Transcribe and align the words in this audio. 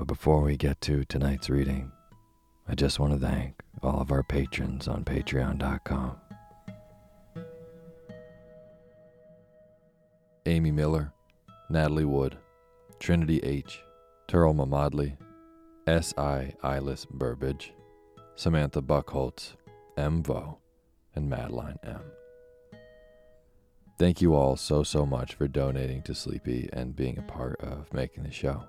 But 0.00 0.06
before 0.06 0.40
we 0.40 0.56
get 0.56 0.80
to 0.80 1.04
tonight's 1.04 1.50
reading, 1.50 1.92
I 2.66 2.74
just 2.74 2.98
want 2.98 3.12
to 3.12 3.18
thank 3.18 3.60
all 3.82 4.00
of 4.00 4.10
our 4.10 4.22
patrons 4.22 4.88
on 4.88 5.04
patreon.com. 5.04 6.16
Amy 10.46 10.70
Miller, 10.70 11.12
Natalie 11.68 12.06
Wood, 12.06 12.38
Trinity 12.98 13.40
H., 13.40 13.82
Turl 14.26 14.54
Mamadli, 14.54 15.18
S.I. 15.86 16.54
Eyeless 16.62 17.04
Burbage, 17.04 17.74
Samantha 18.36 18.80
Buckholtz, 18.80 19.52
M. 19.98 20.22
Vo, 20.22 20.60
and 21.14 21.28
Madeline 21.28 21.78
M. 21.84 22.00
Thank 23.98 24.22
you 24.22 24.34
all 24.34 24.56
so, 24.56 24.82
so 24.82 25.04
much 25.04 25.34
for 25.34 25.46
donating 25.46 26.00
to 26.04 26.14
Sleepy 26.14 26.70
and 26.72 26.96
being 26.96 27.18
a 27.18 27.22
part 27.22 27.60
of 27.60 27.92
making 27.92 28.22
the 28.24 28.30
show. 28.30 28.64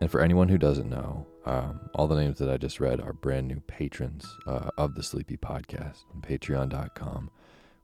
And 0.00 0.10
for 0.10 0.20
anyone 0.20 0.48
who 0.48 0.58
doesn't 0.58 0.88
know, 0.88 1.26
um, 1.44 1.90
all 1.94 2.06
the 2.06 2.20
names 2.20 2.38
that 2.38 2.50
I 2.50 2.56
just 2.56 2.78
read 2.78 3.00
are 3.00 3.12
brand 3.12 3.48
new 3.48 3.60
patrons 3.60 4.36
uh, 4.46 4.70
of 4.76 4.94
the 4.94 5.02
Sleepy 5.02 5.36
Podcast 5.36 6.04
on 6.14 6.20
patreon.com, 6.20 7.30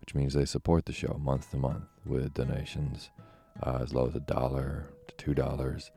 which 0.01 0.15
means 0.15 0.35
they 0.35 0.45
support 0.45 0.85
the 0.85 0.93
show 0.93 1.19
month 1.21 1.51
to 1.51 1.57
month 1.57 1.85
with 2.07 2.35
donations 2.35 3.11
uh, 3.63 3.79
as 3.83 3.93
low 3.93 4.07
as 4.07 4.15
a 4.15 4.21
dollar 4.21 4.91
to 5.09 5.15
two 5.17 5.35
dollars. 5.35 5.91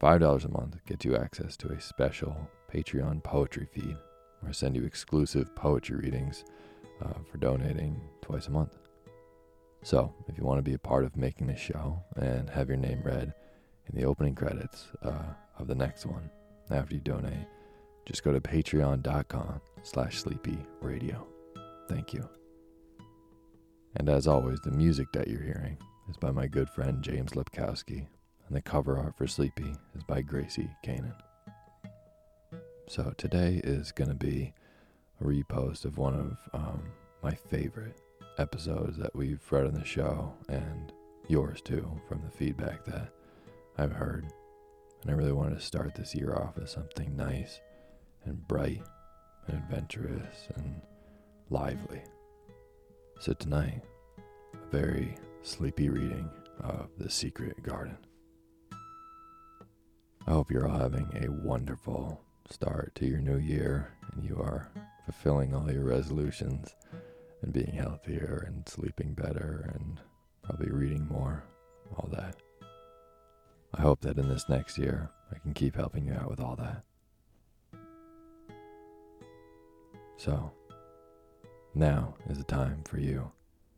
Five 0.00 0.20
dollars 0.20 0.44
a 0.44 0.48
month 0.48 0.84
gets 0.86 1.04
you 1.04 1.16
access 1.16 1.56
to 1.58 1.68
a 1.68 1.80
special 1.80 2.36
Patreon 2.72 3.22
poetry 3.22 3.66
feed 3.72 3.96
where 4.40 4.50
I 4.50 4.52
send 4.52 4.76
you 4.76 4.84
exclusive 4.84 5.54
poetry 5.54 5.96
readings 5.96 6.44
uh, 7.02 7.14
for 7.30 7.38
donating 7.38 8.00
twice 8.20 8.48
a 8.48 8.50
month. 8.50 8.76
So, 9.82 10.12
if 10.28 10.36
you 10.36 10.44
want 10.44 10.58
to 10.58 10.62
be 10.62 10.74
a 10.74 10.78
part 10.78 11.04
of 11.04 11.16
making 11.16 11.46
this 11.46 11.60
show 11.60 12.02
and 12.16 12.50
have 12.50 12.68
your 12.68 12.76
name 12.76 13.02
read 13.04 13.32
in 13.86 13.98
the 13.98 14.06
opening 14.06 14.34
credits 14.34 14.88
uh, 15.02 15.34
of 15.58 15.66
the 15.66 15.74
next 15.74 16.06
one 16.06 16.30
after 16.70 16.94
you 16.94 17.00
donate, 17.00 17.46
just 18.06 18.22
go 18.22 18.32
to 18.32 18.40
patreon.com 18.40 19.60
slash 19.82 20.18
sleepy 20.18 20.58
radio. 20.80 21.26
Thank 21.88 22.12
you. 22.12 22.28
And 23.96 24.08
as 24.08 24.26
always, 24.26 24.60
the 24.60 24.70
music 24.70 25.12
that 25.12 25.28
you're 25.28 25.42
hearing 25.42 25.78
is 26.08 26.16
by 26.16 26.30
my 26.30 26.46
good 26.46 26.68
friend 26.68 27.02
James 27.02 27.32
Lipkowski, 27.32 28.06
and 28.46 28.56
the 28.56 28.60
cover 28.60 28.98
art 28.98 29.16
for 29.16 29.26
Sleepy 29.26 29.74
is 29.94 30.02
by 30.04 30.20
Gracie 30.20 30.70
Kanan. 30.84 31.14
So 32.88 33.14
today 33.16 33.60
is 33.64 33.92
going 33.92 34.10
to 34.10 34.14
be 34.14 34.52
a 35.20 35.24
repost 35.24 35.84
of 35.84 35.96
one 35.96 36.14
of 36.14 36.38
um, 36.52 36.82
my 37.22 37.32
favorite 37.32 37.98
episodes 38.38 38.98
that 38.98 39.14
we've 39.14 39.40
read 39.50 39.66
on 39.66 39.74
the 39.74 39.84
show, 39.84 40.34
and 40.48 40.92
yours 41.28 41.60
too, 41.62 41.88
from 42.08 42.20
the 42.22 42.30
feedback 42.30 42.84
that 42.84 43.10
I've 43.78 43.92
heard. 43.92 44.26
And 45.04 45.12
I 45.12 45.16
really 45.16 45.32
wanted 45.32 45.56
to 45.56 45.64
start 45.64 45.94
this 45.94 46.14
year 46.14 46.34
off 46.34 46.56
with 46.56 46.70
something 46.70 47.14
nice 47.14 47.60
and 48.24 48.48
bright 48.48 48.82
and 49.46 49.58
adventurous 49.58 50.48
and 50.56 50.80
lively. 51.50 52.02
So 53.20 53.34
tonight, 53.34 53.82
a 54.54 54.70
very 54.70 55.14
sleepy 55.42 55.90
reading 55.90 56.30
of 56.60 56.88
The 56.96 57.10
Secret 57.10 57.62
Garden. 57.62 57.98
I 60.26 60.30
hope 60.30 60.50
you're 60.50 60.66
all 60.66 60.78
having 60.78 61.06
a 61.22 61.46
wonderful 61.46 62.22
start 62.48 62.94
to 62.94 63.06
your 63.06 63.20
new 63.20 63.36
year 63.36 63.92
and 64.12 64.24
you 64.24 64.36
are 64.40 64.70
fulfilling 65.04 65.54
all 65.54 65.70
your 65.70 65.84
resolutions 65.84 66.74
and 67.42 67.52
being 67.52 67.74
healthier 67.74 68.44
and 68.46 68.66
sleeping 68.66 69.12
better 69.12 69.70
and 69.74 70.00
probably 70.42 70.70
reading 70.70 71.06
more, 71.10 71.44
all 71.94 72.08
that. 72.10 72.36
I 73.84 73.86
hope 73.86 74.00
that 74.00 74.16
in 74.16 74.30
this 74.30 74.48
next 74.48 74.78
year 74.78 75.10
I 75.30 75.38
can 75.40 75.52
keep 75.52 75.76
helping 75.76 76.06
you 76.06 76.14
out 76.14 76.30
with 76.30 76.40
all 76.40 76.56
that. 76.56 76.84
So, 80.16 80.50
now 81.74 82.14
is 82.30 82.38
the 82.38 82.44
time 82.44 82.82
for 82.84 82.98
you 82.98 83.30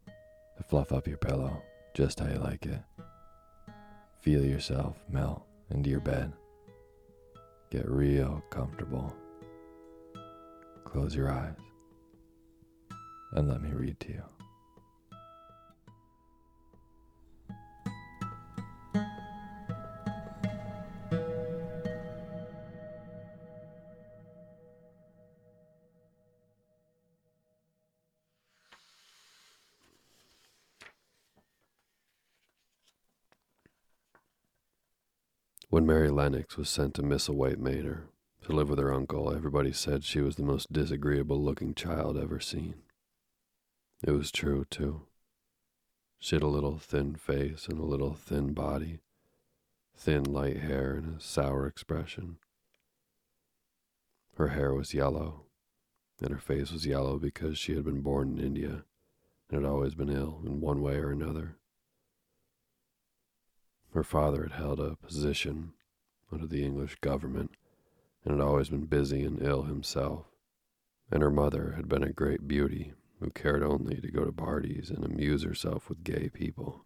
to 0.06 0.62
fluff 0.62 0.92
up 0.92 1.08
your 1.08 1.16
pillow 1.16 1.60
just 1.92 2.20
how 2.20 2.28
you 2.28 2.38
like 2.38 2.66
it. 2.66 2.78
Feel 4.20 4.44
yourself 4.44 4.96
melt 5.10 5.42
into 5.70 5.90
your 5.90 5.98
bed. 5.98 6.32
Get 7.70 7.90
real 7.90 8.44
comfortable. 8.48 9.12
Close 10.84 11.16
your 11.16 11.32
eyes 11.32 11.56
and 13.32 13.48
let 13.48 13.60
me 13.60 13.70
read 13.72 13.98
to 13.98 14.12
you. 14.12 14.35
When 35.76 35.84
Mary 35.84 36.08
Lennox 36.08 36.56
was 36.56 36.70
sent 36.70 36.94
to 36.94 37.02
Misselthwaite 37.02 37.58
Manor 37.58 38.08
to 38.44 38.52
live 38.52 38.70
with 38.70 38.78
her 38.78 38.94
uncle, 38.94 39.30
everybody 39.30 39.72
said 39.72 40.04
she 40.04 40.22
was 40.22 40.36
the 40.36 40.42
most 40.42 40.72
disagreeable 40.72 41.38
looking 41.38 41.74
child 41.74 42.16
ever 42.16 42.40
seen. 42.40 42.76
It 44.02 44.12
was 44.12 44.32
true, 44.32 44.64
too. 44.70 45.02
She 46.18 46.34
had 46.34 46.42
a 46.42 46.46
little 46.46 46.78
thin 46.78 47.14
face 47.14 47.68
and 47.68 47.78
a 47.78 47.84
little 47.84 48.14
thin 48.14 48.54
body, 48.54 49.00
thin 49.94 50.24
light 50.24 50.60
hair 50.60 50.94
and 50.94 51.18
a 51.18 51.20
sour 51.20 51.66
expression. 51.66 52.38
Her 54.38 54.48
hair 54.48 54.72
was 54.72 54.94
yellow, 54.94 55.42
and 56.22 56.30
her 56.30 56.40
face 56.40 56.72
was 56.72 56.86
yellow 56.86 57.18
because 57.18 57.58
she 57.58 57.74
had 57.74 57.84
been 57.84 58.00
born 58.00 58.38
in 58.38 58.42
India 58.42 58.84
and 59.50 59.62
had 59.62 59.70
always 59.70 59.94
been 59.94 60.08
ill 60.08 60.40
in 60.42 60.62
one 60.62 60.80
way 60.80 60.94
or 60.94 61.10
another. 61.10 61.58
Her 63.96 64.04
father 64.04 64.42
had 64.42 64.52
held 64.52 64.78
a 64.78 64.96
position 64.96 65.72
under 66.30 66.46
the 66.46 66.62
English 66.62 66.96
government 66.96 67.52
and 68.22 68.34
had 68.34 68.46
always 68.46 68.68
been 68.68 68.84
busy 68.84 69.24
and 69.24 69.40
ill 69.40 69.62
himself, 69.62 70.26
and 71.10 71.22
her 71.22 71.30
mother 71.30 71.72
had 71.76 71.88
been 71.88 72.02
a 72.02 72.12
great 72.12 72.46
beauty 72.46 72.92
who 73.20 73.30
cared 73.30 73.62
only 73.62 73.98
to 74.02 74.10
go 74.10 74.26
to 74.26 74.32
parties 74.32 74.90
and 74.90 75.02
amuse 75.02 75.44
herself 75.44 75.88
with 75.88 76.04
gay 76.04 76.28
people. 76.28 76.84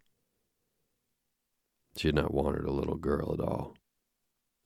She 1.97 2.07
had 2.07 2.15
not 2.15 2.33
wanted 2.33 2.63
a 2.63 2.71
little 2.71 2.95
girl 2.95 3.33
at 3.33 3.41
all, 3.41 3.75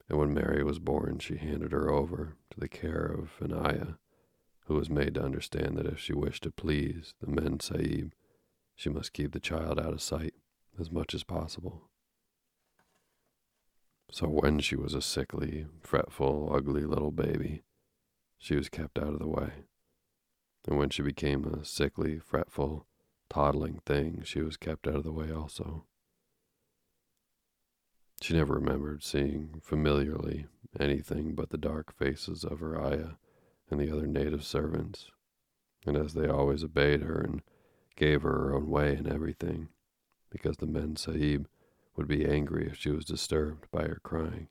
and 0.08 0.16
when 0.16 0.32
Mary 0.32 0.62
was 0.62 0.78
born, 0.78 1.18
she 1.18 1.38
handed 1.38 1.72
her 1.72 1.90
over 1.90 2.36
to 2.52 2.60
the 2.60 2.68
care 2.68 3.06
of 3.06 3.32
an 3.40 3.52
ayah, 3.52 3.94
who 4.66 4.74
was 4.74 4.88
made 4.88 5.14
to 5.14 5.24
understand 5.24 5.76
that 5.76 5.86
if 5.86 5.98
she 5.98 6.12
wished 6.12 6.44
to 6.44 6.52
please 6.52 7.12
the 7.20 7.26
Mem 7.26 7.58
Sahib, 7.58 8.12
she 8.76 8.88
must 8.88 9.12
keep 9.12 9.32
the 9.32 9.40
child 9.40 9.80
out 9.80 9.92
of 9.92 10.00
sight 10.00 10.34
as 10.78 10.92
much 10.92 11.12
as 11.12 11.24
possible. 11.24 11.90
So 14.10 14.28
when 14.28 14.60
she 14.60 14.76
was 14.76 14.94
a 14.94 15.02
sickly, 15.02 15.66
fretful, 15.82 16.50
ugly 16.54 16.84
little 16.84 17.10
baby, 17.10 17.62
she 18.38 18.54
was 18.54 18.68
kept 18.68 18.98
out 18.98 19.12
of 19.12 19.18
the 19.18 19.28
way. 19.28 19.50
And 20.66 20.78
when 20.78 20.90
she 20.90 21.02
became 21.02 21.44
a 21.44 21.64
sickly, 21.64 22.18
fretful, 22.18 22.86
toddling 23.28 23.80
thing, 23.84 24.22
she 24.24 24.40
was 24.40 24.56
kept 24.56 24.86
out 24.86 24.96
of 24.96 25.04
the 25.04 25.12
way 25.12 25.32
also. 25.32 25.84
She 28.22 28.34
never 28.34 28.54
remembered 28.54 29.02
seeing 29.02 29.60
familiarly 29.62 30.46
anything 30.78 31.34
but 31.34 31.50
the 31.50 31.58
dark 31.58 31.94
faces 31.94 32.44
of 32.44 32.60
her 32.60 32.80
ayah 32.80 33.16
and 33.70 33.80
the 33.80 33.90
other 33.90 34.06
native 34.06 34.44
servants, 34.44 35.10
and 35.84 35.96
as 35.96 36.14
they 36.14 36.28
always 36.28 36.64
obeyed 36.64 37.02
her 37.02 37.20
and 37.20 37.42
gave 37.96 38.22
her 38.22 38.32
her 38.32 38.54
own 38.54 38.70
way 38.70 38.96
in 38.96 39.10
everything, 39.10 39.68
because 40.30 40.56
the 40.56 40.66
Mem 40.66 40.96
Sahib 40.96 41.48
would 41.96 42.06
be 42.06 42.26
angry 42.26 42.66
if 42.66 42.76
she 42.76 42.90
was 42.90 43.04
disturbed 43.04 43.66
by 43.70 43.82
her 43.82 44.00
crying. 44.02 44.48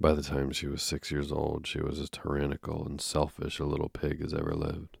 By 0.00 0.12
the 0.12 0.22
time 0.22 0.50
she 0.50 0.66
was 0.66 0.82
six 0.82 1.10
years 1.10 1.30
old, 1.30 1.66
she 1.66 1.80
was 1.80 2.00
as 2.00 2.10
tyrannical 2.10 2.84
and 2.84 3.00
selfish 3.00 3.58
a 3.60 3.64
little 3.64 3.88
pig 3.88 4.22
as 4.22 4.34
ever 4.34 4.54
lived. 4.54 4.98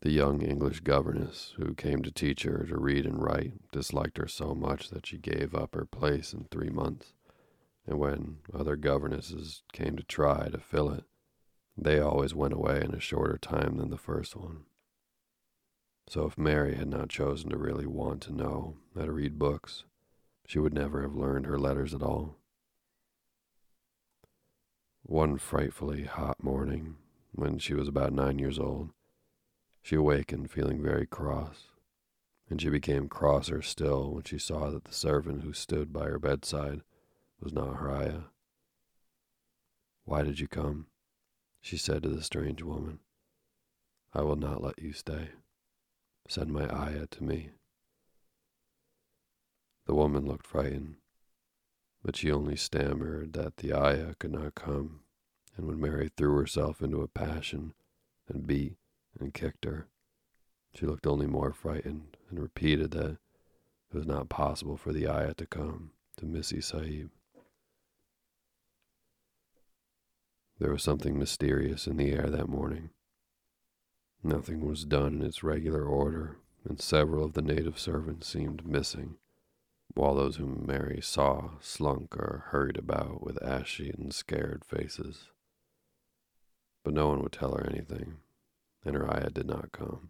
The 0.00 0.10
young 0.10 0.42
English 0.42 0.80
governess 0.80 1.54
who 1.56 1.74
came 1.74 2.02
to 2.02 2.10
teach 2.10 2.42
her 2.42 2.66
to 2.66 2.76
read 2.76 3.06
and 3.06 3.22
write 3.22 3.70
disliked 3.72 4.18
her 4.18 4.26
so 4.26 4.54
much 4.54 4.90
that 4.90 5.06
she 5.06 5.16
gave 5.16 5.54
up 5.54 5.74
her 5.74 5.86
place 5.86 6.34
in 6.34 6.44
three 6.44 6.68
months, 6.68 7.14
and 7.86 7.98
when 7.98 8.38
other 8.52 8.76
governesses 8.76 9.62
came 9.72 9.96
to 9.96 10.02
try 10.02 10.48
to 10.48 10.58
fill 10.58 10.90
it, 10.90 11.04
they 11.76 12.00
always 12.00 12.34
went 12.34 12.52
away 12.52 12.82
in 12.82 12.94
a 12.94 13.00
shorter 13.00 13.38
time 13.38 13.76
than 13.76 13.90
the 13.90 13.96
first 13.96 14.36
one. 14.36 14.64
So 16.08 16.26
if 16.26 16.36
Mary 16.38 16.74
had 16.74 16.88
not 16.88 17.08
chosen 17.08 17.50
to 17.50 17.56
really 17.56 17.86
want 17.86 18.22
to 18.22 18.34
know 18.34 18.76
how 18.94 19.06
to 19.06 19.12
read 19.12 19.38
books, 19.38 19.84
she 20.46 20.58
would 20.58 20.74
never 20.74 21.02
have 21.02 21.14
learned 21.14 21.46
her 21.46 21.58
letters 21.58 21.94
at 21.94 22.02
all. 22.02 22.36
One 25.02 25.38
frightfully 25.38 26.04
hot 26.04 26.42
morning, 26.42 26.96
when 27.32 27.58
she 27.58 27.74
was 27.74 27.88
about 27.88 28.12
nine 28.12 28.38
years 28.38 28.58
old, 28.58 28.90
she 29.82 29.96
awakened 29.96 30.50
feeling 30.50 30.82
very 30.82 31.06
cross, 31.06 31.68
and 32.48 32.60
she 32.60 32.70
became 32.70 33.08
crosser 33.08 33.60
still 33.60 34.12
when 34.12 34.24
she 34.24 34.38
saw 34.38 34.70
that 34.70 34.84
the 34.84 34.94
servant 34.94 35.42
who 35.42 35.52
stood 35.52 35.92
by 35.92 36.04
her 36.04 36.18
bedside 36.18 36.82
was 37.40 37.52
not 37.52 37.76
her 37.76 37.90
ayah. 37.90 38.22
Why 40.04 40.22
did 40.22 40.38
you 40.38 40.48
come? 40.48 40.86
she 41.60 41.76
said 41.78 42.02
to 42.02 42.10
the 42.10 42.22
strange 42.22 42.62
woman. 42.62 42.98
I 44.12 44.22
will 44.22 44.36
not 44.36 44.62
let 44.62 44.80
you 44.80 44.92
stay. 44.92 45.30
Send 46.28 46.52
my 46.52 46.72
ayah 46.74 47.06
to 47.06 47.22
me. 47.22 47.50
The 49.86 49.94
woman 49.94 50.26
looked 50.26 50.46
frightened, 50.46 50.96
but 52.02 52.16
she 52.16 52.32
only 52.32 52.56
stammered 52.56 53.34
that 53.34 53.58
the 53.58 53.74
ayah 53.74 54.14
could 54.18 54.32
not 54.32 54.54
come, 54.54 55.00
and 55.56 55.66
when 55.66 55.80
Mary 55.80 56.10
threw 56.16 56.36
herself 56.36 56.80
into 56.80 57.02
a 57.02 57.08
passion 57.08 57.74
and 58.26 58.46
beat 58.46 58.76
and 59.20 59.34
kicked 59.34 59.64
her, 59.66 59.88
she 60.74 60.86
looked 60.86 61.06
only 61.06 61.26
more 61.26 61.52
frightened 61.52 62.16
and 62.30 62.40
repeated 62.40 62.92
that 62.92 63.10
it 63.10 63.18
was 63.94 64.06
not 64.06 64.28
possible 64.28 64.76
for 64.76 64.92
the 64.92 65.06
ayah 65.06 65.34
to 65.34 65.46
come 65.46 65.92
to 66.16 66.26
Missy 66.26 66.60
Sahib. 66.60 67.10
There 70.58 70.72
was 70.72 70.82
something 70.82 71.18
mysterious 71.18 71.86
in 71.86 71.96
the 71.96 72.12
air 72.12 72.30
that 72.30 72.48
morning. 72.48 72.90
Nothing 74.26 74.66
was 74.66 74.86
done 74.86 75.16
in 75.16 75.22
its 75.22 75.44
regular 75.44 75.84
order, 75.84 76.38
and 76.66 76.80
several 76.80 77.26
of 77.26 77.34
the 77.34 77.42
native 77.42 77.78
servants 77.78 78.26
seemed 78.26 78.66
missing, 78.66 79.18
while 79.92 80.14
those 80.14 80.36
whom 80.36 80.64
Mary 80.66 81.02
saw 81.02 81.58
slunk 81.60 82.16
or 82.16 82.46
hurried 82.48 82.78
about 82.78 83.22
with 83.22 83.42
ashy 83.42 83.90
and 83.90 84.14
scared 84.14 84.64
faces. 84.64 85.28
But 86.82 86.94
no 86.94 87.08
one 87.08 87.22
would 87.22 87.32
tell 87.32 87.54
her 87.54 87.66
anything, 87.66 88.16
and 88.82 88.96
her 88.96 89.14
ayah 89.14 89.28
did 89.28 89.46
not 89.46 89.72
come. 89.72 90.08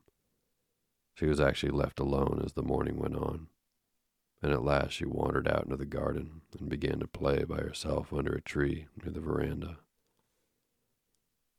She 1.15 1.27
was 1.27 1.41
actually 1.41 1.73
left 1.73 1.99
alone 1.99 2.41
as 2.45 2.53
the 2.53 2.63
morning 2.63 3.01
went 3.01 3.17
on, 3.17 3.49
and 4.41 4.53
at 4.53 4.63
last 4.63 4.93
she 4.93 5.05
wandered 5.05 5.49
out 5.49 5.65
into 5.65 5.77
the 5.77 5.87
garden 5.87 6.43
and 6.57 6.69
began 6.69 7.01
to 7.01 7.09
play 7.09 7.43
by 7.43 7.57
herself 7.57 8.13
under 8.13 8.33
a 8.33 8.41
tree 8.41 8.87
near 9.03 9.11
the 9.11 9.21
veranda. 9.21 9.79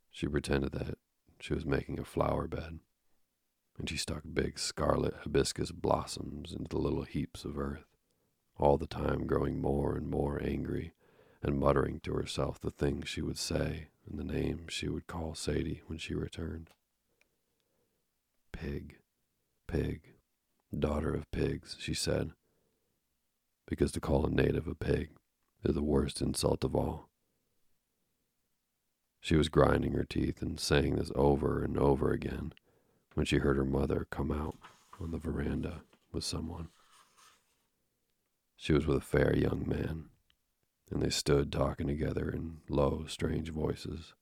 She 0.09 0.29
pretended 0.29 0.71
that 0.71 0.97
she 1.39 1.54
was 1.54 1.65
making 1.65 2.00
a 2.00 2.06
flower 2.06 2.48
bed, 2.48 2.80
and 3.77 3.89
she 3.89 3.98
stuck 3.98 4.24
big 4.34 4.58
scarlet 4.58 5.13
hibiscus 5.24 5.72
blossoms 5.72 6.51
into 6.51 6.70
the 6.70 6.82
little 6.82 7.04
heaps 7.04 7.44
of 7.46 7.58
earth, 7.58 7.86
all 8.58 8.77
the 8.77 8.88
time 8.88 9.27
growing 9.27 9.62
more 9.62 9.96
and 9.96 10.10
more 10.10 10.42
angry 10.42 10.94
and 11.44 11.60
muttering 11.60 12.00
to 12.00 12.13
herself 12.13 12.60
the 12.60 12.72
things 12.72 13.08
she 13.08 13.22
would 13.22 13.38
say 13.38 13.89
and 14.10 14.18
the 14.18 14.24
names 14.24 14.74
she 14.74 14.88
would 14.88 15.08
call 15.08 15.34
Saidie 15.34 15.82
when 15.88 15.98
she 15.98 16.15
returned. 16.15 16.70
Pig, 18.51 18.98
pig, 19.68 20.15
daughter 20.77 21.13
of 21.13 21.30
pigs, 21.32 21.75
she 21.80 21.94
said, 21.94 22.32
because 23.68 23.92
to 23.92 24.00
call 24.00 24.25
a 24.25 24.30
native 24.30 24.68
a 24.68 24.75
pig 24.75 25.10
is 25.63 25.75
the 25.75 25.84
worst 25.84 26.22
insult 26.22 26.63
of 26.63 26.75
all. 26.75 27.10
She 29.25 29.36
was 29.36 29.50
grinding 29.50 29.94
her 29.94 30.03
teeth 30.03 30.44
and 30.44 30.60
saying 30.60 30.98
this 30.98 31.12
over 31.15 31.63
and 31.63 31.79
over 31.79 32.12
again 32.12 32.53
when 33.15 33.25
she 33.25 33.39
heard 33.39 33.58
her 33.58 33.65
mother 33.65 34.05
come 34.12 34.32
out 34.32 34.55
on 35.01 35.10
the 35.10 35.17
veranda 35.17 35.82
with 36.12 36.24
someone. 36.24 36.67
She 38.55 38.72
was 38.72 38.86
with 38.86 38.98
a 38.98 39.01
fair 39.01 39.36
young 39.36 39.67
man, 39.67 40.10
and 40.91 41.01
they 41.01 41.10
stood 41.10 41.51
talking 41.51 41.88
together 41.88 42.29
in 42.29 42.58
low, 42.70 43.05
strange 43.08 43.50
voices. 43.50 44.13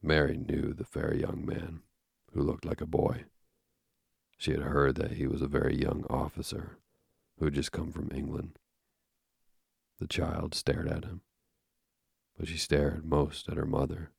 Mary 0.00 0.36
knew 0.36 0.72
the 0.72 0.84
fair 0.84 1.12
young 1.12 1.44
man, 1.44 1.80
who 2.32 2.42
looked 2.42 2.64
like 2.64 2.80
a 2.80 2.86
boy. 2.86 3.24
She 4.38 4.52
had 4.52 4.62
heard 4.62 4.94
that 4.94 5.14
he 5.14 5.26
was 5.26 5.42
a 5.42 5.48
very 5.48 5.76
young 5.76 6.04
officer 6.08 6.78
who 7.40 7.46
had 7.46 7.54
just 7.54 7.72
come 7.72 7.90
from 7.90 8.12
England. 8.14 8.60
The 9.98 10.06
child 10.06 10.54
stared 10.54 10.86
at 10.86 11.04
him, 11.04 11.22
but 12.40 12.48
she 12.48 12.56
stared 12.56 13.04
most 13.04 13.50
at 13.50 13.58
her 13.58 13.66
mother. 13.66 14.12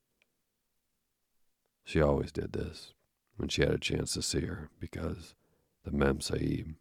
She 1.84 2.00
always 2.00 2.32
did 2.32 2.54
this 2.54 2.94
when 3.36 3.50
she 3.50 3.64
had 3.64 3.72
a 3.72 3.80
chance 3.80 4.14
to 4.14 4.22
see 4.22 4.42
her 4.42 4.70
because 4.80 5.34
the 5.84 5.92
Mem 5.92 6.22
Sahib, 6.22 6.76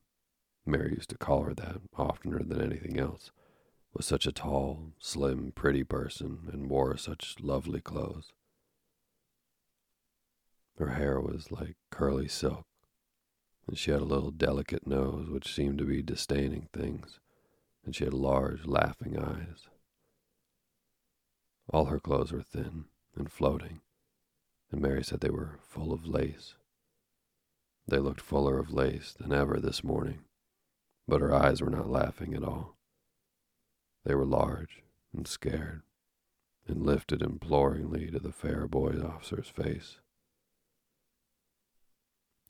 Mary 0.67 0.91
used 0.91 1.09
to 1.09 1.17
call 1.17 1.45
her 1.45 1.55
that 1.55 1.79
oftener 1.97 2.41
than 2.41 2.61
anything 2.61 3.01
else, 3.01 3.31
was 3.95 4.05
such 4.05 4.27
a 4.27 4.33
tall, 4.33 4.93
slim, 4.99 5.51
pretty 5.53 5.83
person 5.83 6.51
and 6.53 6.69
wore 6.69 6.95
such 6.99 7.37
lovely 7.41 7.81
clothes. 7.81 8.35
Her 10.77 10.91
hair 10.91 11.19
was 11.23 11.51
like 11.51 11.77
curly 11.89 12.29
silk, 12.29 12.67
and 13.67 13.79
she 13.79 13.93
had 13.93 14.03
a 14.03 14.05
little 14.05 14.31
delicate 14.31 14.87
nose 14.87 15.31
which 15.31 15.55
seemed 15.55 15.79
to 15.79 15.87
be 15.87 16.03
disdaining 16.03 16.69
things, 16.75 17.19
and 17.83 17.97
she 17.97 18.05
had 18.05 18.13
large, 18.13 18.67
laughing 18.67 19.19
eyes. 19.19 19.71
All 21.73 21.87
her 21.87 22.01
clothes 22.01 22.33
were 22.33 22.43
thin 22.43 22.87
and 23.15 23.31
floating, 23.31 23.81
and 24.73 24.81
Mary 24.81 25.05
said 25.05 25.21
they 25.21 25.31
were 25.31 25.59
full 25.63 25.93
of 25.93 26.07
lace. 26.07 26.55
They 27.87 27.99
looked 27.99 28.21
fuller 28.21 28.59
of 28.59 28.73
lace 28.73 29.13
than 29.13 29.33
ever 29.33 29.59
this 29.59 29.85
morning, 29.85 30.25
but 31.07 31.21
her 31.21 31.35
eyes 31.35 31.61
were 31.61 31.71
not 31.71 31.89
laughing 31.89 32.35
at 32.35 32.43
all. 32.43 32.77
They 34.05 34.15
were 34.15 34.27
large 34.27 34.83
and 35.13 35.29
scared, 35.29 35.83
and 36.67 36.85
lifted 36.85 37.23
imploringly 37.23 38.11
to 38.11 38.19
the 38.19 38.33
fair 38.33 38.67
boy 38.67 39.01
officer's 39.01 39.49
face. 39.49 39.99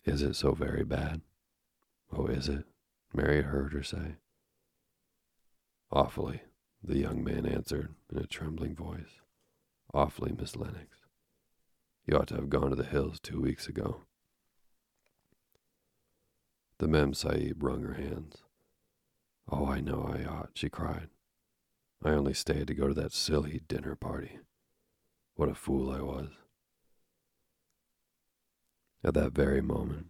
Is 0.05 0.23
it 0.23 0.35
so 0.35 0.53
very 0.53 0.85
bad? 0.85 1.21
Oh, 2.11 2.27
is 2.27 2.49
it? 2.49 2.65
Mary 3.12 3.43
heard 3.43 3.73
her 3.73 3.83
say. 3.83 4.17
Awfully, 5.93 6.43
the 6.82 6.99
young 6.99 7.22
man 7.22 7.46
answered 7.46 7.94
in 8.10 8.18
a 8.18 8.26
trembling 8.26 8.75
voice. 8.75 9.20
Awfully, 9.92 10.32
Miss 10.32 10.56
Lennox. 10.56 10.99
You 12.06 12.16
ought 12.16 12.28
to 12.28 12.37
have 12.37 12.49
gone 12.49 12.70
to 12.70 12.76
the 12.76 12.84
hills 12.84 13.20
two 13.20 13.40
weeks 13.40 13.68
ago. 13.68 14.02
The 16.78 16.88
Mem 16.88 17.12
Sahib 17.12 17.62
wrung 17.62 17.82
her 17.82 17.94
hands. 17.94 18.38
Oh, 19.50 19.66
I 19.66 19.80
know 19.80 20.02
I 20.02 20.25
ought, 20.25 20.50
she 20.54 20.68
cried. 20.68 21.08
I 22.02 22.10
only 22.10 22.32
stayed 22.32 22.68
to 22.68 22.75
go 22.75 22.88
to 22.88 22.94
that 22.94 23.12
silly 23.12 23.60
dinner 23.68 23.94
party. 23.94 24.38
What 25.34 25.50
a 25.50 25.54
fool 25.54 25.90
I 25.90 26.00
was. 26.00 26.28
At 29.04 29.14
that 29.14 29.32
very 29.32 29.60
moment, 29.60 30.06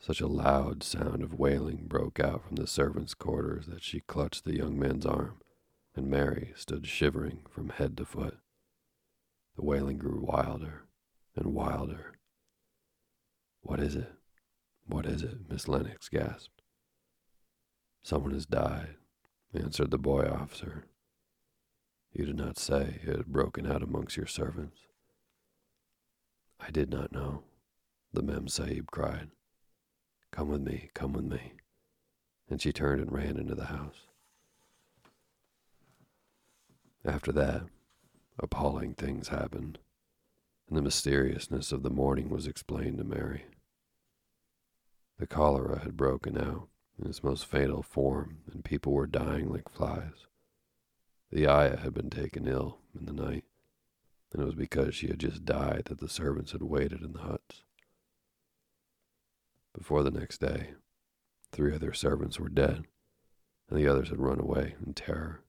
such 0.00 0.20
a 0.20 0.26
loud 0.26 0.82
sound 0.82 1.22
of 1.22 1.38
wailing 1.38 1.86
broke 1.86 2.20
out 2.20 2.44
from 2.46 2.56
the 2.56 2.66
servants' 2.66 3.14
quarters 3.14 3.66
that 3.66 3.82
she 3.82 4.00
clutched 4.00 4.44
the 4.44 4.56
young 4.56 4.78
man's 4.78 5.04
arm, 5.04 5.38
and 5.98 6.08
Mary 6.08 6.52
stood 6.54 6.86
shivering 6.86 7.40
from 7.50 7.70
head 7.70 7.96
to 7.96 8.04
foot. 8.04 8.38
The 9.56 9.64
wailing 9.64 9.98
grew 9.98 10.20
wilder 10.20 10.84
and 11.34 11.52
wilder. 11.52 12.12
What 13.62 13.80
is 13.80 13.96
it? 13.96 14.12
What 14.86 15.06
is 15.06 15.24
it? 15.24 15.50
Miss 15.50 15.66
Lennox 15.66 16.08
gasped. 16.08 16.62
Someone 18.04 18.30
has 18.30 18.46
died, 18.46 18.94
answered 19.52 19.90
the 19.90 19.98
boy 19.98 20.22
officer. 20.22 20.84
You 22.12 22.26
did 22.26 22.36
not 22.36 22.58
say 22.58 23.00
it 23.02 23.16
had 23.16 23.26
broken 23.26 23.66
out 23.66 23.82
amongst 23.82 24.16
your 24.16 24.26
servants. 24.26 24.78
I 26.60 26.70
did 26.70 26.90
not 26.90 27.10
know, 27.10 27.42
the 28.12 28.22
Mem 28.22 28.46
Sahib 28.46 28.92
cried. 28.92 29.30
Come 30.30 30.48
with 30.48 30.60
me, 30.60 30.90
come 30.94 31.12
with 31.12 31.24
me. 31.24 31.54
And 32.48 32.62
she 32.62 32.72
turned 32.72 33.00
and 33.00 33.12
ran 33.12 33.36
into 33.36 33.56
the 33.56 33.66
house. 33.66 34.07
After 37.04 37.32
that, 37.32 37.62
appalling 38.38 38.94
things 38.94 39.28
happened, 39.28 39.78
and 40.68 40.76
the 40.76 40.82
mysteriousness 40.82 41.72
of 41.72 41.82
the 41.82 41.90
morning 41.90 42.28
was 42.28 42.46
explained 42.46 42.98
to 42.98 43.04
Mary. 43.04 43.44
The 45.18 45.26
cholera 45.26 45.80
had 45.80 45.96
broken 45.96 46.36
out 46.36 46.68
in 46.98 47.08
its 47.08 47.22
most 47.22 47.46
fatal 47.46 47.82
form, 47.82 48.38
and 48.52 48.64
people 48.64 48.92
were 48.92 49.06
dying 49.06 49.48
like 49.48 49.68
flies. 49.68 50.26
The 51.30 51.48
ayah 51.48 51.78
had 51.78 51.94
been 51.94 52.10
taken 52.10 52.46
ill 52.46 52.78
in 52.98 53.06
the 53.06 53.12
night, 53.12 53.44
and 54.32 54.42
it 54.42 54.44
was 54.44 54.54
because 54.54 54.94
she 54.94 55.08
had 55.08 55.18
just 55.18 55.44
died 55.44 55.84
that 55.86 55.98
the 55.98 56.08
servants 56.08 56.52
had 56.52 56.62
waited 56.62 57.02
in 57.02 57.12
the 57.12 57.20
huts. 57.20 57.62
Before 59.76 60.02
the 60.02 60.10
next 60.10 60.40
day, 60.40 60.74
three 61.52 61.74
of 61.74 61.80
their 61.80 61.92
servants 61.92 62.38
were 62.38 62.48
dead, 62.48 62.84
and 63.68 63.78
the 63.78 63.86
others 63.86 64.08
had 64.08 64.18
run 64.18 64.40
away 64.40 64.74
in 64.84 64.94
terror. 64.94 65.42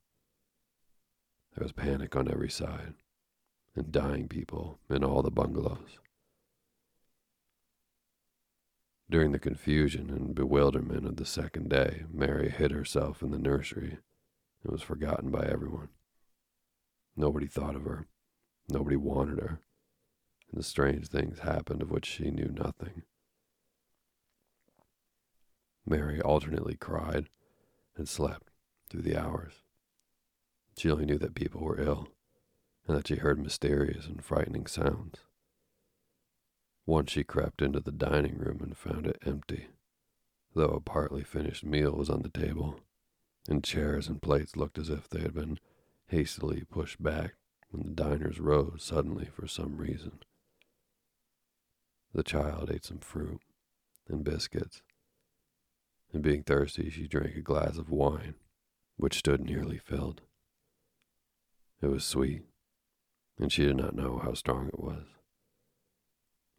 There 1.59 1.65
was 1.65 1.73
panic 1.73 2.15
on 2.15 2.31
every 2.31 2.49
side, 2.49 2.93
and 3.75 3.91
dying 3.91 4.29
people 4.29 4.79
in 4.89 5.03
all 5.03 5.21
the 5.21 5.29
bungalows. 5.29 5.99
During 9.09 9.33
the 9.33 9.39
confusion 9.39 10.09
and 10.09 10.33
bewilderment 10.33 11.05
of 11.05 11.17
the 11.17 11.25
second 11.25 11.69
day, 11.69 12.05
Mary 12.09 12.49
hid 12.49 12.71
herself 12.71 13.21
in 13.21 13.31
the 13.31 13.37
nursery 13.37 13.97
and 14.63 14.71
was 14.71 14.81
forgotten 14.81 15.31
by 15.31 15.47
everyone. 15.47 15.89
Nobody 17.17 17.45
thought 17.45 17.75
of 17.75 17.83
her, 17.83 18.07
nobody 18.69 18.95
wanted 18.95 19.39
her, 19.39 19.59
and 20.49 20.57
the 20.61 20.63
strange 20.63 21.09
things 21.09 21.39
happened 21.39 21.81
of 21.81 21.91
which 21.91 22.05
she 22.05 22.31
knew 22.31 22.53
nothing. 22.55 23.03
Mary 25.85 26.21
alternately 26.21 26.77
cried 26.77 27.27
and 27.97 28.07
slept 28.07 28.49
through 28.89 29.01
the 29.01 29.17
hours. 29.17 29.65
She 30.79 30.89
only 30.89 31.05
knew 31.05 31.17
that 31.17 31.35
people 31.35 31.59
were 31.59 31.81
ill 31.81 32.07
and 32.87 32.95
that 32.95 33.09
she 33.09 33.17
heard 33.17 33.37
mysterious 33.37 34.05
and 34.05 34.23
frightening 34.23 34.65
sounds. 34.65 35.19
Once 36.85 37.11
she 37.11 37.21
crept 37.25 37.61
into 37.61 37.81
the 37.81 37.91
dining 37.91 38.37
room 38.37 38.61
and 38.61 38.77
found 38.77 39.05
it 39.05 39.21
empty, 39.25 39.67
though 40.55 40.69
a 40.69 40.79
partly 40.79 41.21
finished 41.21 41.65
meal 41.65 41.91
was 41.91 42.09
on 42.09 42.21
the 42.21 42.29
table, 42.29 42.79
and 43.49 43.61
chairs 43.61 44.07
and 44.07 44.21
plates 44.21 44.55
looked 44.55 44.77
as 44.77 44.87
if 44.87 45.09
they 45.09 45.19
had 45.19 45.33
been 45.33 45.59
hastily 46.07 46.63
pushed 46.63 47.03
back 47.03 47.33
when 47.71 47.83
the 47.83 47.91
diners 47.91 48.39
rose 48.39 48.81
suddenly 48.81 49.25
for 49.25 49.47
some 49.47 49.75
reason. 49.75 50.19
The 52.13 52.23
child 52.23 52.71
ate 52.71 52.85
some 52.85 52.99
fruit 52.99 53.41
and 54.07 54.23
biscuits 54.23 54.81
and 56.13 56.23
being 56.23 56.43
thirsty, 56.43 56.89
she 56.89 57.05
drank 57.05 57.35
a 57.35 57.41
glass 57.41 57.77
of 57.77 57.89
wine, 57.89 58.35
which 58.95 59.17
stood 59.17 59.41
nearly 59.41 59.77
filled. 59.77 60.21
It 61.81 61.87
was 61.87 62.03
sweet, 62.03 62.43
and 63.37 63.51
she 63.51 63.65
did 63.65 63.77
not 63.77 63.95
know 63.95 64.19
how 64.19 64.33
strong 64.33 64.67
it 64.67 64.79
was. 64.79 65.05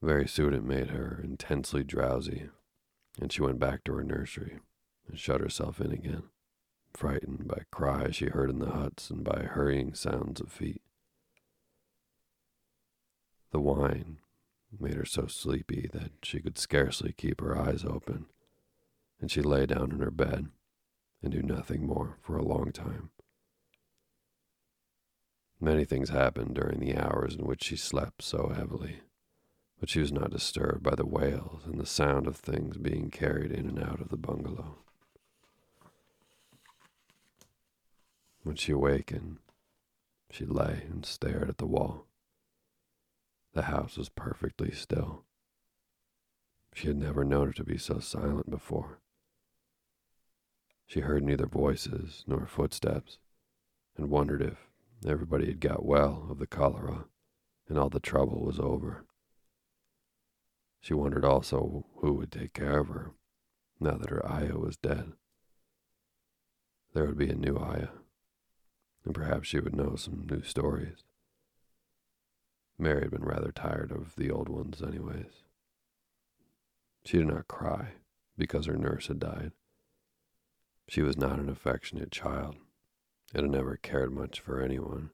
Very 0.01 0.27
soon 0.27 0.55
it 0.55 0.65
made 0.65 0.89
her 0.89 1.21
intensely 1.23 1.85
drowsy, 1.85 2.49
and 3.21 3.31
she 3.31 3.43
went 3.43 3.59
back 3.59 3.85
to 3.85 3.93
her 3.93 4.05
nursery 4.05 4.61
and 5.07 5.19
shut 5.19 5.43
herself 5.43 5.79
in 5.79 5.93
again, 5.93 6.31
frightened 6.95 7.47
by 7.47 7.63
cries 7.71 8.17
she 8.17 8.27
heard 8.27 8.49
in 8.49 8.61
the 8.61 8.71
huts 8.71 9.11
and 9.11 9.23
by 9.23 9.43
hurrying 9.43 9.93
sounds 9.93 10.41
of 10.41 10.51
feet. 10.51 10.81
The 13.51 13.61
wine 13.61 14.21
made 14.79 14.95
her 14.95 15.05
so 15.05 15.27
sleepy 15.27 15.91
that 15.93 16.13
she 16.23 16.41
could 16.41 16.57
scarcely 16.57 17.13
keep 17.13 17.41
her 17.41 17.59
eyes 17.59 17.85
open, 17.85 18.27
and 19.21 19.31
she 19.31 19.43
lay 19.43 19.67
down 19.67 19.91
in 19.93 19.99
her 20.01 20.11
bed 20.11 20.49
and 21.23 21.33
do 21.33 21.43
nothing 21.43 21.87
more 21.87 22.17
for 22.23 22.37
a 22.37 22.45
long 22.45 22.73
time. 22.73 23.11
Many 25.63 25.85
things 25.85 26.09
happened 26.09 26.55
during 26.55 26.81
the 26.81 26.97
hours 26.97 27.35
in 27.35 27.45
which 27.45 27.65
she 27.65 27.77
slept 27.77 28.23
so 28.23 28.49
heavily, 28.49 29.01
but 29.79 29.91
she 29.91 30.01
was 30.01 30.11
not 30.11 30.31
disturbed 30.31 30.83
by 30.83 30.95
the 30.95 31.05
wails 31.05 31.67
and 31.67 31.79
the 31.79 31.85
sound 31.85 32.27
of 32.27 32.37
things 32.37 32.79
being 32.79 33.11
carried 33.11 33.53
in 33.53 33.67
and 33.67 33.79
out 33.79 34.01
of 34.01 34.09
the 34.09 34.17
bungalow. 34.17 34.79
When 38.43 38.57
she 38.57 38.73
awakened, 38.73 39.37
she 40.31 40.47
lay 40.47 40.87
and 40.89 41.05
stared 41.05 41.51
at 41.51 41.59
the 41.59 41.67
wall. 41.67 42.07
The 43.53 43.63
house 43.63 43.99
was 43.99 44.09
perfectly 44.09 44.71
still. 44.71 45.25
She 46.73 46.87
had 46.87 46.97
never 46.97 47.23
known 47.23 47.51
it 47.51 47.57
to 47.57 47.65
be 47.65 47.77
so 47.77 47.99
silent 47.99 48.49
before. 48.49 49.01
She 50.87 51.01
heard 51.01 51.23
neither 51.23 51.47
voices 51.47 52.25
nor 52.27 52.47
footsteps, 52.47 53.19
and 53.97 54.09
wondered 54.09 54.41
if 54.41 54.70
everybody 55.07 55.47
had 55.47 55.61
got 55.61 55.85
well 55.85 56.27
of 56.31 56.39
the 56.39 56.47
cholera 56.47 57.07
and 57.69 57.79
all 57.79 57.89
the 57.89 58.01
trouble 58.01 58.45
was 58.45 58.59
over. 58.59 59.07
She 60.81 60.93
wondered 60.93 61.25
also 61.25 61.87
who 61.99 62.15
would 62.15 62.33
take 62.33 62.53
care 62.53 62.81
of 62.81 62.89
her 62.89 63.13
now 63.79 63.97
that 63.97 64.11
her 64.11 64.27
ayah 64.31 64.59
was 64.59 64.77
dead. 64.77 65.13
There 66.93 67.07
would 67.07 67.17
be 67.17 67.31
a 67.31 67.37
new 67.37 67.57
ayah, 67.59 67.91
and 69.05 69.15
perhaps 69.15 69.47
she 69.49 69.61
would 69.61 69.77
know 69.77 69.95
some 69.95 70.27
new 70.29 70.43
stories. 70.43 71.05
Mary 72.79 73.03
had 73.03 73.11
been 73.11 73.25
rather 73.25 73.53
tired 73.53 73.93
of 73.93 74.17
the 74.17 74.31
old 74.31 74.49
ones, 74.49 74.83
anyways. 74.83 75.45
She 77.05 77.19
did 77.19 77.29
not 77.29 77.47
cry 77.47 77.93
because 78.37 78.67
her 78.67 78.77
nurse 78.77 79.07
had 79.07 79.21
died. 79.21 79.53
She 80.89 81.03
was 81.03 81.17
not 81.17 81.39
an 81.39 81.49
affectionate 81.49 82.11
child 82.11 82.57
and 83.33 83.45
had 83.45 83.51
never 83.51 83.77
cared 83.77 84.13
much 84.13 84.41
for 84.41 84.61
anyone. 84.61 85.11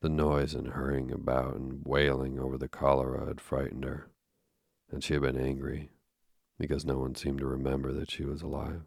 The 0.00 0.08
noise 0.08 0.54
and 0.54 0.68
hurrying 0.68 1.10
about 1.10 1.56
and 1.56 1.82
wailing 1.84 2.38
over 2.38 2.56
the 2.56 2.68
cholera 2.68 3.26
had 3.26 3.40
frightened 3.40 3.84
her, 3.84 4.10
and 4.90 5.02
she 5.02 5.14
had 5.14 5.22
been 5.22 5.38
angry 5.38 5.90
because 6.58 6.84
no 6.84 6.98
one 6.98 7.14
seemed 7.14 7.40
to 7.40 7.46
remember 7.46 7.92
that 7.92 8.10
she 8.10 8.24
was 8.24 8.42
alive. 8.42 8.82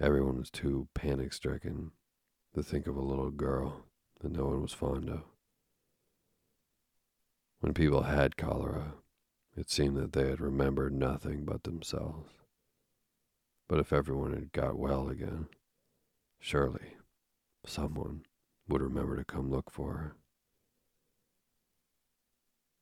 Everyone 0.00 0.38
was 0.38 0.50
too 0.50 0.88
panic 0.94 1.32
stricken 1.32 1.92
to 2.54 2.62
think 2.62 2.86
of 2.86 2.96
a 2.96 3.02
little 3.02 3.30
girl 3.30 3.84
that 4.20 4.32
no 4.32 4.46
one 4.46 4.62
was 4.62 4.72
fond 4.72 5.08
of. 5.08 5.22
When 7.60 7.74
people 7.74 8.02
had 8.02 8.36
cholera, 8.36 8.94
it 9.56 9.70
seemed 9.70 9.96
that 9.96 10.12
they 10.12 10.28
had 10.28 10.40
remembered 10.40 10.92
nothing 10.92 11.44
but 11.44 11.62
themselves. 11.62 12.30
But 13.68 13.78
if 13.78 13.92
everyone 13.92 14.32
had 14.32 14.52
got 14.52 14.76
well 14.76 15.08
again, 15.08 15.48
surely 16.44 16.98
someone 17.64 18.22
would 18.68 18.82
remember 18.82 19.16
to 19.16 19.24
come 19.24 19.50
look 19.50 19.70
for 19.70 19.94
her. 19.94 20.16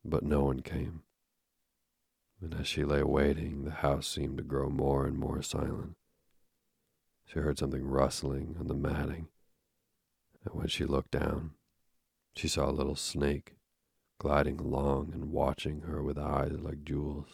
But 0.05 0.25
no 0.25 0.43
one 0.43 0.63
came, 0.63 1.03
and 2.41 2.55
as 2.55 2.67
she 2.67 2.85
lay 2.85 3.05
waiting, 3.05 3.63
the 3.63 3.71
house 3.71 4.09
seemed 4.09 4.39
to 4.39 4.43
grow 4.43 4.69
more 4.69 5.07
and 5.07 5.17
more 5.17 5.43
silent. 5.43 5.95
She 7.25 7.39
heard 7.39 7.57
something 7.57 7.87
rustling 7.87 8.57
on 8.59 8.67
the 8.67 8.75
matting, 8.75 9.29
and 10.45 10.55
when 10.55 10.67
she 10.67 10.85
looked 10.85 11.13
down, 11.13 11.53
she 12.35 12.49
saw 12.49 12.69
a 12.69 12.73
little 12.73 12.97
snake 12.97 13.55
gliding 14.19 14.59
along 14.59 15.13
and 15.15 15.31
watching 15.31 15.83
her 15.83 16.03
with 16.03 16.19
eyes 16.19 16.59
like 16.59 16.83
jewels. 16.83 17.29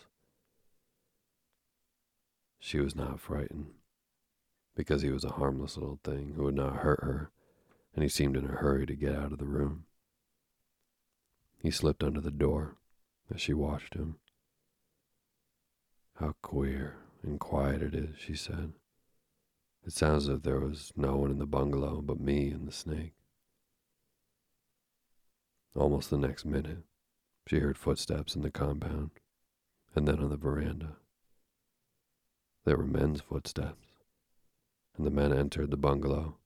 She 2.60 2.80
was 2.80 2.95
not 2.95 3.19
frightened, 3.19 3.77
because 4.78 5.02
he 5.02 5.10
was 5.10 5.25
a 5.25 5.32
harmless 5.32 5.76
little 5.76 5.99
thing 6.04 6.34
who 6.36 6.45
would 6.45 6.54
not 6.54 6.76
hurt 6.76 7.00
her, 7.02 7.32
and 7.97 8.04
he 8.04 8.08
seemed 8.08 8.36
in 8.36 8.45
a 8.45 8.58
hurry 8.58 8.86
to 8.86 8.95
get 8.95 9.12
out 9.12 9.32
of 9.32 9.38
the 9.38 9.45
room. 9.45 9.86
He 11.60 11.73
slipped 11.73 12.04
under 12.04 12.21
the 12.21 12.30
door 12.30 12.76
as 13.34 13.41
she 13.41 13.52
watched 13.52 13.95
him. 13.95 14.21
How 16.14 16.36
queer 16.43 16.95
and 17.25 17.41
quiet 17.41 17.82
it 17.82 17.93
is, 17.93 18.21
she 18.21 18.36
said. 18.36 18.73
It 19.84 19.95
sounds 19.95 20.28
as 20.28 20.36
if 20.36 20.43
there 20.45 20.60
was 20.60 20.93
no 20.95 21.17
one 21.17 21.32
in 21.32 21.38
the 21.38 21.47
bungalow 21.47 22.00
but 22.00 22.21
me 22.21 22.52
and 22.52 22.69
the 22.69 22.73
snake. 22.73 23.14
Almost 25.75 26.08
the 26.08 26.19
next 26.19 26.45
minute, 26.45 26.84
she 27.49 27.58
heard 27.58 27.76
footsteps 27.76 28.36
in 28.36 28.43
the 28.43 28.50
compound 28.52 29.10
and 29.97 30.06
then 30.06 30.21
on 30.21 30.30
the 30.30 30.36
veranda. 30.36 30.99
There 32.64 32.76
were 32.76 32.86
men's 32.86 33.23
footsteps, 33.23 33.87
and 34.99 35.06
the 35.06 35.11
men 35.13 35.32
entered 35.32 35.71
the 35.71 35.76
bungalow 35.76 36.37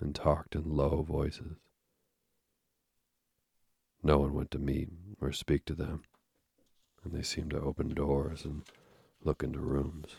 and 0.00 0.14
talked 0.14 0.56
in 0.56 0.76
low 0.76 1.02
voices. 1.02 1.56
No 4.02 4.18
one 4.18 4.34
went 4.34 4.50
to 4.50 4.58
meet 4.58 4.88
or 5.20 5.30
speak 5.30 5.64
to 5.66 5.74
them, 5.74 6.02
and 7.04 7.14
they 7.14 7.22
seemed 7.22 7.50
to 7.50 7.60
open 7.60 7.94
doors 7.94 8.44
and 8.44 8.62
look 9.22 9.44
into 9.44 9.60
rooms. 9.60 10.16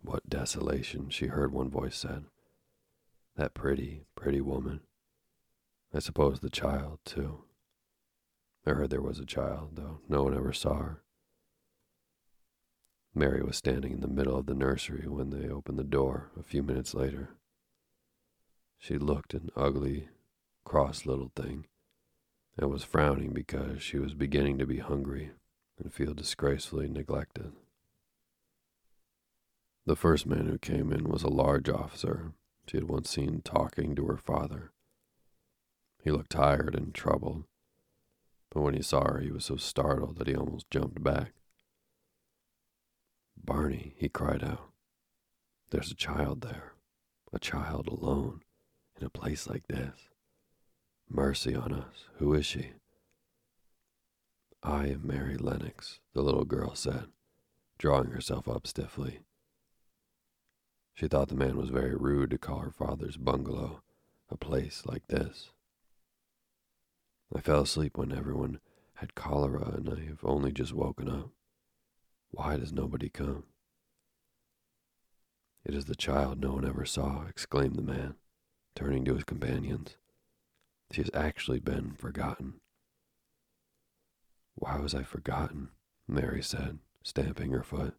What 0.00 0.30
desolation, 0.30 1.10
she 1.10 1.26
heard 1.26 1.52
one 1.52 1.68
voice 1.68 1.96
said. 1.96 2.24
That 3.36 3.54
pretty, 3.54 4.04
pretty 4.14 4.40
woman. 4.40 4.80
I 5.92 5.98
suppose 5.98 6.40
the 6.40 6.48
child, 6.48 7.00
too. 7.04 7.44
I 8.64 8.70
heard 8.70 8.90
there 8.90 9.02
was 9.02 9.18
a 9.18 9.26
child, 9.26 9.70
though 9.74 10.00
no 10.08 10.22
one 10.22 10.34
ever 10.34 10.52
saw 10.52 10.76
her. 10.76 11.02
Mary 13.16 13.42
was 13.42 13.56
standing 13.56 13.92
in 13.92 14.00
the 14.00 14.08
middle 14.08 14.36
of 14.36 14.44
the 14.44 14.52
nursery 14.52 15.08
when 15.08 15.30
they 15.30 15.48
opened 15.48 15.78
the 15.78 15.84
door 15.84 16.30
a 16.38 16.42
few 16.42 16.62
minutes 16.62 16.92
later. 16.92 17.30
She 18.78 18.98
looked 18.98 19.32
an 19.32 19.48
ugly, 19.56 20.08
cross 20.66 21.06
little 21.06 21.32
thing, 21.34 21.66
and 22.58 22.70
was 22.70 22.84
frowning 22.84 23.32
because 23.32 23.82
she 23.82 23.98
was 23.98 24.12
beginning 24.12 24.58
to 24.58 24.66
be 24.66 24.80
hungry 24.80 25.30
and 25.82 25.94
feel 25.94 26.12
disgracefully 26.12 26.88
neglected. 26.88 27.52
The 29.86 29.96
first 29.96 30.26
man 30.26 30.46
who 30.46 30.58
came 30.58 30.92
in 30.92 31.04
was 31.04 31.22
a 31.22 31.28
large 31.28 31.70
officer 31.70 32.32
she 32.68 32.76
had 32.76 32.88
once 32.88 33.08
seen 33.08 33.40
talking 33.42 33.94
to 33.96 34.04
her 34.08 34.18
father. 34.18 34.72
He 36.02 36.10
looked 36.10 36.32
tired 36.32 36.74
and 36.74 36.94
troubled, 36.94 37.44
but 38.50 38.60
when 38.60 38.74
he 38.74 38.82
saw 38.82 39.04
her, 39.04 39.20
he 39.20 39.30
was 39.30 39.46
so 39.46 39.56
startled 39.56 40.18
that 40.18 40.26
he 40.26 40.34
almost 40.34 40.70
jumped 40.70 41.02
back. 41.02 41.32
Barney, 43.46 43.94
he 43.96 44.08
cried 44.08 44.42
out. 44.42 44.70
There's 45.70 45.92
a 45.92 45.96
child 45.96 46.40
there, 46.40 46.74
a 47.32 47.38
child 47.38 47.86
alone, 47.86 48.42
in 49.00 49.06
a 49.06 49.10
place 49.10 49.48
like 49.48 49.68
this. 49.68 50.08
Mercy 51.08 51.54
on 51.54 51.72
us, 51.72 52.06
who 52.18 52.34
is 52.34 52.44
she? 52.44 52.72
I 54.64 54.88
am 54.88 55.06
Mary 55.06 55.36
Lennox, 55.36 56.00
the 56.12 56.22
little 56.22 56.44
girl 56.44 56.74
said, 56.74 57.06
drawing 57.78 58.10
herself 58.10 58.48
up 58.48 58.66
stiffly. 58.66 59.20
She 60.94 61.06
thought 61.06 61.28
the 61.28 61.36
man 61.36 61.56
was 61.56 61.70
very 61.70 61.94
rude 61.94 62.30
to 62.30 62.38
call 62.38 62.58
her 62.58 62.72
father's 62.72 63.16
bungalow 63.16 63.82
a 64.28 64.36
place 64.36 64.82
like 64.86 65.06
this. 65.06 65.50
I 67.32 67.40
fell 67.40 67.62
asleep 67.62 67.96
when 67.96 68.10
everyone 68.10 68.58
had 68.94 69.14
cholera, 69.14 69.74
and 69.76 69.88
I 69.88 70.04
have 70.06 70.24
only 70.24 70.50
just 70.50 70.72
woken 70.72 71.08
up. 71.08 71.30
Why 72.36 72.58
does 72.58 72.70
nobody 72.70 73.08
come? 73.08 73.44
It 75.64 75.74
is 75.74 75.86
the 75.86 75.94
child 75.96 76.38
no 76.38 76.52
one 76.52 76.66
ever 76.66 76.84
saw, 76.84 77.24
exclaimed 77.26 77.76
the 77.76 77.82
man, 77.82 78.16
turning 78.74 79.06
to 79.06 79.14
his 79.14 79.24
companions. 79.24 79.96
She 80.92 81.00
has 81.00 81.10
actually 81.14 81.60
been 81.60 81.94
forgotten. 81.94 82.60
Why 84.54 84.78
was 84.78 84.94
I 84.94 85.02
forgotten? 85.02 85.70
Mary 86.06 86.42
said, 86.42 86.78
stamping 87.02 87.52
her 87.52 87.62
foot. 87.62 87.94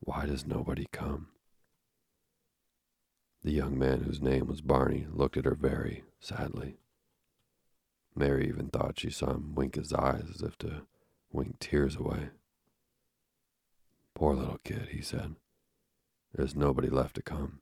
Why 0.00 0.26
does 0.26 0.44
nobody 0.44 0.88
come? 0.90 1.28
The 3.44 3.52
young 3.52 3.78
man, 3.78 4.02
whose 4.02 4.20
name 4.20 4.48
was 4.48 4.60
Barney, 4.60 5.06
looked 5.08 5.36
at 5.36 5.44
her 5.44 5.54
very 5.54 6.02
sadly. 6.18 6.78
Mary 8.12 8.48
even 8.48 8.70
thought 8.70 8.98
she 8.98 9.10
saw 9.10 9.34
him 9.34 9.54
wink 9.54 9.76
his 9.76 9.92
eyes 9.92 10.24
as 10.34 10.42
if 10.42 10.58
to 10.58 10.82
wink 11.30 11.60
tears 11.60 11.94
away. 11.94 12.30
Poor 14.16 14.34
little 14.34 14.58
kid, 14.64 14.88
he 14.92 15.02
said. 15.02 15.36
There's 16.32 16.56
nobody 16.56 16.88
left 16.88 17.16
to 17.16 17.22
come. 17.22 17.60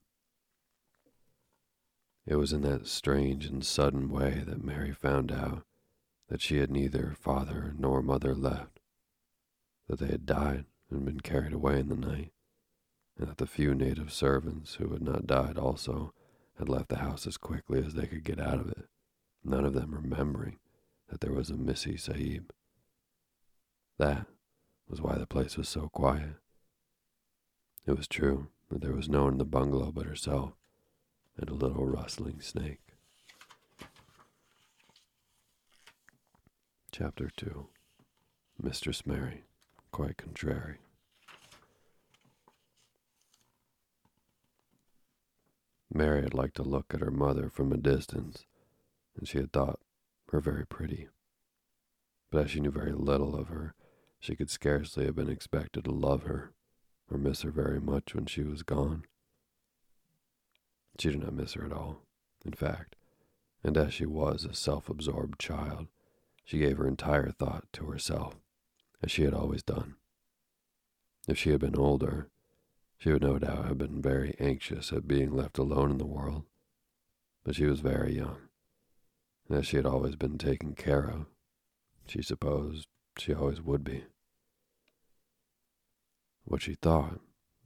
It 2.29 2.37
was 2.37 2.53
in 2.53 2.63
that 2.63 2.87
strange 2.87 3.47
and 3.47 3.67
sudden 3.67 4.09
way 4.09 4.45
that 4.47 4.63
Mary 4.63 4.93
found 4.93 5.33
out 5.33 5.65
that 6.29 6.41
she 6.41 6.59
had 6.59 6.71
neither 6.71 7.17
father 7.19 7.75
nor 7.77 8.03
mother 8.03 8.37
left, 8.37 8.79
that 9.89 9.99
they 9.99 10.07
had 10.07 10.27
died 10.27 10.67
and 10.91 11.05
been 11.05 11.19
carried 11.19 11.53
away 11.53 11.81
in 11.81 11.89
the 11.89 11.97
night, 11.97 12.31
and 13.19 13.27
that 13.29 13.39
the 13.39 13.49
few 13.49 13.75
native 13.75 14.13
servants 14.13 14.77
who 14.77 14.93
had 14.93 15.03
not 15.03 15.27
died 15.27 15.59
also 15.59 16.15
had 16.57 16.69
left 16.69 16.89
the 16.89 16.99
house 16.99 17.27
as 17.27 17.37
quickly 17.37 17.85
as 17.85 17.95
they 17.95 18.07
could 18.07 18.23
get 18.23 18.39
out 18.39 18.61
of 18.61 18.69
it, 18.69 18.85
none 19.43 19.65
of 19.65 19.75
them 19.75 19.93
remembering 19.93 20.61
that 21.09 21.21
there 21.21 21.33
was 21.33 21.51
a 21.51 21.57
Missy 21.57 21.97
Sahib. 21.97 22.53
That 23.99 24.29
was 24.89 25.01
why 25.01 25.19
the 25.19 25.27
place 25.27 25.57
was 25.57 25.69
so 25.69 25.89
quiet. 25.89 26.37
It 27.87 27.97
was 27.97 28.09
true 28.09 28.49
that 28.71 28.81
there 28.81 28.95
was 28.95 29.11
no 29.11 29.25
one 29.25 29.35
in 29.35 29.39
the 29.39 29.45
bungalow 29.45 29.93
but 29.93 30.07
herself 30.07 30.55
and 31.37 31.51
a 31.51 31.55
little 31.55 31.85
rustling 31.85 32.41
snake. 32.41 32.81
Chapter 36.91 37.31
2 37.37 37.67
Mistress 38.63 39.05
Mary, 39.05 39.45
quite 39.91 40.17
contrary. 40.17 40.79
Mary 45.93 46.23
had 46.23 46.35
liked 46.35 46.57
to 46.57 46.63
look 46.63 46.95
at 46.95 47.01
her 47.01 47.11
mother 47.11 47.51
from 47.51 47.71
a 47.71 47.77
distance, 47.77 48.47
and 49.17 49.29
she 49.29 49.39
had 49.39 49.53
thought 49.53 49.81
her 50.31 50.41
very 50.41 50.67
pretty. 50.67 51.09
But 52.31 52.45
as 52.45 52.51
she 52.53 52.61
knew 52.61 52.71
very 52.71 52.93
little 52.93 53.37
of 53.37 53.49
her, 53.49 53.75
she 54.19 54.35
could 54.35 54.49
scarcely 54.49 55.05
have 55.05 55.15
been 55.15 55.29
expected 55.29 55.85
to 55.85 55.91
love 55.91 56.23
her 56.23 56.54
or 57.11 57.19
miss 57.19 57.43
her 57.43 57.51
very 57.51 57.81
much 57.81 58.15
when 58.15 58.27
she 58.27 58.43
was 58.43 58.63
gone. 58.63 59.05
She 60.99 61.11
did 61.11 61.21
not 61.21 61.35
miss 61.35 61.55
her 61.55 61.65
at 61.65 61.73
all, 61.73 62.03
in 62.45 62.53
fact, 62.53 62.97
and 63.63 63.77
as 63.77 63.93
she 63.95 64.07
was 64.07 64.45
a 64.45 64.55
self 64.55 64.89
absorbed 64.89 65.39
child, 65.39 65.89
she 66.45 66.59
gave 66.59 66.79
her 66.79 66.87
entire 66.87 67.31
thought 67.31 67.65
to 67.73 67.87
herself, 67.87 68.37
as 69.03 69.11
she 69.11 69.23
had 69.23 69.35
always 69.35 69.63
done. 69.63 69.97
If 71.27 71.39
she 71.39 71.51
had 71.51 71.61
been 71.61 71.77
older, 71.77 72.29
she 72.99 73.11
would 73.11 73.23
no 73.23 73.39
doubt 73.39 73.67
have 73.67 73.79
been 73.79 74.01
very 74.01 74.37
anxious 74.39 74.93
at 74.93 75.09
being 75.09 75.35
left 75.35 75.59
alone 75.59 75.91
in 75.91 75.99
the 75.99 76.07
world, 76.07 76.45
but 77.43 77.57
she 77.57 77.67
was 77.67 77.81
very 77.81 78.15
young, 78.15 78.49
and 79.49 79.59
as 79.59 79.67
she 79.67 79.77
had 79.77 79.87
always 79.87 80.17
been 80.17 80.39
taken 80.39 80.75
care 80.75 81.09
of, 81.09 81.27
she 82.07 82.23
supposed 82.23 82.87
she 83.19 83.35
always 83.35 83.61
would 83.61 83.85
be. 83.85 84.05
What 86.47 86.63
she 86.63 86.75
thought 86.75 87.21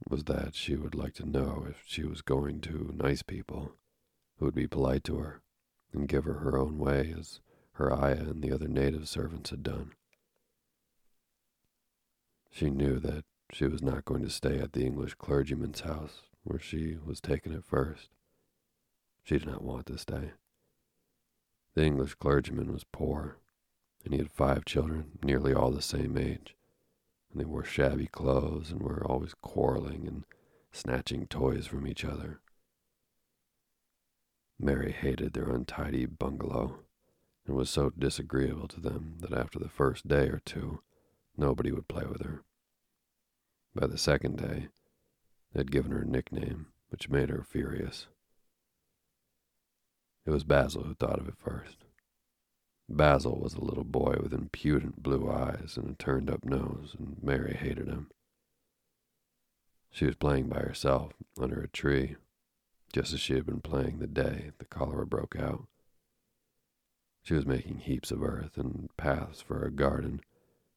was 0.09 0.23
that 0.25 0.55
she 0.55 0.75
would 0.75 0.95
like 0.95 1.13
to 1.15 1.29
know 1.29 1.65
if 1.69 1.83
she 1.85 2.03
was 2.03 2.21
going 2.21 2.61
to 2.61 2.95
nice 2.95 3.21
people 3.21 3.73
who 4.37 4.45
would 4.45 4.55
be 4.55 4.67
polite 4.67 5.03
to 5.05 5.17
her 5.17 5.41
and 5.91 6.07
give 6.07 6.23
her 6.23 6.39
her 6.39 6.57
own 6.57 6.77
way 6.77 7.13
as 7.17 7.41
her 7.73 7.93
ayah 7.93 8.29
and 8.29 8.41
the 8.41 8.53
other 8.53 8.67
native 8.67 9.09
servants 9.09 9.49
had 9.49 9.63
done. 9.63 9.91
She 12.51 12.69
knew 12.69 12.99
that 12.99 13.25
she 13.51 13.65
was 13.65 13.81
not 13.81 14.05
going 14.05 14.23
to 14.23 14.29
stay 14.29 14.59
at 14.59 14.73
the 14.73 14.85
English 14.85 15.15
clergyman's 15.15 15.81
house 15.81 16.21
where 16.43 16.59
she 16.59 16.97
was 17.03 17.19
taken 17.19 17.53
at 17.53 17.65
first. 17.65 18.09
She 19.23 19.37
did 19.37 19.47
not 19.47 19.61
want 19.61 19.87
to 19.87 19.97
stay. 19.97 20.31
The 21.75 21.83
English 21.83 22.15
clergyman 22.15 22.71
was 22.71 22.85
poor, 22.85 23.37
and 24.03 24.13
he 24.13 24.19
had 24.19 24.31
five 24.31 24.65
children, 24.65 25.19
nearly 25.21 25.53
all 25.53 25.71
the 25.71 25.81
same 25.81 26.17
age 26.17 26.55
and 27.31 27.39
they 27.39 27.45
wore 27.45 27.63
shabby 27.63 28.07
clothes 28.07 28.71
and 28.71 28.81
were 28.81 29.05
always 29.05 29.33
quarreling 29.41 30.07
and 30.07 30.23
snatching 30.71 31.27
toys 31.27 31.67
from 31.67 31.87
each 31.87 32.03
other. 32.03 32.39
Mary 34.59 34.91
hated 34.91 35.33
their 35.33 35.49
untidy 35.49 36.05
bungalow 36.05 36.79
and 37.45 37.55
was 37.55 37.69
so 37.69 37.91
disagreeable 37.97 38.67
to 38.67 38.79
them 38.79 39.15
that 39.19 39.33
after 39.33 39.57
the 39.57 39.69
first 39.69 40.07
day 40.07 40.27
or 40.27 40.41
two, 40.45 40.81
nobody 41.37 41.71
would 41.71 41.87
play 41.87 42.05
with 42.05 42.23
her. 42.23 42.43
By 43.73 43.87
the 43.87 43.97
second 43.97 44.37
day, 44.37 44.67
they 45.53 45.59
had 45.59 45.71
given 45.71 45.91
her 45.91 46.01
a 46.01 46.05
nickname 46.05 46.67
which 46.89 47.09
made 47.09 47.29
her 47.29 47.43
furious. 47.43 48.07
It 50.25 50.31
was 50.31 50.43
Basil 50.43 50.83
who 50.83 50.93
thought 50.93 51.19
of 51.19 51.27
it 51.27 51.37
first. 51.37 51.85
Basil 52.91 53.39
was 53.39 53.53
a 53.53 53.63
little 53.63 53.83
boy 53.83 54.17
with 54.21 54.33
impudent 54.33 55.03
blue 55.03 55.29
eyes 55.31 55.77
and 55.77 55.91
a 55.91 55.93
turned 55.93 56.29
up 56.29 56.43
nose, 56.43 56.95
and 56.97 57.21
Mary 57.21 57.53
hated 57.53 57.87
him. 57.87 58.09
She 59.91 60.05
was 60.05 60.15
playing 60.15 60.49
by 60.49 60.59
herself 60.59 61.13
under 61.39 61.61
a 61.61 61.67
tree, 61.67 62.15
just 62.91 63.13
as 63.13 63.19
she 63.19 63.35
had 63.35 63.45
been 63.45 63.61
playing 63.61 63.99
the 63.99 64.07
day 64.07 64.51
the 64.57 64.65
cholera 64.65 65.05
broke 65.05 65.35
out. 65.35 65.67
She 67.21 67.35
was 67.35 67.45
making 67.45 67.79
heaps 67.79 68.11
of 68.11 68.23
earth 68.23 68.57
and 68.57 68.89
paths 68.97 69.39
for 69.39 69.59
her 69.59 69.69
garden, 69.69 70.21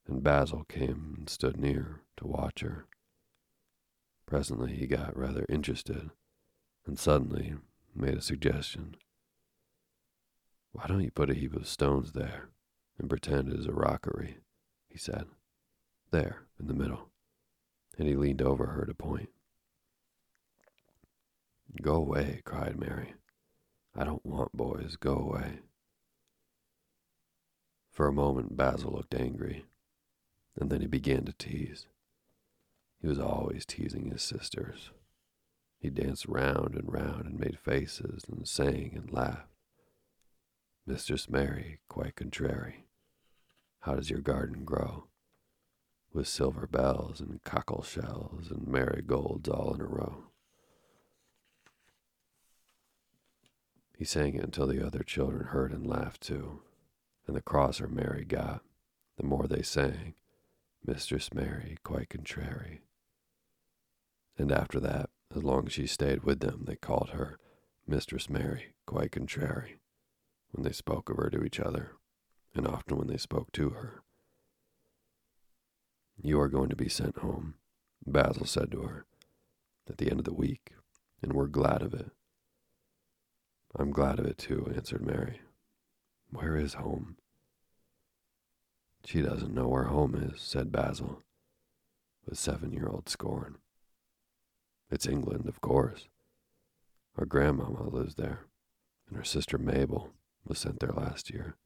and 0.07 0.23
Basil 0.23 0.65
came 0.65 1.15
and 1.17 1.31
stood 1.31 1.57
near 1.57 2.03
to 2.19 2.27
watch 2.27 2.61
her. 2.61 2.87
Presently 4.27 4.75
he 4.75 4.87
got 4.87 5.17
rather 5.17 5.47
interested, 5.49 6.11
and 6.87 6.99
suddenly 6.99 7.55
made 7.95 8.19
a 8.19 8.23
suggestion. 8.23 8.97
Why 10.73 10.87
don't 10.87 11.03
you 11.03 11.11
put 11.11 11.31
a 11.31 11.35
heap 11.35 11.55
of 11.55 11.69
stones 11.69 12.13
there 12.13 12.49
and 12.99 13.09
pretend 13.09 13.49
it 13.49 13.61
is 13.61 13.67
a 13.67 13.73
rockery? 13.73 14.39
he 14.89 14.99
said. 14.99 15.27
There, 16.11 16.47
in 16.61 16.67
the 16.67 16.75
middle. 16.75 17.11
And 17.99 18.09
he 18.09 18.17
leaned 18.17 18.43
over 18.43 18.67
her 18.67 18.85
to 18.85 18.95
point. 18.95 19.31
Go 21.81 21.95
away, 21.95 22.43
cried 22.45 22.79
Mary. 22.79 23.15
I 23.95 24.05
don't 24.05 24.25
want 24.25 24.53
boys. 24.53 24.97
Go 24.97 25.15
away. 25.15 25.61
For 27.91 28.07
a 28.07 28.13
moment, 28.13 28.57
Basil 28.57 28.93
looked 28.93 29.15
angry, 29.15 29.65
and 30.59 30.71
then 30.71 30.81
he 30.81 30.87
began 30.87 31.25
to 31.27 31.33
tease. 31.33 31.87
He 33.01 33.09
was 33.09 33.19
always 33.19 33.67
teasing 33.67 34.11
his 34.11 34.23
sisters. 34.23 34.91
He 35.79 35.91
danced 35.91 36.27
round 36.27 36.75
and 36.75 36.91
round 36.91 37.27
and 37.27 37.39
made 37.39 37.59
faces 37.59 38.25
and 38.31 38.47
sang 38.47 38.93
and 38.97 39.13
laughed. 39.13 39.52
Mistress 40.85 41.29
Mary, 41.31 41.79
quite 41.89 42.17
contrary. 42.17 42.87
How 43.83 43.95
does 43.95 44.11
your 44.11 44.21
garden 44.21 44.65
grow? 44.65 45.07
With 46.13 46.27
silver 46.27 46.67
bells 46.67 47.21
and 47.21 47.41
cockle 47.45 47.85
shells 47.85 48.51
and 48.51 48.67
marigolds 48.67 49.49
all 49.49 49.75
in 49.75 49.81
a 49.81 49.87
row. 49.87 50.25
He 53.97 54.05
sang 54.05 54.35
it 54.35 54.43
until 54.43 54.67
the 54.67 54.85
other 54.85 55.05
children 55.05 55.47
heard 55.47 55.71
and 55.71 55.87
laughed 55.87 56.21
too, 56.21 56.63
and 57.29 57.37
the 57.37 57.43
crosser 57.43 57.87
Mary 57.87 58.25
got, 58.25 58.63
the 59.17 59.25
more 59.25 59.47
they 59.47 59.63
sang, 59.63 60.15
Mistress 60.85 61.33
Mary, 61.33 61.79
quite 61.85 62.11
contrary. 62.11 62.81
And 64.37 64.51
after 64.51 64.81
that, 64.81 65.11
as 65.33 65.45
long 65.45 65.67
as 65.67 65.75
she 65.75 65.87
stayed 65.87 66.25
with 66.25 66.41
them, 66.41 66.65
they 66.67 66.75
called 66.75 67.11
her 67.11 67.39
Mistress 67.87 68.29
Mary, 68.29 68.75
quite 68.85 69.13
contrary 69.13 69.79
when 70.53 70.65
they 70.65 70.73
spoke 70.73 71.11
of 71.11 71.17
her 71.17 71.31
to 71.31 71.43
each 71.43 71.59
other, 71.59 71.93
and 72.55 72.67
often 72.67 72.97
when 72.97 73.09
they 73.09 73.17
spoke 73.17 73.51
to 73.53 73.71
her. 73.71 74.03
You 76.23 76.41
are 76.41 76.49
going 76.49 76.69
to 76.69 76.77
be 76.77 76.89
sent 76.89 77.19
home, 77.19 77.55
Basil 78.07 78.47
said 78.47 78.71
to 78.73 78.83
her, 78.83 79.07
at 79.89 79.99
the 79.99 80.11
end 80.11 80.21
of 80.21 80.25
the 80.25 80.35
week, 80.35 80.73
and 81.23 81.33
we're 81.33 81.47
glad 81.47 81.83
of 81.83 81.95
it. 81.95 82.11
I'm 83.75 83.91
glad 83.91 84.19
of 84.19 84.27
it 84.27 84.39
too, 84.39 84.71
answered 84.75 85.05
Mary. 85.05 85.41
Where 86.31 86.57
is 86.57 86.75
home? 86.75 87.17
She 89.05 89.23
doesn't 89.23 89.55
know 89.55 89.69
where 89.69 89.85
home 89.85 90.15
is, 90.15 90.41
said 90.41 90.71
Basil, 90.71 91.23
with 92.27 92.39
seven 92.39 92.73
year 92.73 92.89
old 92.89 93.09
scorn. 93.09 93.57
It's 94.91 95.07
England, 95.07 95.49
of 95.49 95.61
course. 95.61 96.09
Our 97.19 97.25
grandmamma 97.25 97.93
lives 97.93 98.15
there, 98.15 98.47
and 99.09 99.17
her 99.17 99.25
sister 99.25 99.59
Mabel 99.59 100.11
was 100.47 100.59
sent 100.59 100.81
there 100.81 100.93
last 100.93 101.31
year. 101.31 101.57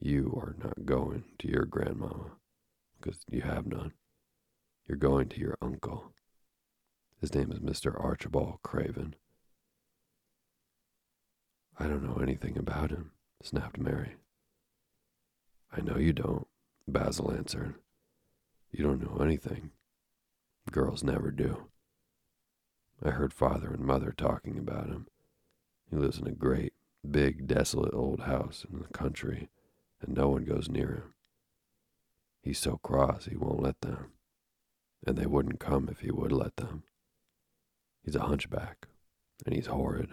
You 0.00 0.36
are 0.40 0.56
not 0.62 0.84
going 0.84 1.24
to 1.38 1.48
your 1.48 1.64
grandmama, 1.64 2.32
because 3.00 3.20
you 3.30 3.42
have 3.42 3.66
none. 3.66 3.92
You're 4.88 4.98
going 4.98 5.28
to 5.30 5.40
your 5.40 5.56
uncle. 5.62 6.12
His 7.20 7.34
name 7.34 7.52
is 7.52 7.60
Mr. 7.60 7.98
Archibald 8.02 8.58
Craven. 8.62 9.14
I 11.78 11.86
don't 11.86 12.02
know 12.02 12.20
anything 12.20 12.58
about 12.58 12.90
him, 12.90 13.12
snapped 13.42 13.78
Mary. 13.78 14.16
I 15.72 15.80
know 15.80 15.96
you 15.96 16.12
don't, 16.12 16.46
Basil 16.86 17.32
answered. 17.32 17.76
You 18.72 18.84
don't 18.84 19.02
know 19.02 19.22
anything. 19.22 19.70
Girls 20.70 21.02
never 21.02 21.30
do. 21.30 21.68
I 23.04 23.10
heard 23.10 23.32
father 23.32 23.72
and 23.72 23.84
mother 23.84 24.12
talking 24.16 24.58
about 24.58 24.86
him. 24.86 25.06
He 25.90 25.96
lives 25.96 26.18
in 26.18 26.26
a 26.26 26.32
great, 26.32 26.71
big, 27.08 27.46
desolate 27.46 27.94
old 27.94 28.20
house 28.20 28.64
in 28.70 28.78
the 28.80 28.88
country, 28.88 29.48
and 30.00 30.14
no 30.16 30.28
one 30.28 30.44
goes 30.44 30.68
near 30.68 30.88
him. 30.88 31.14
He's 32.42 32.58
so 32.58 32.78
cross 32.78 33.26
he 33.26 33.36
won't 33.36 33.62
let 33.62 33.80
them, 33.80 34.12
and 35.06 35.16
they 35.16 35.26
wouldn't 35.26 35.60
come 35.60 35.88
if 35.90 36.00
he 36.00 36.10
would 36.10 36.32
let 36.32 36.56
them. 36.56 36.84
He's 38.04 38.16
a 38.16 38.22
hunchback, 38.22 38.88
and 39.44 39.54
he's 39.54 39.66
horrid. 39.66 40.10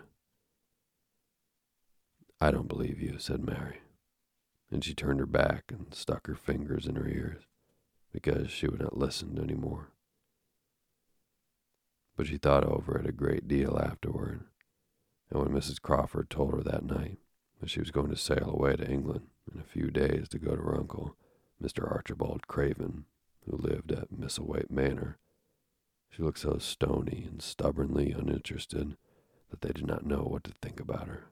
I 2.40 2.52
don't 2.52 2.68
believe 2.68 3.02
you, 3.02 3.18
said 3.20 3.44
Mary, 3.44 3.82
and 4.72 4.84
she 4.84 4.94
turned 4.94 5.20
her 5.20 5.26
back 5.26 5.66
and 5.70 5.94
stuck 5.94 6.28
her 6.28 6.36
fingers 6.36 6.86
in 6.86 6.96
her 6.96 7.08
ears 7.08 7.44
because 8.14 8.50
she 8.50 8.68
would 8.68 8.82
not 8.82 8.98
listen 8.98 9.40
any 9.42 9.56
more. 9.56 9.90
But 12.16 12.28
she 12.28 12.38
thought 12.38 12.64
over 12.64 12.98
it 12.98 13.08
a 13.08 13.12
great 13.12 13.48
deal 13.48 13.80
afterward 13.80 14.44
and 15.32 15.40
when 15.42 15.50
Mrs. 15.50 15.82
Crawford 15.82 16.30
told 16.30 16.54
her 16.54 16.62
that 16.64 16.86
night 16.86 17.18
that 17.60 17.70
she 17.70 17.80
was 17.80 17.92
going 17.92 18.10
to 18.10 18.16
sail 18.16 18.50
away 18.52 18.76
to 18.76 18.90
England 18.90 19.28
in 19.54 19.60
a 19.60 19.64
few 19.64 19.92
days 19.92 20.28
to 20.30 20.40
go 20.40 20.56
to 20.56 20.62
her 20.62 20.76
uncle, 20.76 21.16
Mr. 21.62 21.90
Archibald 21.90 22.48
Craven, 22.48 23.06
who 23.46 23.58
lived 23.58 23.92
at 23.92 24.12
Misselthwaite 24.12 24.72
Manor. 24.72 25.18
She 26.10 26.24
looked 26.24 26.40
so 26.40 26.58
stony 26.58 27.26
and 27.30 27.42
stubbornly 27.42 28.12
uninterested 28.12 28.98
that 29.50 29.62
they 29.62 29.72
did 29.72 29.86
not 29.86 30.06
know 30.06 30.24
what 30.24 30.44
to 30.46 30.52
think 30.52 30.80
about 30.80 31.08
her. 31.08 31.28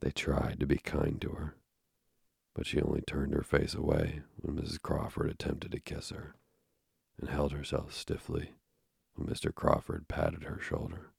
They 0.00 0.10
tried 0.10 0.58
to 0.60 0.66
be 0.66 0.78
kind 0.78 1.20
to 1.20 1.30
her, 1.30 1.54
but 2.54 2.66
she 2.66 2.82
only 2.82 3.02
turned 3.02 3.34
her 3.34 3.42
face 3.42 3.74
away 3.74 4.22
when 4.36 4.56
Mrs. 4.56 4.82
Crawford 4.82 5.30
attempted 5.30 5.72
to 5.72 5.80
kiss 5.80 6.10
her, 6.10 6.34
and 7.18 7.28
held 7.28 7.52
herself 7.52 7.94
stiffly 7.94 8.54
when 9.14 9.28
Mr. 9.28 9.54
Crawford 9.54 10.08
patted 10.08 10.44
her 10.44 10.58
shoulder. 10.60 11.11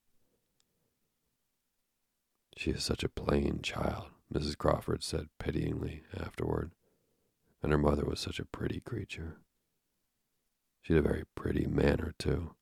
She 2.56 2.72
is 2.72 2.84
such 2.84 3.04
a 3.04 3.10
plain 3.10 3.62
child, 3.62 4.10
Mrs. 4.34 4.58
Crawford 4.58 5.04
said 5.04 5.30
pityingly 5.40 6.04
afterward, 6.18 6.72
and 7.62 7.72
her 7.72 7.78
mother 7.78 8.06
was 8.06 8.20
such 8.20 8.40
a 8.40 8.46
pretty 8.46 8.80
creature. 8.80 9.38
She 10.82 10.94
had 10.94 11.06
a 11.06 11.08
very 11.08 11.24
pretty 11.36 11.66
manner, 11.66 12.14
too, 12.18 12.56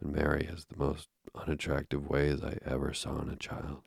and 0.00 0.12
Mary 0.12 0.46
has 0.46 0.64
the 0.64 0.76
most 0.76 1.08
unattractive 1.34 2.06
ways 2.06 2.42
I 2.42 2.58
ever 2.64 2.94
saw 2.94 3.20
in 3.20 3.28
a 3.28 3.36
child. 3.36 3.82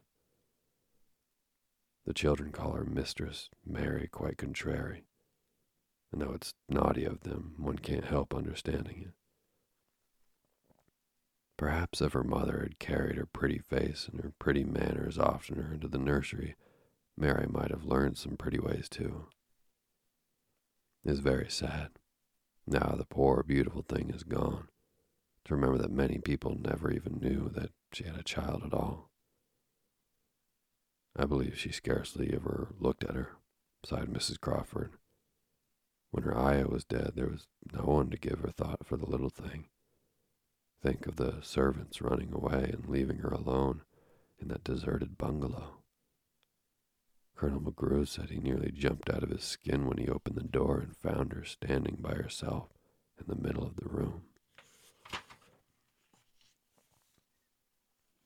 The 2.05 2.13
children 2.13 2.51
call 2.51 2.73
her 2.73 2.83
Mistress 2.83 3.49
Mary 3.65 4.07
quite 4.07 4.37
contrary, 4.37 5.03
and 6.11 6.21
though 6.21 6.33
it's 6.33 6.53
naughty 6.67 7.05
of 7.05 7.21
them, 7.21 7.55
one 7.57 7.77
can't 7.77 8.05
help 8.05 8.33
understanding 8.33 9.05
it. 9.07 9.13
Perhaps 11.61 12.01
if 12.01 12.13
her 12.13 12.23
mother 12.23 12.61
had 12.61 12.79
carried 12.79 13.17
her 13.17 13.27
pretty 13.27 13.59
face 13.59 14.09
and 14.11 14.19
her 14.21 14.33
pretty 14.39 14.63
manners 14.63 15.19
oftener 15.19 15.71
into 15.71 15.87
the 15.87 15.99
nursery, 15.99 16.55
Mary 17.15 17.45
might 17.47 17.69
have 17.69 17.85
learned 17.85 18.17
some 18.17 18.35
pretty 18.35 18.57
ways 18.57 18.89
too. 18.89 19.27
It 21.05 21.11
is 21.11 21.19
very 21.19 21.51
sad, 21.51 21.91
now 22.65 22.95
the 22.97 23.05
poor, 23.05 23.43
beautiful 23.43 23.83
thing 23.83 24.09
is 24.09 24.23
gone, 24.23 24.69
to 25.45 25.53
remember 25.53 25.77
that 25.77 25.91
many 25.91 26.17
people 26.17 26.57
never 26.59 26.91
even 26.91 27.19
knew 27.21 27.47
that 27.49 27.69
she 27.93 28.05
had 28.05 28.17
a 28.17 28.23
child 28.23 28.63
at 28.65 28.73
all. 28.73 29.11
I 31.15 31.25
believe 31.25 31.59
she 31.59 31.71
scarcely 31.71 32.33
ever 32.33 32.73
looked 32.79 33.03
at 33.03 33.13
her, 33.13 33.33
sighed 33.85 34.07
Mrs. 34.07 34.39
Crawford. 34.41 34.93
When 36.09 36.23
her 36.23 36.35
ayah 36.35 36.67
was 36.67 36.85
dead, 36.85 37.11
there 37.13 37.29
was 37.29 37.45
no 37.71 37.83
one 37.83 38.09
to 38.09 38.17
give 38.17 38.39
her 38.39 38.49
thought 38.49 38.87
for 38.87 38.97
the 38.97 39.05
little 39.05 39.29
thing. 39.29 39.67
Think 40.81 41.05
of 41.05 41.17
the 41.17 41.37
servants 41.41 42.01
running 42.01 42.33
away 42.33 42.71
and 42.73 42.87
leaving 42.87 43.19
her 43.19 43.29
alone 43.29 43.81
in 44.39 44.47
that 44.47 44.63
deserted 44.63 45.17
bungalow. 45.17 45.77
Colonel 47.35 47.61
McGrew 47.61 48.07
said 48.07 48.29
he 48.29 48.39
nearly 48.39 48.71
jumped 48.71 49.09
out 49.09 49.23
of 49.23 49.29
his 49.29 49.43
skin 49.43 49.85
when 49.85 49.97
he 49.97 50.07
opened 50.07 50.37
the 50.37 50.43
door 50.43 50.79
and 50.79 50.97
found 50.97 51.33
her 51.33 51.43
standing 51.43 51.97
by 51.99 52.13
herself 52.13 52.69
in 53.19 53.25
the 53.27 53.41
middle 53.41 53.63
of 53.63 53.75
the 53.75 53.87
room. 53.87 54.23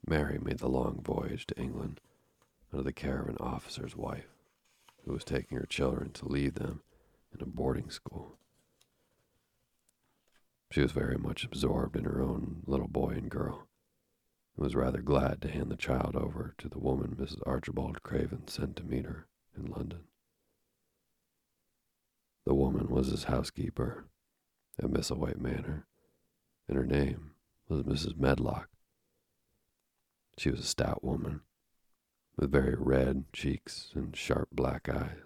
Mary 0.08 0.38
made 0.38 0.60
the 0.60 0.70
long 0.70 1.02
voyage 1.02 1.46
to 1.48 1.60
England 1.60 2.00
under 2.72 2.84
the 2.84 2.94
care 2.94 3.22
of 3.22 3.28
an 3.28 3.38
officer's 3.40 3.96
wife 3.96 4.30
who 5.04 5.14
was 5.14 5.24
taking 5.24 5.58
her 5.58 5.66
children 5.66 6.12
to 6.12 6.28
leave 6.28 6.56
them 6.56 6.82
in 7.34 7.42
a 7.42 7.46
boarding 7.46 7.90
school. 7.90 8.38
She 10.76 10.82
was 10.82 10.92
very 10.92 11.18
much 11.18 11.46
absorbed 11.46 11.96
in 11.96 12.04
her 12.04 12.22
own 12.22 12.62
little 12.68 12.90
boy 12.90 13.12
and 13.12 13.32
girl, 13.32 13.70
and 14.58 14.66
was 14.66 14.76
rather 14.76 15.02
glad 15.02 15.42
to 15.42 15.50
hand 15.50 15.72
the 15.72 15.78
child 15.78 16.18
over 16.18 16.54
to 16.58 16.68
the 16.68 16.80
woman 16.80 17.16
Mrs. 17.16 17.40
Archibald 17.48 18.04
Craven 18.04 18.50
sent 18.50 18.76
to 18.76 18.84
meet 18.84 19.06
her 19.06 19.26
in 19.56 19.68
London. 19.68 20.10
The 22.44 22.54
woman 22.54 22.90
was 22.90 23.08
his 23.08 23.24
housekeeper 23.24 24.10
at 24.78 24.90
Misselthwaite 24.90 25.40
Manor, 25.40 25.88
and 26.68 26.78
her 26.78 26.86
name 26.86 27.36
was 27.70 27.84
Mrs. 27.84 28.18
Medlock. 28.18 28.68
She 30.38 30.52
was 30.52 30.60
a 30.60 30.64
stout 30.64 31.02
woman, 31.02 31.40
with 32.36 32.52
very 32.52 32.76
red 32.78 33.32
cheeks 33.32 33.94
and 33.96 34.14
sharp 34.14 34.50
black 34.52 34.90
eyes. 34.90 35.24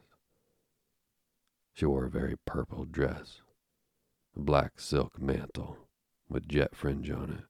She 1.73 1.87
wore 1.87 2.05
a 2.05 2.11
very 2.11 2.35
purple 2.45 2.85
dress, 2.85 3.41
black 4.35 4.79
silk 4.79 5.19
mantle 5.19 5.77
with 6.29 6.47
jet 6.47 6.75
fringe 6.75 7.09
on 7.09 7.31
it, 7.31 7.45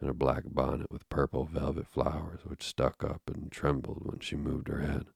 and 0.00 0.08
a 0.08 0.14
black 0.14 0.44
bonnet 0.46 0.90
with 0.90 1.08
purple 1.08 1.44
velvet 1.44 1.86
flowers 1.86 2.40
which 2.44 2.62
stuck 2.62 3.02
up 3.04 3.22
and 3.26 3.50
trembled 3.50 4.02
when 4.04 4.20
she 4.20 4.36
moved 4.36 4.68
her 4.68 4.80
head. 4.80 5.06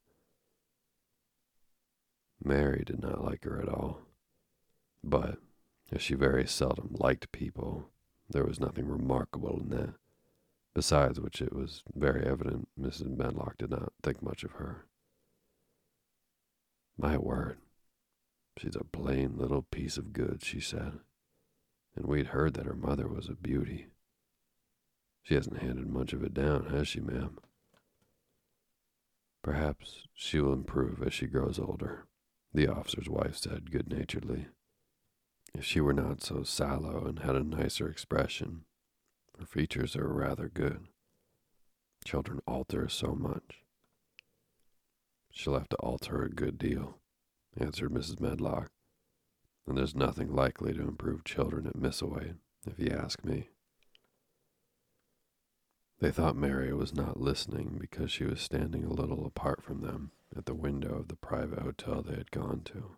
Mary 2.42 2.82
did 2.84 3.00
not 3.00 3.24
like 3.24 3.44
her 3.44 3.60
at 3.60 3.68
all, 3.68 4.00
but 5.02 5.38
as 5.90 6.02
she 6.02 6.14
very 6.14 6.46
seldom 6.46 6.94
liked 6.98 7.32
people, 7.32 7.88
there 8.28 8.44
was 8.44 8.60
nothing 8.60 8.86
remarkable 8.86 9.58
in 9.60 9.70
that 9.70 9.94
besides 10.78 11.18
which 11.18 11.42
it 11.42 11.52
was 11.52 11.82
very 11.96 12.24
evident 12.24 12.68
Mrs. 12.80 13.16
Medlock 13.16 13.58
did 13.58 13.70
not 13.70 13.92
think 14.00 14.22
much 14.22 14.44
of 14.44 14.52
her. 14.52 14.84
My 16.96 17.16
word, 17.16 17.58
she's 18.58 18.76
a 18.76 18.84
plain 18.84 19.36
little 19.36 19.62
piece 19.62 19.96
of 19.96 20.12
goods, 20.12 20.44
she 20.44 20.60
said, 20.60 21.00
and 21.96 22.06
we'd 22.06 22.28
heard 22.28 22.54
that 22.54 22.66
her 22.66 22.74
mother 22.76 23.08
was 23.08 23.28
a 23.28 23.34
beauty. 23.34 23.86
She 25.22 25.34
hasn't 25.34 25.58
handed 25.58 25.88
much 25.88 26.12
of 26.12 26.22
it 26.22 26.34
down, 26.34 26.66
has 26.66 26.88
she, 26.88 27.00
ma'am? 27.00 27.38
Perhaps 29.42 30.06
she 30.14 30.40
will 30.40 30.52
improve 30.52 31.02
as 31.02 31.14
she 31.14 31.26
grows 31.26 31.58
older, 31.58 32.06
the 32.52 32.66
officer's 32.66 33.08
wife 33.08 33.36
said 33.36 33.70
good 33.70 33.88
naturedly. 33.90 34.48
If 35.54 35.64
she 35.64 35.80
were 35.80 35.92
not 35.92 36.22
so 36.22 36.42
sallow 36.42 37.04
and 37.06 37.20
had 37.20 37.36
a 37.36 37.42
nicer 37.42 37.88
expression, 37.88 38.64
her 39.38 39.46
features 39.46 39.96
are 39.96 40.08
rather 40.08 40.48
good. 40.48 40.88
Children 42.04 42.40
alter 42.46 42.88
so 42.88 43.14
much. 43.14 43.64
She'll 45.30 45.54
have 45.54 45.68
to 45.68 45.76
alter 45.76 46.22
a 46.22 46.30
good 46.30 46.58
deal, 46.58 46.97
answered 47.58 47.92
Mrs. 47.92 48.20
Medlock. 48.20 48.70
And 49.66 49.76
there's 49.76 49.94
nothing 49.94 50.34
likely 50.34 50.72
to 50.72 50.80
improve 50.80 51.24
children 51.24 51.66
at 51.66 51.76
Misselthwaite, 51.76 52.36
if 52.66 52.78
you 52.78 52.90
ask 52.90 53.24
me. 53.24 53.48
They 56.00 56.10
thought 56.10 56.36
Mary 56.36 56.72
was 56.72 56.94
not 56.94 57.20
listening 57.20 57.76
because 57.80 58.10
she 58.10 58.24
was 58.24 58.40
standing 58.40 58.84
a 58.84 58.92
little 58.92 59.26
apart 59.26 59.62
from 59.62 59.82
them 59.82 60.12
at 60.36 60.46
the 60.46 60.54
window 60.54 60.94
of 60.94 61.08
the 61.08 61.16
private 61.16 61.58
hotel 61.58 62.02
they 62.02 62.14
had 62.14 62.30
gone 62.30 62.62
to. 62.66 62.96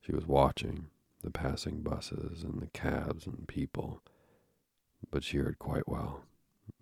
She 0.00 0.12
was 0.12 0.26
watching 0.26 0.88
the 1.22 1.30
passing 1.30 1.82
buses 1.82 2.42
and 2.42 2.60
the 2.60 2.66
cabs 2.66 3.26
and 3.26 3.48
people 3.48 4.02
but 5.10 5.24
she 5.24 5.38
heard 5.38 5.58
quite 5.58 5.88
well 5.88 6.24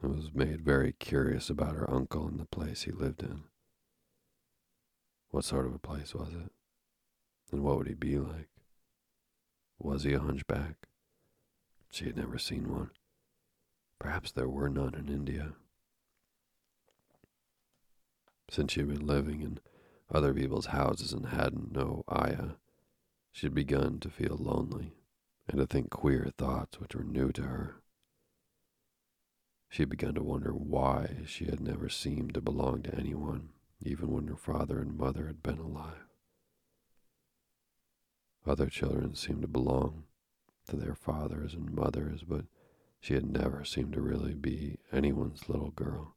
and 0.01 0.15
was 0.15 0.33
made 0.35 0.63
very 0.63 0.93
curious 0.93 1.51
about 1.51 1.77
her 1.77 1.91
uncle 1.91 2.27
and 2.27 2.39
the 2.39 2.45
place 2.45 2.83
he 2.83 2.93
lived 2.93 3.23
in. 3.23 3.43
What 5.33 5.45
sort 5.45 5.67
of 5.67 5.75
a 5.75 5.79
place 5.79 6.15
was 6.15 6.29
it? 6.29 6.53
And 7.51 7.65
what 7.65 7.79
would 7.79 7.89
he 7.89 7.95
be 7.95 8.19
like? 8.19 8.49
Was 9.79 10.05
he 10.05 10.13
a 10.13 10.21
hunchback? 10.21 10.87
She 11.91 12.05
had 12.05 12.19
never 12.19 12.39
seen 12.39 12.71
one. 12.71 12.91
Perhaps 13.99 14.33
there 14.33 14.49
were 14.49 14.69
none 14.69 14.95
in 14.95 15.09
India. 15.09 15.55
Since 18.51 18.73
she 18.73 18.81
had 18.81 18.91
been 18.91 19.07
living 19.07 19.41
in 19.41 19.59
other 20.11 20.35
people's 20.35 20.67
houses 20.67 21.15
and 21.15 21.27
hadn't 21.27 21.73
no 21.73 22.05
ayah, 22.13 22.57
she 23.31 23.47
had 23.47 23.55
begun 23.55 24.01
to 24.01 24.11
feel 24.11 24.37
lonely 24.39 24.93
and 25.49 25.59
to 25.59 25.67
think 25.67 25.89
queer 25.89 26.31
thoughts 26.37 26.79
which 26.79 26.95
were 26.95 27.05
new 27.05 27.33
to 27.33 27.43
her. 27.45 27.77
She 29.71 29.81
had 29.81 29.89
begun 29.89 30.15
to 30.15 30.23
wonder 30.23 30.53
why 30.53 31.23
she 31.27 31.47
had 31.47 31.61
never 31.61 31.89
seemed 31.89 32.35
to 32.35 32.43
belong 32.43 32.83
to 32.83 32.95
anyone, 32.95 33.49
even 33.85 34.11
when 34.11 34.29
her 34.29 34.37
father 34.37 34.81
and 34.81 34.97
mother 34.97 35.27
had 35.27 35.43
been 35.43 35.59
alive. 35.59 36.09
Other 38.47 38.69
children 38.69 39.15
seemed 39.15 39.43
to 39.43 39.49
belong 39.49 40.05
to 40.69 40.77
their 40.77 40.95
fathers 40.95 41.55
and 41.55 41.73
mothers, 41.73 42.23
but 42.27 42.45
she 43.01 43.15
had 43.15 43.27
never 43.27 43.65
seemed 43.65 43.93
to 43.95 44.01
really 44.01 44.35
be 44.35 44.79
anyone's 44.93 45.49
little 45.49 45.71
girl. 45.71 46.17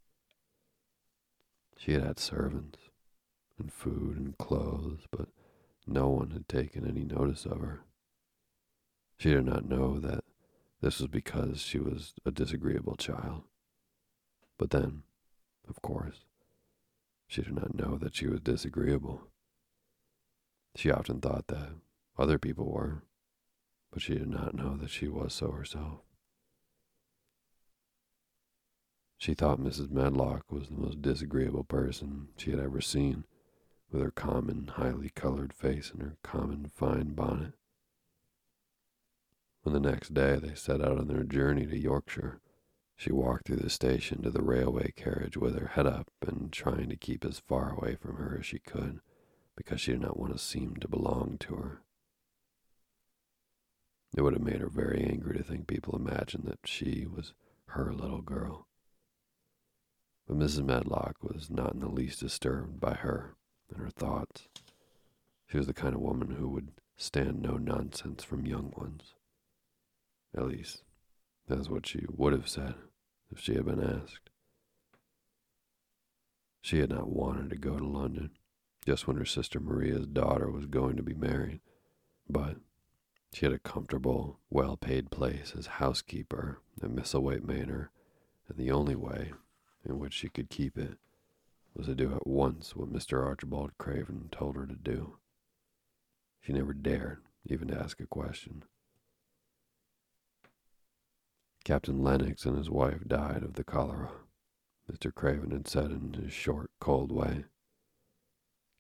She 1.78 1.94
had 1.94 2.04
had 2.04 2.20
servants 2.20 2.80
and 3.60 3.72
food 3.72 4.18
and 4.18 4.38
clothes, 4.38 5.02
but 5.12 5.30
no 5.88 6.10
one 6.10 6.32
had 6.32 6.48
taken 6.48 6.88
any 6.88 7.04
notice 7.04 7.46
of 7.46 7.60
her. 7.60 7.82
She 9.18 9.32
did 9.32 9.46
not 9.46 9.68
know 9.68 10.00
that 10.00 10.24
this 10.82 11.00
was 11.00 11.08
because 11.08 11.62
she 11.62 11.80
was 11.80 12.14
a 12.26 12.32
disagreeable 12.32 12.96
child. 12.96 13.44
But 14.58 14.72
then, 14.72 15.04
of 15.68 15.82
course, 15.82 16.26
she 17.28 17.42
did 17.42 17.54
not 17.54 17.76
know 17.76 17.98
that 17.98 18.16
she 18.16 18.28
was 18.28 18.40
disagreeable. 18.42 19.28
She 20.76 20.92
often 20.92 21.22
thought 21.22 21.48
that 21.48 21.70
other 22.18 22.38
people 22.38 22.72
were, 22.72 23.04
but 23.92 24.02
she 24.02 24.16
did 24.16 24.30
not 24.30 24.54
know 24.54 24.78
that 24.78 24.90
she 24.90 25.08
was 25.08 25.34
so 25.34 25.52
herself. 25.52 26.02
She 29.18 29.34
thought 29.34 29.60
Mrs. 29.60 29.90
Medlock 29.90 30.52
was 30.52 30.68
the 30.68 30.76
most 30.76 31.02
disagreeable 31.02 31.64
person 31.64 32.28
she 32.38 32.52
had 32.52 32.60
ever 32.60 32.82
seen, 32.82 33.26
with 33.90 34.02
her 34.02 34.12
common, 34.12 34.68
highly 34.76 35.10
colored 35.10 35.54
face 35.54 35.92
and 35.92 36.02
her 36.02 36.18
common, 36.22 36.70
fine 36.76 37.14
bonnet. 37.14 37.54
When 39.64 39.74
the 39.74 39.80
next 39.80 40.14
day 40.14 40.36
they 40.36 40.54
set 40.54 40.82
out 40.82 41.00
on 41.00 41.08
their 41.08 41.24
journey 41.24 41.66
to 41.66 41.78
Yorkshire, 41.78 42.40
she 42.96 43.12
walked 43.12 43.46
through 43.46 43.58
the 43.58 43.70
station 43.70 44.22
to 44.22 44.32
the 44.32 44.42
railway 44.42 44.92
carriage 44.96 45.38
with 45.38 45.58
her 45.58 45.68
head 45.68 45.86
up 45.86 46.12
and 46.26 46.52
trying 46.52 46.90
to 46.90 46.96
keep 46.96 47.26
as 47.26 47.40
far 47.40 47.72
away 47.72 47.96
from 47.96 48.16
her 48.16 48.38
as 48.40 48.46
she 48.46 48.60
could 48.60 49.00
because 49.56 49.82
she 49.82 49.92
did 49.92 50.02
not 50.02 50.18
want 50.18 50.32
to 50.32 50.40
seem 50.40 50.76
to 50.78 50.88
belong 50.88 51.38
to 51.40 51.56
her. 51.56 51.82
It 54.16 54.22
would 54.22 54.34
have 54.34 54.42
made 54.42 54.62
her 54.62 54.70
very 54.70 55.04
angry 55.04 55.38
to 55.38 55.44
think 55.44 55.68
people 55.68 55.96
imagined 55.96 56.46
that 56.46 56.60
she 56.66 57.06
was 57.06 57.34
her 57.70 57.94
little 57.94 58.22
girl. 58.22 58.68
But 60.28 60.38
Mrs. 60.38 60.66
Medlock 60.66 61.18
was 61.22 61.50
not 61.50 61.74
in 61.74 61.82
the 61.82 61.90
least 61.90 62.22
disturbed 62.22 62.80
by 62.80 62.94
her 62.94 63.36
and 63.70 63.78
her 63.78 63.90
thoughts. 63.90 64.48
She 65.48 65.58
was 65.58 65.68
the 65.68 65.74
kind 65.74 65.94
of 65.94 66.02
woman 66.02 66.32
who 66.32 66.48
would 66.50 66.72
stand 66.96 67.42
no 67.42 67.58
nonsense 67.58 68.24
from 68.24 68.48
young 68.48 68.74
ones. 68.76 69.14
At 70.36 70.48
least, 70.48 70.84
that's 71.48 71.70
what 71.70 71.86
she 71.86 72.06
would 72.10 72.34
have 72.34 72.48
said 72.48 72.76
if 73.32 73.40
she 73.40 73.56
had 73.56 73.66
been 73.66 73.84
asked. 73.84 74.30
She 76.62 76.80
had 76.80 76.90
not 76.90 77.10
wanted 77.10 77.50
to 77.52 77.56
go 77.56 77.78
to 77.78 77.86
London 77.86 78.32
just 78.86 79.08
when 79.08 79.18
her 79.18 79.26
sister 79.26 79.60
Maria's 79.60 80.08
daughter 80.08 80.50
was 80.50 80.66
going 80.66 80.96
to 80.96 81.04
be 81.04 81.14
married, 81.14 81.60
but 82.30 82.58
she 83.34 83.46
had 83.46 83.54
a 83.54 83.60
comfortable, 83.60 84.40
well 84.50 84.78
paid 84.78 85.12
place 85.12 85.54
as 85.58 85.68
housekeeper 85.68 86.62
at 86.82 86.90
Misselthwaite 86.90 87.44
Manor, 87.44 87.92
and 88.48 88.58
the 88.58 88.72
only 88.72 88.96
way 88.96 89.34
in 89.84 90.00
which 90.00 90.14
she 90.14 90.30
could 90.30 90.50
keep 90.50 90.78
it 90.78 90.98
was 91.76 91.88
to 91.88 91.96
do 91.96 92.14
at 92.16 92.26
once 92.26 92.76
what 92.76 92.94
Mr. 92.94 93.24
Archibald 93.24 93.72
Craven 93.78 94.30
told 94.32 94.56
her 94.56 94.66
to 94.66 94.76
do. 94.76 95.18
She 96.42 96.54
never 96.54 96.74
dared 96.74 97.22
even 97.46 97.68
to 97.68 97.80
ask 97.80 98.00
a 98.00 98.08
question. 98.08 98.64
Captain 101.66 102.04
Lennox 102.04 102.46
and 102.46 102.56
his 102.56 102.70
wife 102.70 103.02
died 103.08 103.42
of 103.42 103.54
the 103.54 103.64
cholera, 103.64 104.12
Mr. 104.90 105.12
Craven 105.12 105.50
had 105.50 105.68
said 105.68 105.90
in 105.90 106.14
his 106.14 106.32
short, 106.32 106.70
cold 106.80 107.12
way. 107.12 107.46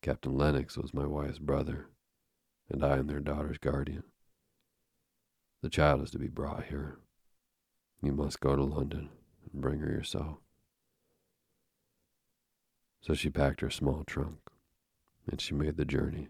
Captain 0.03 0.37
Lennox 0.37 0.77
was 0.77 0.93
my 0.93 1.07
wife's 1.07 1.39
brother, 1.39 1.89
and 2.69 2.85
I 2.85 2.97
am 2.97 3.07
their 3.07 3.19
daughter's 3.19 3.57
guardian. 3.57 4.03
The 5.63 5.69
child 5.71 6.03
is 6.03 6.11
to 6.11 6.19
be 6.19 6.27
brought 6.27 6.65
here. 6.65 6.99
You 8.03 8.11
must 8.11 8.39
go 8.39 8.55
to 8.55 8.63
London 8.63 9.09
and 9.51 9.61
bring 9.61 9.79
her 9.79 9.89
yourself. 9.89 10.37
So 13.01 13.15
she 13.15 13.31
packed 13.31 13.61
her 13.61 13.71
small 13.71 14.03
trunk, 14.03 14.37
and 15.25 15.41
she 15.41 15.55
made 15.55 15.77
the 15.77 15.85
journey. 15.85 16.27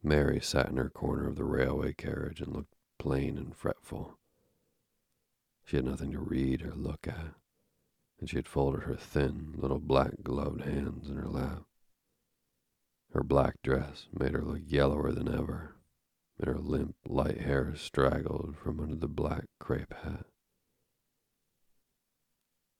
Mary 0.00 0.40
sat 0.40 0.68
in 0.68 0.76
her 0.76 0.90
corner 0.90 1.26
of 1.26 1.34
the 1.34 1.44
railway 1.44 1.92
carriage 1.92 2.40
and 2.40 2.54
looked 2.54 2.76
plain 3.00 3.36
and 3.36 3.56
fretful. 3.56 4.17
She 5.68 5.76
had 5.76 5.84
nothing 5.84 6.12
to 6.12 6.20
read 6.20 6.62
or 6.62 6.74
look 6.74 7.06
at, 7.06 7.34
and 8.18 8.30
she 8.30 8.36
had 8.36 8.48
folded 8.48 8.84
her 8.84 8.96
thin, 8.96 9.52
little 9.54 9.80
black 9.80 10.22
gloved 10.22 10.62
hands 10.62 11.10
in 11.10 11.16
her 11.16 11.28
lap. 11.28 11.64
Her 13.12 13.22
black 13.22 13.60
dress 13.60 14.08
made 14.10 14.32
her 14.32 14.40
look 14.40 14.62
yellower 14.64 15.12
than 15.12 15.28
ever, 15.28 15.76
and 16.38 16.48
her 16.48 16.58
limp, 16.58 16.96
light 17.06 17.42
hair 17.42 17.76
straggled 17.76 18.56
from 18.56 18.80
under 18.80 18.96
the 18.96 19.08
black 19.08 19.44
crepe 19.60 19.92
hat. 19.92 20.24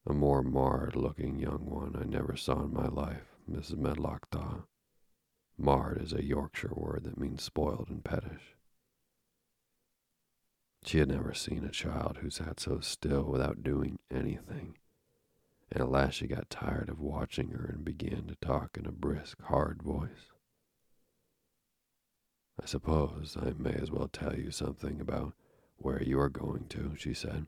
A 0.07 0.15
more 0.15 0.43
marred 0.43 0.97
looking 0.97 1.39
young 1.39 1.67
one 1.67 1.95
I 1.95 2.05
never 2.05 2.37
saw 2.37 2.63
in 2.63 2.73
my 2.73 2.89
life, 2.89 3.37
Mrs. 3.47 3.77
Medlock 3.77 4.31
thought. 4.31 4.67
Marred 5.59 6.01
is 6.01 6.15
a 6.15 6.25
Yorkshire 6.25 6.73
word 6.73 7.05
that 7.05 7.21
means 7.21 7.43
spoiled 7.43 7.91
and 7.91 8.03
pettish. 8.03 8.57
She 10.85 10.99
had 10.99 11.09
never 11.09 11.35
seen 11.35 11.65
a 11.65 11.71
child 11.71 12.19
who 12.21 12.31
sat 12.31 12.61
so 12.61 12.81
still 12.81 13.25
without 13.25 13.63
doing 13.63 13.99
anything, 14.11 14.79
and 15.71 15.83
at 15.83 15.91
last 15.91 16.15
she 16.15 16.27
got 16.27 16.49
tired 16.49 16.89
of 16.89 17.01
watching 17.01 17.51
her 17.51 17.67
and 17.67 17.85
began 17.85 18.27
to 18.29 18.37
talk 18.37 18.77
in 18.79 18.87
a 18.87 18.93
brisk, 18.93 19.43
hard 19.43 19.83
voice. 19.83 20.33
I 22.61 22.67
suppose 22.67 23.37
I 23.41 23.53
may 23.57 23.75
as 23.75 23.91
well 23.91 24.09
tell 24.09 24.35
you 24.35 24.51
something 24.51 25.01
about 25.01 25.35
where 25.77 26.03
you 26.03 26.19
are 26.19 26.31
going 26.31 26.67
to, 26.71 26.95
she 26.97 27.15
said. 27.15 27.47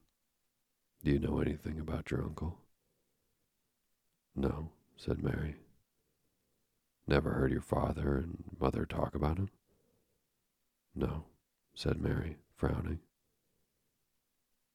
Do 1.03 1.11
you 1.11 1.19
know 1.19 1.41
anything 1.41 1.81
about 1.81 2.11
your 2.11 2.23
uncle? 2.23 2.59
No, 4.37 4.71
said 4.97 5.23
Mary. 5.23 5.57
Never 7.07 7.31
heard 7.31 7.51
your 7.51 7.63
father 7.63 8.17
and 8.19 8.45
mother 8.61 8.85
talk 8.85 9.15
about 9.15 9.39
him? 9.39 9.49
No, 10.95 11.25
said 11.75 12.01
Mary, 12.01 12.37
frowning. 12.55 13.01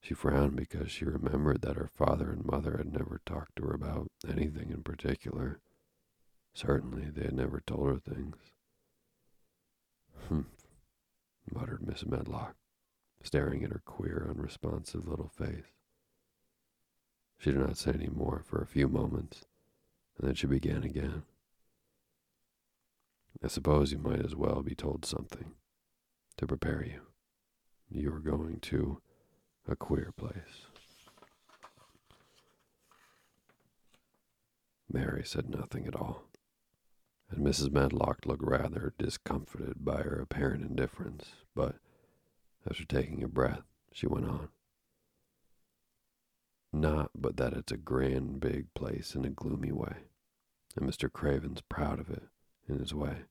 She 0.05 0.13
frowned 0.13 0.55
because 0.55 0.91
she 0.91 1.03
remembered 1.03 1.61
that 1.61 1.77
her 1.77 1.87
father 1.87 2.29
and 2.29 2.45
mother 2.45 2.77
had 2.77 2.93
never 2.93 3.21
talked 3.25 3.55
to 3.55 3.63
her 3.63 3.73
about 3.73 4.11
anything 4.27 4.69
in 4.69 4.83
particular. 4.83 5.61
Certainly, 6.53 7.09
they 7.09 7.23
had 7.23 7.33
never 7.33 7.59
told 7.59 7.89
her 7.89 7.97
things. 7.97 8.37
Humph, 10.29 10.67
muttered 11.51 11.87
Miss 11.87 12.05
Medlock, 12.05 12.53
staring 13.23 13.63
at 13.63 13.71
her 13.71 13.81
queer, 13.83 14.27
unresponsive 14.29 15.07
little 15.07 15.29
face. 15.29 15.73
She 17.39 17.51
did 17.51 17.61
not 17.61 17.77
say 17.77 17.93
any 17.93 18.09
more 18.09 18.43
for 18.45 18.61
a 18.61 18.67
few 18.67 18.87
moments, 18.87 19.45
and 20.19 20.27
then 20.27 20.35
she 20.35 20.45
began 20.45 20.83
again. 20.83 21.23
I 23.43 23.47
suppose 23.47 23.91
you 23.91 23.97
might 23.97 24.23
as 24.23 24.35
well 24.35 24.61
be 24.61 24.75
told 24.75 25.03
something 25.03 25.55
to 26.37 26.45
prepare 26.45 26.85
you. 26.85 27.01
You 27.89 28.13
are 28.13 28.19
going 28.19 28.59
to 28.59 29.01
a 29.67 29.75
queer 29.75 30.11
place. 30.15 30.67
Mary 34.91 35.23
said 35.25 35.49
nothing 35.49 35.87
at 35.87 35.95
all, 35.95 36.23
and 37.29 37.45
Mrs. 37.45 37.71
Medlock 37.71 38.25
looked 38.25 38.43
rather 38.43 38.93
discomfited 38.97 39.83
by 39.83 40.03
her 40.03 40.19
apparent 40.21 40.63
indifference, 40.63 41.31
but 41.55 41.75
after 42.69 42.85
taking 42.85 43.23
a 43.23 43.27
breath, 43.27 43.63
she 43.91 44.07
went 44.07 44.27
on. 44.27 44.49
Not 46.71 47.11
but 47.15 47.37
that 47.37 47.53
it's 47.53 47.71
a 47.71 47.77
grand 47.77 48.39
big 48.39 48.73
place 48.73 49.15
in 49.15 49.25
a 49.25 49.29
gloomy 49.29 49.71
way, 49.71 49.95
and 50.75 50.89
Mr. 50.89 51.11
Craven's 51.11 51.61
proud 51.61 51.99
of 51.99 52.09
it 52.09 52.23
in 52.67 52.79
his 52.79 52.93
way, 52.93 53.23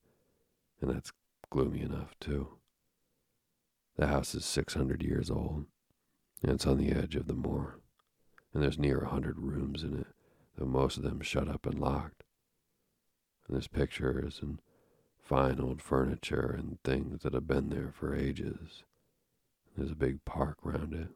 and 0.80 0.90
that's 0.90 1.12
gloomy 1.50 1.82
enough, 1.82 2.14
too. 2.20 2.58
The 3.96 4.08
house 4.08 4.34
is 4.34 4.44
600 4.44 5.02
years 5.02 5.30
old, 5.30 5.66
and 6.42 6.52
it's 6.52 6.66
on 6.66 6.78
the 6.78 6.92
edge 6.92 7.16
of 7.16 7.26
the 7.26 7.34
moor, 7.34 7.78
and 8.52 8.62
there's 8.62 8.78
near 8.78 9.00
a 9.00 9.08
hundred 9.08 9.38
rooms 9.38 9.82
in 9.82 9.98
it, 9.98 10.06
though 10.56 10.66
most 10.66 10.96
of 10.96 11.02
them 11.02 11.20
shut 11.20 11.48
up 11.48 11.66
and 11.66 11.78
locked. 11.78 12.22
And 13.46 13.56
there's 13.56 13.68
pictures 13.68 14.40
and 14.42 14.60
fine 15.18 15.58
old 15.58 15.80
furniture 15.80 16.54
and 16.58 16.78
things 16.82 17.22
that 17.22 17.34
have 17.34 17.46
been 17.46 17.70
there 17.70 17.92
for 17.92 18.14
ages. 18.14 18.82
There's 19.76 19.90
a 19.90 19.96
big 19.96 20.24
park 20.24 20.58
round 20.62 20.94
it, 20.94 21.08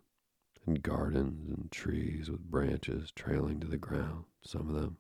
and 0.66 0.83
gardens 0.83 1.48
and 1.48 1.70
trees 1.70 2.31
with 2.31 2.50
branches 2.50 3.11
trailing 3.14 3.61
to 3.61 3.66
the 3.66 3.78
ground, 3.78 4.24
some 4.42 4.68
of 4.68 4.74
them. 4.74 4.96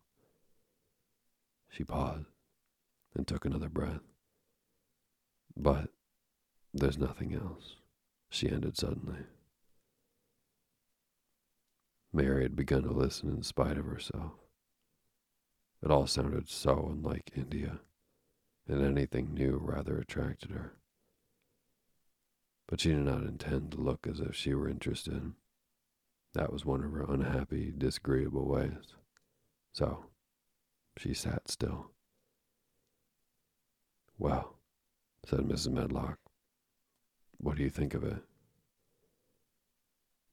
She 1.70 1.84
paused 1.84 2.26
and 3.14 3.26
took 3.26 3.44
another 3.44 3.68
breath. 3.68 4.00
But 5.56 5.90
there's 6.72 6.98
nothing 6.98 7.34
else, 7.34 7.76
she 8.30 8.48
ended 8.48 8.76
suddenly. 8.76 9.24
Mary 12.18 12.42
had 12.42 12.56
begun 12.56 12.82
to 12.82 12.90
listen 12.90 13.28
in 13.28 13.44
spite 13.44 13.78
of 13.78 13.84
herself. 13.84 14.32
It 15.80 15.88
all 15.88 16.08
sounded 16.08 16.48
so 16.48 16.88
unlike 16.90 17.30
India, 17.36 17.78
and 18.66 18.84
anything 18.84 19.32
new 19.32 19.56
rather 19.62 19.96
attracted 19.98 20.50
her. 20.50 20.72
But 22.66 22.80
she 22.80 22.88
did 22.88 23.04
not 23.04 23.22
intend 23.22 23.70
to 23.70 23.80
look 23.80 24.04
as 24.04 24.18
if 24.18 24.34
she 24.34 24.52
were 24.52 24.68
interested. 24.68 25.32
That 26.34 26.52
was 26.52 26.64
one 26.64 26.82
of 26.82 26.90
her 26.90 27.06
unhappy, 27.08 27.72
disagreeable 27.78 28.48
ways. 28.48 28.96
So 29.72 30.06
she 30.96 31.14
sat 31.14 31.48
still. 31.48 31.92
Well, 34.18 34.56
said 35.24 35.40
Mrs. 35.40 35.70
Medlock, 35.70 36.18
what 37.36 37.56
do 37.56 37.62
you 37.62 37.70
think 37.70 37.94
of 37.94 38.02
it? 38.02 38.24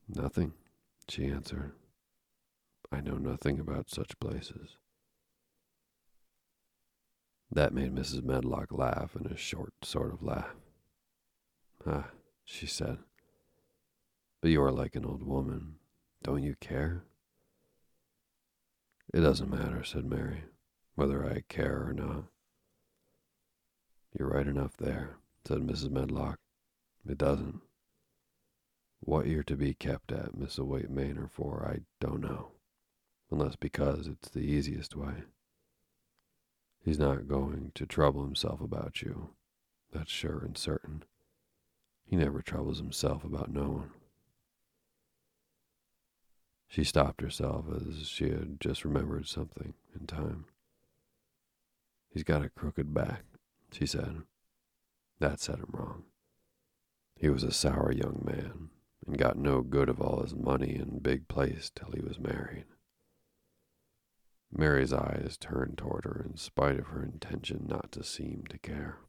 Nothing, 0.08 0.54
she 1.10 1.26
answered. 1.26 1.74
I 2.92 3.02
know 3.02 3.18
nothing 3.18 3.60
about 3.60 3.90
such 3.90 4.20
places. 4.20 4.78
That 7.52 7.74
made 7.74 7.94
Mrs. 7.94 8.24
Medlock 8.24 8.72
laugh 8.72 9.16
in 9.16 9.28
a 9.28 9.38
short 9.38 9.74
sort 9.84 10.14
of 10.14 10.24
laugh. 10.24 10.56
Ah, 11.86 12.10
she 12.44 12.66
said, 12.66 12.98
but 14.42 14.52
you 14.52 14.62
are 14.62 14.72
like 14.72 14.96
an 14.96 15.06
old 15.06 15.24
woman. 15.24 15.76
Don't 16.22 16.44
you 16.44 16.56
care? 16.60 17.04
It 19.14 19.22
doesn't 19.22 19.50
matter, 19.50 19.84
said 19.84 20.06
Mary, 20.06 20.44
whether 20.96 21.26
I 21.26 21.42
care 21.48 21.88
or 21.88 21.94
not. 21.94 22.26
You're 24.18 24.30
right 24.30 24.48
enough 24.48 24.78
there, 24.78 25.18
said 25.48 25.60
Mrs. 25.60 25.90
Medlock. 25.90 26.38
It 27.10 27.18
doesn't. 27.18 27.62
What 29.06 29.28
you're 29.28 29.44
to 29.44 29.56
be 29.56 29.76
kept 29.76 30.12
at 30.12 30.36
Misselthwaite 30.36 30.90
Manor 30.90 31.28
for, 31.28 31.64
I 31.64 31.82
don't 32.00 32.22
know, 32.22 32.54
unless 33.30 33.56
because 33.56 34.08
it's 34.08 34.30
the 34.30 34.40
easiest 34.40 34.96
way. 34.96 35.26
He's 36.84 36.98
not 36.98 37.28
going 37.28 37.72
to 37.76 37.86
trouble 37.86 38.24
himself 38.24 38.62
about 38.62 39.04
you, 39.04 39.30
that's 39.94 40.10
sure 40.10 40.40
and 40.40 40.58
certain. 40.58 41.04
He 42.04 42.16
never 42.16 42.42
troubles 42.42 42.80
himself 42.80 43.24
about 43.24 43.52
no 43.52 43.70
one. 43.70 43.92
She 46.68 46.84
stopped 46.84 47.22
herself 47.22 47.66
as 47.70 48.08
she 48.08 48.32
had 48.32 48.60
just 48.60 48.84
remembered 48.84 49.28
something 49.28 49.76
in 49.94 50.08
time. 50.08 50.46
He's 52.10 52.24
got 52.24 52.44
a 52.44 52.50
crooked 52.50 52.92
back, 52.92 53.22
she 53.72 53.86
said. 53.86 54.24
That 55.20 55.40
set 55.40 55.60
him 55.60 55.70
wrong. 55.70 56.06
He 57.16 57.30
was 57.30 57.44
a 57.44 57.52
sour 57.52 57.92
young 57.92 58.24
man 58.26 58.72
and 59.06 59.18
got 59.18 59.38
no 59.38 59.62
good 59.62 59.90
of 59.90 60.02
all 60.02 60.22
his 60.22 60.36
money 60.36 60.76
and 60.76 61.04
big 61.04 61.28
place 61.28 61.72
till 61.74 61.92
he 61.92 62.02
was 62.02 62.20
married. 62.20 62.66
Mary's 64.52 64.94
eyes 64.94 65.38
turned 65.40 65.78
toward 65.78 66.06
her 66.06 66.26
in 66.28 66.38
spite 66.38 66.80
of 66.80 66.88
her 66.88 67.04
intention 67.04 67.66
not 67.68 67.92
to 67.92 68.04
seem 68.04 68.46
to 68.50 68.58
care. 68.58 69.00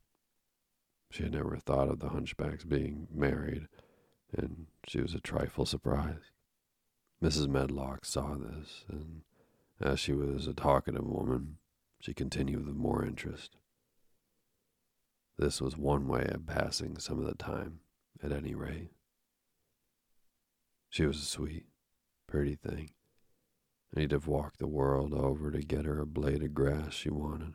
She 1.11 1.23
had 1.23 1.33
never 1.33 1.57
thought 1.57 1.89
of 1.89 2.01
the 2.01 2.09
hunchback's 2.09 2.65
being 2.65 3.07
married, 3.15 3.69
and 4.37 4.67
she 4.89 5.01
was 5.01 5.15
a 5.15 5.21
trifle 5.21 5.67
surprised. 5.67 6.33
Mrs. 7.23 7.49
Medlock 7.49 8.05
saw 8.05 8.35
this, 8.35 8.85
and 8.89 9.23
as 9.81 10.01
she 10.01 10.13
was 10.13 10.47
a 10.47 10.53
talkative 10.53 11.07
woman, 11.07 11.59
she 12.01 12.13
continued 12.13 12.67
with 12.67 12.77
more 12.77 13.05
interest. 13.05 13.57
This 15.39 15.61
was 15.61 15.77
one 15.77 16.09
way 16.09 16.27
of 16.29 16.47
passing 16.47 16.99
some 16.99 17.19
of 17.19 17.27
the 17.27 17.35
time, 17.35 17.81
at 18.23 18.33
any 18.33 18.55
rate. 18.55 18.91
She 20.97 21.05
was 21.05 21.19
a 21.19 21.27
sweet, 21.27 21.67
pretty 22.27 22.55
thing, 22.55 22.89
and 23.93 24.01
he'd 24.01 24.13
have 24.13 24.27
walked 24.27 24.59
the 24.59 24.67
world 24.67 25.13
over 25.13 25.51
to 25.51 25.61
get 25.61 25.85
her 25.85 26.01
a 26.01 26.07
blade 26.07 26.43
of 26.43 26.55
grass 26.55 26.95
she 26.95 27.11
wanted. 27.11 27.53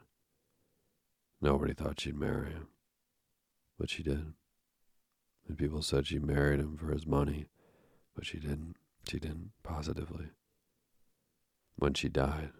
Nobody 1.41 1.73
thought 1.73 1.99
she'd 1.99 2.15
marry 2.15 2.51
him, 2.51 2.67
but 3.79 3.89
she 3.89 4.03
did. 4.03 4.33
And 5.47 5.57
people 5.57 5.81
said 5.81 6.05
she 6.05 6.19
married 6.19 6.59
him 6.59 6.77
for 6.77 6.91
his 6.91 7.07
money, 7.07 7.47
but 8.15 8.27
she 8.27 8.37
didn't. 8.37 8.75
She 9.09 9.17
didn't, 9.17 9.53
positively. 9.63 10.27
When 11.77 11.95
she 11.95 12.09
died, 12.09 12.51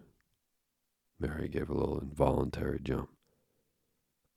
Mary 1.16 1.46
gave 1.46 1.70
a 1.70 1.74
little 1.74 2.00
involuntary 2.00 2.80
jump. 2.82 3.10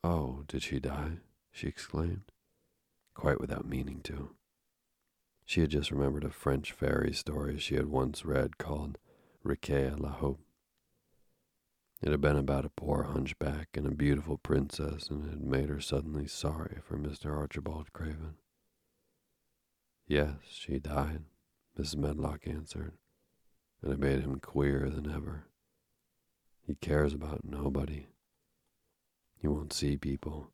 Oh, 0.03 0.43
did 0.47 0.61
she 0.61 0.79
die? 0.79 1.21
she 1.51 1.65
exclaimed, 1.65 2.31
quite 3.15 3.41
without 3.41 3.65
meaning 3.65 4.01
to. 4.03 4.35
She 5.45 5.61
had 5.61 5.69
just 5.69 5.91
remembered 5.91 6.23
a 6.23 6.31
French 6.31 6.71
fairy 6.71 7.13
story 7.13 7.59
she 7.59 7.75
had 7.75 7.85
once 7.85 8.25
read 8.25 8.57
called 8.57 8.97
Riquet 9.43 9.91
à 9.91 9.99
la 9.99 10.13
Houppe. 10.13 10.41
It 12.01 12.11
had 12.11 12.19
been 12.19 12.35
about 12.35 12.65
a 12.65 12.69
poor 12.69 13.03
hunchback 13.03 13.69
and 13.75 13.85
a 13.87 13.91
beautiful 13.91 14.37
princess, 14.37 15.07
and 15.09 15.25
it 15.25 15.29
had 15.29 15.43
made 15.43 15.69
her 15.69 15.79
suddenly 15.79 16.27
sorry 16.27 16.79
for 16.83 16.97
Mr. 16.97 17.35
Archibald 17.35 17.93
Craven. 17.93 18.35
Yes, 20.07 20.37
she 20.49 20.79
died, 20.79 21.23
Mrs. 21.79 21.95
Medlock 21.95 22.47
answered, 22.47 22.93
and 23.81 23.93
it 23.93 23.99
made 23.99 24.21
him 24.21 24.39
queerer 24.39 24.89
than 24.89 25.09
ever. 25.09 25.45
He 26.65 26.75
cares 26.75 27.13
about 27.13 27.45
nobody. 27.45 28.07
He 29.37 29.47
won't 29.47 29.73
see 29.73 29.95
people. 29.95 30.51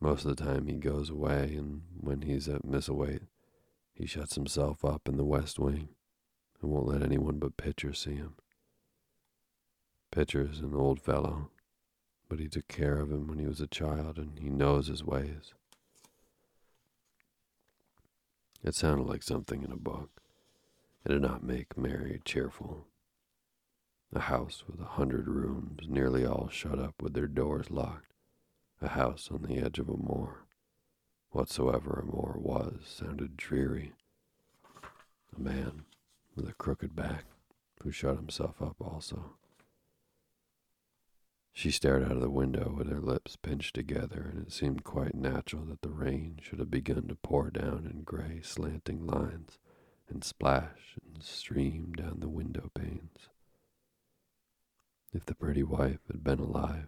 Most 0.00 0.24
of 0.24 0.36
the 0.36 0.44
time 0.44 0.66
he 0.66 0.74
goes 0.74 1.10
away, 1.10 1.54
and 1.56 1.82
when 1.96 2.22
he's 2.22 2.48
at 2.48 2.64
Misselthwaite, 2.64 3.26
he 4.00 4.06
shuts 4.06 4.34
himself 4.34 4.82
up 4.82 5.06
in 5.06 5.18
the 5.18 5.24
west 5.24 5.58
wing 5.58 5.90
and 6.62 6.70
won't 6.70 6.86
let 6.86 7.02
anyone 7.02 7.38
but 7.38 7.58
Pitcher 7.58 7.92
see 7.92 8.14
him. 8.14 8.34
Pitcher's 10.10 10.60
an 10.60 10.74
old 10.74 11.02
fellow, 11.02 11.50
but 12.26 12.40
he 12.40 12.48
took 12.48 12.66
care 12.66 12.98
of 12.98 13.12
him 13.12 13.26
when 13.26 13.38
he 13.38 13.46
was 13.46 13.60
a 13.60 13.66
child 13.66 14.16
and 14.16 14.38
he 14.38 14.48
knows 14.48 14.86
his 14.86 15.04
ways. 15.04 15.52
It 18.64 18.74
sounded 18.74 19.06
like 19.06 19.22
something 19.22 19.62
in 19.62 19.70
a 19.70 19.76
book. 19.76 20.22
It 21.04 21.10
did 21.10 21.20
not 21.20 21.42
make 21.42 21.76
Mary 21.76 22.22
cheerful. 22.24 22.86
A 24.14 24.20
house 24.20 24.64
with 24.66 24.80
a 24.80 24.84
hundred 24.96 25.28
rooms, 25.28 25.82
nearly 25.86 26.24
all 26.24 26.48
shut 26.50 26.78
up 26.78 27.02
with 27.02 27.12
their 27.12 27.28
doors 27.28 27.70
locked. 27.70 28.14
A 28.80 28.88
house 28.88 29.28
on 29.30 29.42
the 29.42 29.58
edge 29.58 29.78
of 29.78 29.90
a 29.90 29.96
moor 29.96 30.46
whatsoever 31.30 32.02
a 32.02 32.06
moor 32.06 32.36
was, 32.38 32.82
sounded 32.84 33.36
dreary. 33.36 33.92
A 35.36 35.40
man 35.40 35.84
with 36.34 36.48
a 36.48 36.54
crooked 36.54 36.94
back 36.94 37.24
who 37.82 37.90
shut 37.90 38.16
himself 38.16 38.60
up 38.60 38.76
also. 38.80 39.36
She 41.52 41.70
stared 41.70 42.04
out 42.04 42.12
of 42.12 42.20
the 42.20 42.30
window 42.30 42.72
with 42.76 42.88
her 42.88 43.00
lips 43.00 43.36
pinched 43.36 43.74
together, 43.74 44.30
and 44.32 44.46
it 44.46 44.52
seemed 44.52 44.84
quite 44.84 45.14
natural 45.14 45.64
that 45.66 45.82
the 45.82 45.90
rain 45.90 46.38
should 46.42 46.58
have 46.58 46.70
begun 46.70 47.08
to 47.08 47.16
pour 47.16 47.50
down 47.50 47.88
in 47.90 48.02
gray, 48.02 48.40
slanting 48.42 49.06
lines 49.06 49.58
and 50.08 50.24
splash 50.24 50.96
and 51.04 51.22
stream 51.22 51.92
down 51.92 52.20
the 52.20 52.28
window 52.28 52.70
panes. 52.74 53.28
If 55.12 55.26
the 55.26 55.34
pretty 55.34 55.62
wife 55.62 56.00
had 56.06 56.22
been 56.22 56.38
alive, 56.38 56.86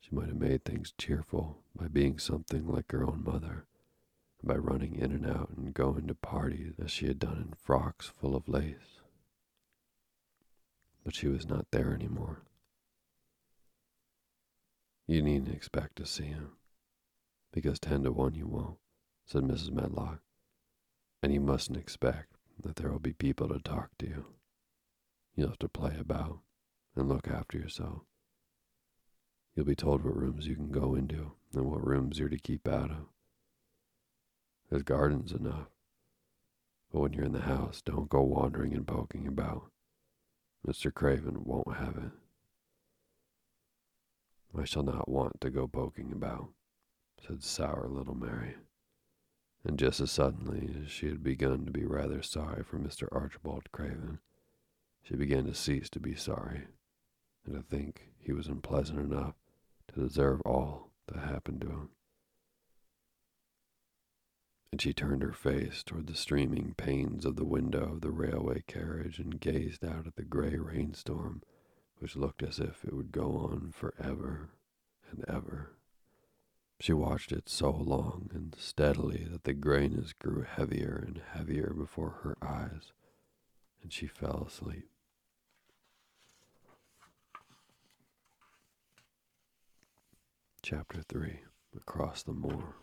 she 0.00 0.14
might 0.14 0.28
have 0.28 0.40
made 0.40 0.64
things 0.64 0.92
cheerful 0.98 1.58
by 1.76 1.86
being 1.86 2.18
something 2.18 2.66
like 2.66 2.90
her 2.90 3.04
own 3.04 3.22
mother, 3.24 3.66
by 4.42 4.56
running 4.56 4.96
in 4.96 5.12
and 5.12 5.26
out 5.26 5.50
and 5.56 5.74
going 5.74 6.06
to 6.06 6.14
parties 6.14 6.74
as 6.82 6.90
she 6.90 7.06
had 7.06 7.18
done 7.18 7.36
in 7.36 7.54
frocks 7.62 8.12
full 8.18 8.34
of 8.34 8.48
lace. 8.48 9.00
But 11.04 11.14
she 11.14 11.28
was 11.28 11.46
not 11.46 11.70
there 11.70 11.94
any 11.94 12.08
more. 12.08 12.42
You 15.06 15.22
needn't 15.22 15.54
expect 15.54 15.96
to 15.96 16.06
see 16.06 16.24
him, 16.24 16.52
because 17.52 17.78
ten 17.78 18.02
to 18.04 18.12
one 18.12 18.34
you 18.34 18.46
won't, 18.46 18.78
said 19.26 19.42
Mrs. 19.42 19.70
Medlock, 19.70 20.20
and 21.22 21.32
you 21.32 21.40
mustn't 21.40 21.78
expect 21.78 22.36
that 22.62 22.76
there 22.76 22.90
will 22.90 22.98
be 22.98 23.12
people 23.12 23.48
to 23.48 23.58
talk 23.58 23.90
to 23.98 24.06
you. 24.06 24.26
You'll 25.34 25.48
have 25.48 25.58
to 25.60 25.68
play 25.68 25.96
about 25.98 26.40
and 26.96 27.08
look 27.08 27.28
after 27.28 27.58
yourself. 27.58 28.02
You'll 29.54 29.66
be 29.66 29.74
told 29.74 30.04
what 30.04 30.16
rooms 30.16 30.46
you 30.46 30.54
can 30.54 30.70
go 30.70 30.94
into 30.94 31.32
and 31.52 31.66
what 31.66 31.86
rooms 31.86 32.18
you're 32.18 32.28
to 32.28 32.38
keep 32.38 32.68
out 32.68 32.90
of. 32.90 33.06
There's 34.70 34.82
gardens 34.82 35.32
enough. 35.32 35.68
But 36.92 37.00
when 37.00 37.12
you're 37.12 37.24
in 37.24 37.32
the 37.32 37.40
house, 37.40 37.82
don't 37.82 38.08
go 38.08 38.22
wandering 38.22 38.72
and 38.74 38.86
poking 38.86 39.26
about. 39.26 39.70
Mr. 40.66 40.92
Craven 40.92 41.44
won't 41.44 41.76
have 41.76 41.96
it. 41.96 42.10
I 44.58 44.64
shall 44.64 44.82
not 44.82 45.08
want 45.08 45.40
to 45.40 45.50
go 45.50 45.66
poking 45.66 46.12
about, 46.12 46.48
said 47.26 47.42
sour 47.42 47.88
little 47.88 48.14
Mary. 48.14 48.56
And 49.64 49.78
just 49.78 50.00
as 50.00 50.10
suddenly 50.10 50.74
as 50.82 50.90
she 50.90 51.06
had 51.06 51.22
begun 51.22 51.66
to 51.66 51.70
be 51.70 51.84
rather 51.84 52.22
sorry 52.22 52.62
for 52.62 52.78
Mr. 52.78 53.08
Archibald 53.12 53.70
Craven, 53.72 54.18
she 55.02 55.14
began 55.14 55.44
to 55.44 55.54
cease 55.54 55.88
to 55.90 56.00
be 56.00 56.14
sorry, 56.14 56.66
and 57.44 57.54
to 57.54 57.62
think 57.62 58.10
he 58.18 58.32
was 58.32 58.46
unpleasant 58.46 58.98
enough 58.98 59.34
to 59.88 60.00
deserve 60.00 60.40
all 60.42 60.90
that 61.08 61.18
happened 61.18 61.60
to 61.62 61.68
him. 61.68 61.88
And 64.72 64.80
she 64.80 64.92
turned 64.92 65.22
her 65.22 65.32
face 65.32 65.82
toward 65.82 66.06
the 66.06 66.14
streaming 66.14 66.74
panes 66.76 67.24
of 67.24 67.36
the 67.36 67.44
window 67.44 67.92
of 67.94 68.02
the 68.02 68.12
railway 68.12 68.62
carriage 68.66 69.18
and 69.18 69.40
gazed 69.40 69.84
out 69.84 70.06
at 70.06 70.14
the 70.14 70.22
gray 70.22 70.56
rainstorm, 70.56 71.42
which 71.98 72.14
looked 72.14 72.42
as 72.42 72.60
if 72.60 72.84
it 72.84 72.94
would 72.94 73.10
go 73.10 73.36
on 73.36 73.72
forever 73.74 74.50
and 75.10 75.24
ever. 75.26 75.72
She 76.78 76.92
watched 76.92 77.32
it 77.32 77.48
so 77.48 77.70
long 77.70 78.30
and 78.32 78.56
steadily 78.58 79.26
that 79.30 79.44
the 79.44 79.52
grayness 79.52 80.12
grew 80.12 80.42
heavier 80.42 81.02
and 81.04 81.20
heavier 81.32 81.74
before 81.76 82.20
her 82.22 82.36
eyes, 82.40 82.92
and 83.82 83.92
she 83.92 84.06
fell 84.06 84.44
asleep. 84.46 84.88
Chapter 90.62 91.00
3 91.00 91.40
Across 91.74 92.24
the 92.24 92.34
Moor. 92.34 92.76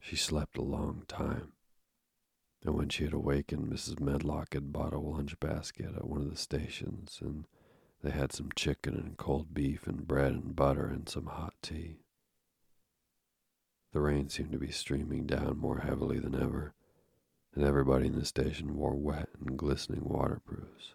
She 0.00 0.14
slept 0.14 0.56
a 0.56 0.62
long 0.62 1.02
time, 1.08 1.52
and 2.64 2.76
when 2.76 2.88
she 2.88 3.02
had 3.02 3.12
awakened, 3.12 3.66
Mrs. 3.66 3.98
Medlock 3.98 4.54
had 4.54 4.72
bought 4.72 4.92
a 4.92 5.00
lunch 5.00 5.38
basket 5.40 5.92
at 5.96 6.06
one 6.06 6.20
of 6.20 6.30
the 6.30 6.36
stations, 6.36 7.18
and 7.20 7.48
they 8.00 8.12
had 8.12 8.32
some 8.32 8.50
chicken 8.54 8.94
and 8.94 9.16
cold 9.16 9.52
beef 9.52 9.88
and 9.88 10.06
bread 10.06 10.32
and 10.32 10.54
butter 10.54 10.86
and 10.86 11.08
some 11.08 11.26
hot 11.26 11.54
tea. 11.62 11.96
The 13.92 14.00
rain 14.00 14.28
seemed 14.28 14.52
to 14.52 14.58
be 14.58 14.70
streaming 14.70 15.26
down 15.26 15.58
more 15.58 15.78
heavily 15.78 16.20
than 16.20 16.40
ever, 16.40 16.74
and 17.56 17.64
everybody 17.64 18.06
in 18.06 18.18
the 18.18 18.24
station 18.24 18.76
wore 18.76 18.94
wet 18.94 19.30
and 19.40 19.58
glistening 19.58 20.04
waterproofs. 20.04 20.94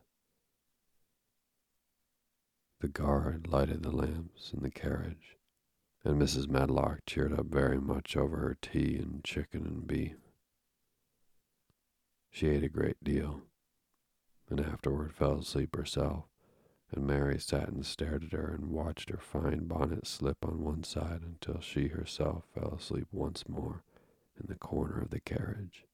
The 2.79 2.87
guard 2.87 3.47
lighted 3.47 3.81
the 3.81 3.91
lamps 3.91 4.53
in 4.53 4.61
the 4.61 4.69
carriage, 4.69 5.35
and 6.03 6.21
Mrs. 6.21 6.47
Medlock 6.47 6.99
cheered 7.07 7.33
up 7.33 7.47
very 7.47 7.81
much 7.81 8.15
over 8.15 8.37
her 8.37 8.57
tea 8.61 8.97
and 8.97 9.23
chicken 9.23 9.65
and 9.65 9.87
beef. 9.87 10.17
She 12.29 12.49
ate 12.49 12.63
a 12.63 12.69
great 12.69 13.03
deal, 13.03 13.41
and 14.47 14.59
afterward 14.59 15.11
fell 15.11 15.39
asleep 15.39 15.75
herself, 15.75 16.25
and 16.91 17.07
Mary 17.07 17.39
sat 17.39 17.69
and 17.69 17.83
stared 17.83 18.25
at 18.25 18.31
her 18.33 18.53
and 18.53 18.69
watched 18.69 19.09
her 19.09 19.17
fine 19.17 19.65
bonnet 19.65 20.05
slip 20.05 20.45
on 20.45 20.61
one 20.63 20.83
side 20.83 21.23
until 21.23 21.59
she 21.59 21.87
herself 21.87 22.45
fell 22.53 22.75
asleep 22.75 23.07
once 23.11 23.49
more 23.49 23.83
in 24.39 24.45
the 24.45 24.55
corner 24.55 25.01
of 25.01 25.09
the 25.09 25.19
carriage, 25.19 25.85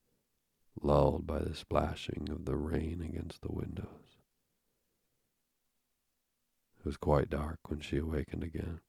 lulled 0.82 1.26
by 1.26 1.40
the 1.40 1.56
splashing 1.56 2.28
of 2.30 2.44
the 2.44 2.58
rain 2.58 3.02
against 3.02 3.42
the 3.42 3.54
windows. 3.54 4.13
It 6.84 6.88
was 6.88 6.98
quite 6.98 7.30
dark 7.30 7.70
when 7.70 7.80
she 7.80 7.98
awakened 7.98 8.44
again. 8.44 8.82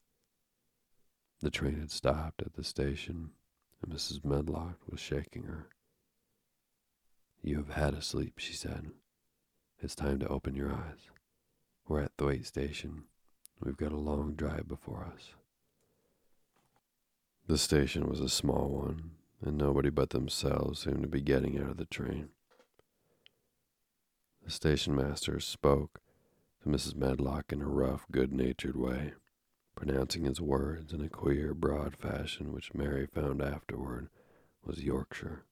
The 1.39 1.49
train 1.49 1.79
had 1.79 1.91
stopped 1.91 2.41
at 2.41 2.55
the 2.55 2.63
station, 2.63 3.29
and 3.81 3.93
Mrs. 3.93 4.25
Medlock 4.25 4.79
was 4.89 4.99
shaking 4.99 5.43
her. 5.43 5.69
You 7.41 7.55
have 7.55 7.69
had 7.69 7.93
a 7.93 8.01
sleep, 8.01 8.33
she 8.35 8.51
said. 8.51 8.91
It's 9.81 9.95
time 9.95 10.19
to 10.19 10.27
open 10.27 10.55
your 10.55 10.73
eyes. 10.73 11.09
We're 11.87 12.01
at 12.01 12.11
Thwaite 12.17 12.45
Station. 12.45 13.03
We've 13.63 13.77
got 13.77 13.93
a 13.93 13.97
long 13.97 14.33
drive 14.33 14.67
before 14.67 15.09
us. 15.15 15.29
The 17.47 17.57
station 17.57 18.09
was 18.09 18.19
a 18.19 18.27
small 18.27 18.67
one, 18.67 19.11
and 19.41 19.57
nobody 19.57 19.89
but 19.89 20.09
themselves 20.09 20.81
seemed 20.81 21.03
to 21.03 21.07
be 21.07 21.21
getting 21.21 21.57
out 21.57 21.69
of 21.69 21.77
the 21.77 21.85
train. 21.85 22.29
The 24.43 24.51
station 24.51 24.95
master 24.95 25.39
spoke 25.39 26.01
to 26.65 26.71
Mrs. 26.71 26.95
Medlock 26.95 27.51
in 27.51 27.61
a 27.61 27.67
rough, 27.67 28.05
good 28.11 28.33
natured 28.33 28.75
way, 28.75 29.13
pronouncing 29.75 30.23
his 30.23 30.41
words 30.41 30.93
in 30.93 31.01
a 31.01 31.09
queer, 31.09 31.53
broad 31.53 31.95
fashion 31.95 32.51
which 32.51 32.73
Mary 32.73 33.05
found 33.05 33.41
afterward 33.41 34.09
was 34.65 34.83
Yorkshire. 34.83 35.43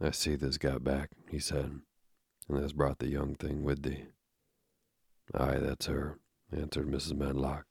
I 0.00 0.10
see 0.10 0.36
they's 0.36 0.58
got 0.58 0.84
back, 0.84 1.10
he 1.30 1.38
said, 1.38 1.80
and 2.48 2.58
has 2.62 2.72
brought 2.72 2.98
the 2.98 3.08
young 3.08 3.34
thing 3.34 3.64
with 3.64 3.82
thee. 3.82 4.04
Aye, 5.34 5.58
that's 5.58 5.86
her, 5.86 6.18
answered 6.54 6.86
Mrs. 6.86 7.16
Medlock, 7.16 7.64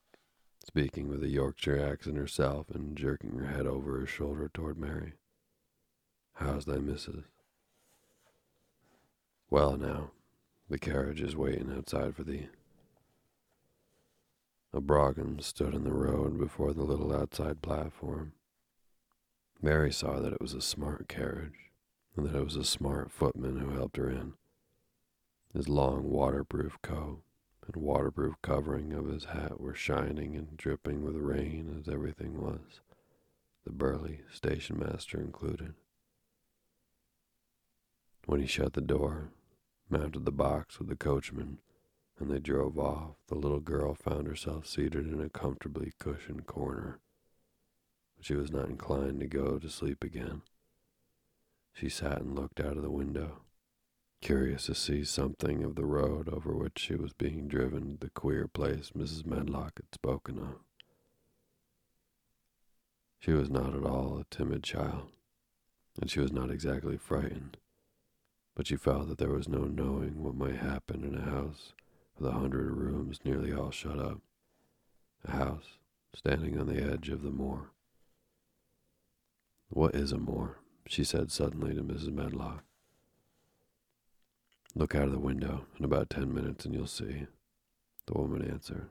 speaking 0.65 1.07
with 1.07 1.23
a 1.23 1.29
Yorkshire 1.29 1.79
accent 1.79 2.17
herself 2.17 2.69
and 2.71 2.97
jerking 2.97 3.37
her 3.37 3.47
head 3.47 3.67
over 3.67 3.99
her 3.99 4.07
shoulder 4.07 4.49
toward 4.51 4.77
Mary. 4.77 5.13
How's 6.33 6.65
thy 6.65 6.77
missus? 6.77 7.25
Well, 9.51 9.77
now, 9.77 10.11
the 10.69 10.77
carriage 10.77 11.21
is 11.21 11.35
waiting 11.35 11.73
outside 11.75 12.15
for 12.15 12.23
thee. 12.23 12.47
A 14.71 14.79
brougham 14.79 15.39
stood 15.39 15.73
in 15.73 15.83
the 15.83 15.93
road 15.93 16.37
before 16.37 16.73
the 16.73 16.83
little 16.83 17.15
outside 17.15 17.63
platform. 17.63 18.33
Mary 19.61 19.91
saw 19.91 20.19
that 20.19 20.31
it 20.31 20.41
was 20.41 20.53
a 20.53 20.61
smart 20.61 21.07
carriage, 21.09 21.71
and 22.15 22.25
that 22.25 22.35
it 22.35 22.43
was 22.43 22.55
a 22.55 22.63
smart 22.63 23.11
footman 23.11 23.57
who 23.57 23.71
helped 23.71 23.97
her 23.97 24.09
in. 24.09 24.33
His 25.53 25.67
long 25.67 26.03
waterproof 26.03 26.79
coat 26.83 27.23
and 27.65 27.75
waterproof 27.75 28.35
covering 28.43 28.93
of 28.93 29.07
his 29.07 29.25
hat 29.25 29.59
were 29.59 29.73
shining 29.73 30.35
and 30.35 30.55
dripping 30.55 31.03
with 31.03 31.15
rain 31.15 31.75
as 31.79 31.91
everything 31.91 32.39
was, 32.39 32.81
the 33.65 33.71
burly 33.71 34.21
station 34.31 34.77
master 34.77 35.19
included. 35.19 35.73
When 38.27 38.39
he 38.39 38.45
shut 38.45 38.73
the 38.73 38.81
door, 38.81 39.31
mounted 39.89 40.25
the 40.25 40.31
box 40.31 40.77
with 40.77 40.87
the 40.87 40.95
coachman, 40.95 41.59
and 42.19 42.29
they 42.29 42.39
drove 42.39 42.77
off, 42.77 43.15
the 43.27 43.35
little 43.35 43.59
girl 43.59 43.95
found 43.95 44.27
herself 44.27 44.67
seated 44.67 45.07
in 45.07 45.19
a 45.21 45.29
comfortably 45.29 45.93
cushioned 45.99 46.45
corner. 46.45 46.99
But 48.15 48.25
she 48.25 48.35
was 48.35 48.51
not 48.51 48.69
inclined 48.69 49.19
to 49.21 49.27
go 49.27 49.57
to 49.57 49.69
sleep 49.69 50.03
again. 50.03 50.41
She 51.73 51.89
sat 51.89 52.21
and 52.21 52.35
looked 52.35 52.59
out 52.59 52.77
of 52.77 52.83
the 52.83 52.91
window, 52.91 53.41
curious 54.21 54.65
to 54.65 54.75
see 54.75 55.03
something 55.03 55.63
of 55.63 55.75
the 55.75 55.85
road 55.85 56.27
over 56.29 56.53
which 56.53 56.77
she 56.79 56.95
was 56.95 57.13
being 57.13 57.47
driven 57.47 57.93
to 57.93 58.05
the 58.05 58.09
queer 58.11 58.47
place 58.47 58.91
Mrs. 58.95 59.25
Medlock 59.25 59.77
had 59.77 59.93
spoken 59.93 60.37
of. 60.39 60.55
She 63.19 63.31
was 63.31 63.49
not 63.49 63.75
at 63.75 63.83
all 63.83 64.19
a 64.19 64.35
timid 64.35 64.63
child, 64.63 65.11
and 65.99 66.11
she 66.11 66.19
was 66.19 66.31
not 66.31 66.51
exactly 66.51 66.97
frightened 66.97 67.57
but 68.59 68.67
she 68.67 68.75
felt 68.75 69.07
that 69.07 69.17
there 69.17 69.29
was 69.29 69.47
no 69.47 69.59
knowing 69.59 70.21
what 70.21 70.35
might 70.35 70.57
happen 70.57 71.05
in 71.05 71.15
a 71.15 71.31
house 71.31 71.71
with 72.17 72.29
a 72.29 72.33
hundred 72.33 72.69
rooms 72.75 73.21
nearly 73.23 73.53
all 73.53 73.71
shut 73.71 73.97
up, 73.97 74.19
a 75.23 75.31
house 75.31 75.77
standing 76.13 76.59
on 76.59 76.67
the 76.67 76.83
edge 76.83 77.07
of 77.07 77.21
the 77.21 77.31
moor. 77.31 77.71
What 79.69 79.95
is 79.95 80.11
a 80.11 80.17
moor? 80.17 80.57
she 80.89 81.05
said 81.05 81.31
suddenly 81.31 81.73
to 81.73 81.81
Mrs. 81.81 82.11
Medlock. 82.11 82.65
Look 84.75 84.93
out 84.93 85.03
of 85.03 85.13
the 85.13 85.19
window 85.19 85.65
in 85.77 85.85
about 85.85 86.09
ten 86.09 86.33
minutes 86.33 86.65
and 86.65 86.73
you'll 86.75 86.87
see, 86.87 87.27
the 88.07 88.17
woman 88.17 88.41
answered. 88.41 88.89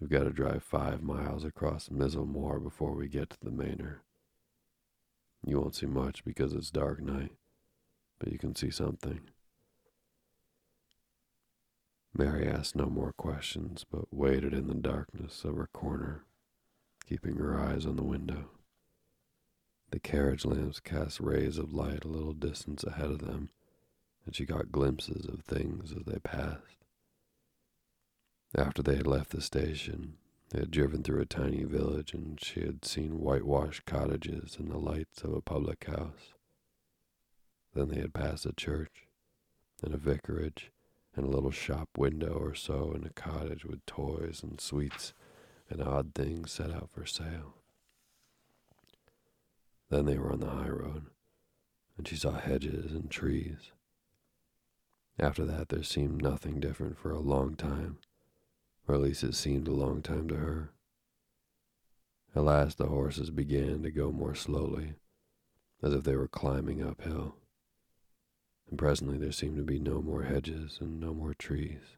We've 0.00 0.08
got 0.08 0.24
to 0.24 0.30
drive 0.30 0.62
five 0.62 1.02
miles 1.02 1.44
across 1.44 1.90
Missel 1.90 2.24
Moor 2.24 2.60
before 2.60 2.94
we 2.94 3.08
get 3.08 3.28
to 3.28 3.36
the 3.42 3.50
manor. 3.50 4.00
You 5.44 5.60
won't 5.60 5.74
see 5.74 5.84
much 5.84 6.24
because 6.24 6.54
it's 6.54 6.70
dark 6.70 7.02
night 7.02 7.32
but 8.18 8.32
you 8.32 8.38
can 8.38 8.54
see 8.54 8.70
something. 8.70 9.20
Mary 12.16 12.48
asked 12.48 12.74
no 12.74 12.86
more 12.86 13.12
questions, 13.12 13.84
but 13.88 14.12
waited 14.12 14.52
in 14.52 14.66
the 14.66 14.74
darkness 14.74 15.44
of 15.44 15.56
her 15.56 15.68
corner, 15.72 16.24
keeping 17.06 17.36
her 17.36 17.58
eyes 17.58 17.86
on 17.86 17.96
the 17.96 18.02
window. 18.02 18.50
The 19.90 20.00
carriage 20.00 20.44
lamps 20.44 20.80
cast 20.80 21.20
rays 21.20 21.58
of 21.58 21.72
light 21.72 22.04
a 22.04 22.08
little 22.08 22.32
distance 22.32 22.84
ahead 22.84 23.10
of 23.10 23.20
them, 23.20 23.50
and 24.26 24.34
she 24.34 24.44
got 24.44 24.72
glimpses 24.72 25.26
of 25.26 25.44
things 25.44 25.92
as 25.92 26.04
they 26.04 26.18
passed. 26.18 26.84
After 28.56 28.82
they 28.82 28.96
had 28.96 29.06
left 29.06 29.30
the 29.30 29.40
station, 29.40 30.16
they 30.50 30.60
had 30.60 30.70
driven 30.70 31.02
through 31.02 31.20
a 31.20 31.26
tiny 31.26 31.64
village, 31.64 32.14
and 32.14 32.42
she 32.42 32.60
had 32.60 32.84
seen 32.84 33.20
whitewashed 33.20 33.84
cottages 33.84 34.56
and 34.58 34.70
the 34.70 34.78
lights 34.78 35.22
of 35.22 35.32
a 35.34 35.40
public 35.40 35.84
house. 35.84 36.34
Then 37.78 37.90
they 37.90 38.00
had 38.00 38.12
passed 38.12 38.44
a 38.44 38.52
church 38.52 39.06
and 39.84 39.94
a 39.94 39.98
vicarage 39.98 40.72
and 41.14 41.24
a 41.24 41.30
little 41.30 41.52
shop 41.52 41.90
window 41.96 42.32
or 42.32 42.52
so 42.52 42.90
and 42.92 43.06
a 43.06 43.10
cottage 43.10 43.64
with 43.64 43.86
toys 43.86 44.42
and 44.42 44.60
sweets 44.60 45.12
and 45.70 45.80
odd 45.80 46.12
things 46.12 46.50
set 46.50 46.72
out 46.72 46.90
for 46.90 47.06
sale. 47.06 47.54
Then 49.90 50.06
they 50.06 50.18
were 50.18 50.32
on 50.32 50.40
the 50.40 50.50
high 50.50 50.68
road, 50.68 51.06
and 51.96 52.08
she 52.08 52.16
saw 52.16 52.32
hedges 52.32 52.90
and 52.90 53.08
trees. 53.08 53.70
After 55.16 55.44
that, 55.44 55.68
there 55.68 55.84
seemed 55.84 56.20
nothing 56.20 56.58
different 56.58 56.98
for 56.98 57.12
a 57.12 57.20
long 57.20 57.54
time, 57.54 57.98
or 58.88 58.96
at 58.96 59.02
least 59.02 59.22
it 59.22 59.36
seemed 59.36 59.68
a 59.68 59.72
long 59.72 60.02
time 60.02 60.26
to 60.26 60.34
her. 60.34 60.72
At 62.34 62.42
last, 62.42 62.76
the 62.76 62.88
horses 62.88 63.30
began 63.30 63.84
to 63.84 63.92
go 63.92 64.10
more 64.10 64.34
slowly, 64.34 64.94
as 65.80 65.94
if 65.94 66.02
they 66.02 66.16
were 66.16 66.26
climbing 66.26 66.82
uphill 66.82 67.36
and 68.68 68.78
presently 68.78 69.18
there 69.18 69.32
seemed 69.32 69.56
to 69.56 69.62
be 69.62 69.78
no 69.78 70.02
more 70.02 70.24
hedges 70.24 70.78
and 70.80 71.00
no 71.00 71.14
more 71.14 71.34
trees. 71.34 71.96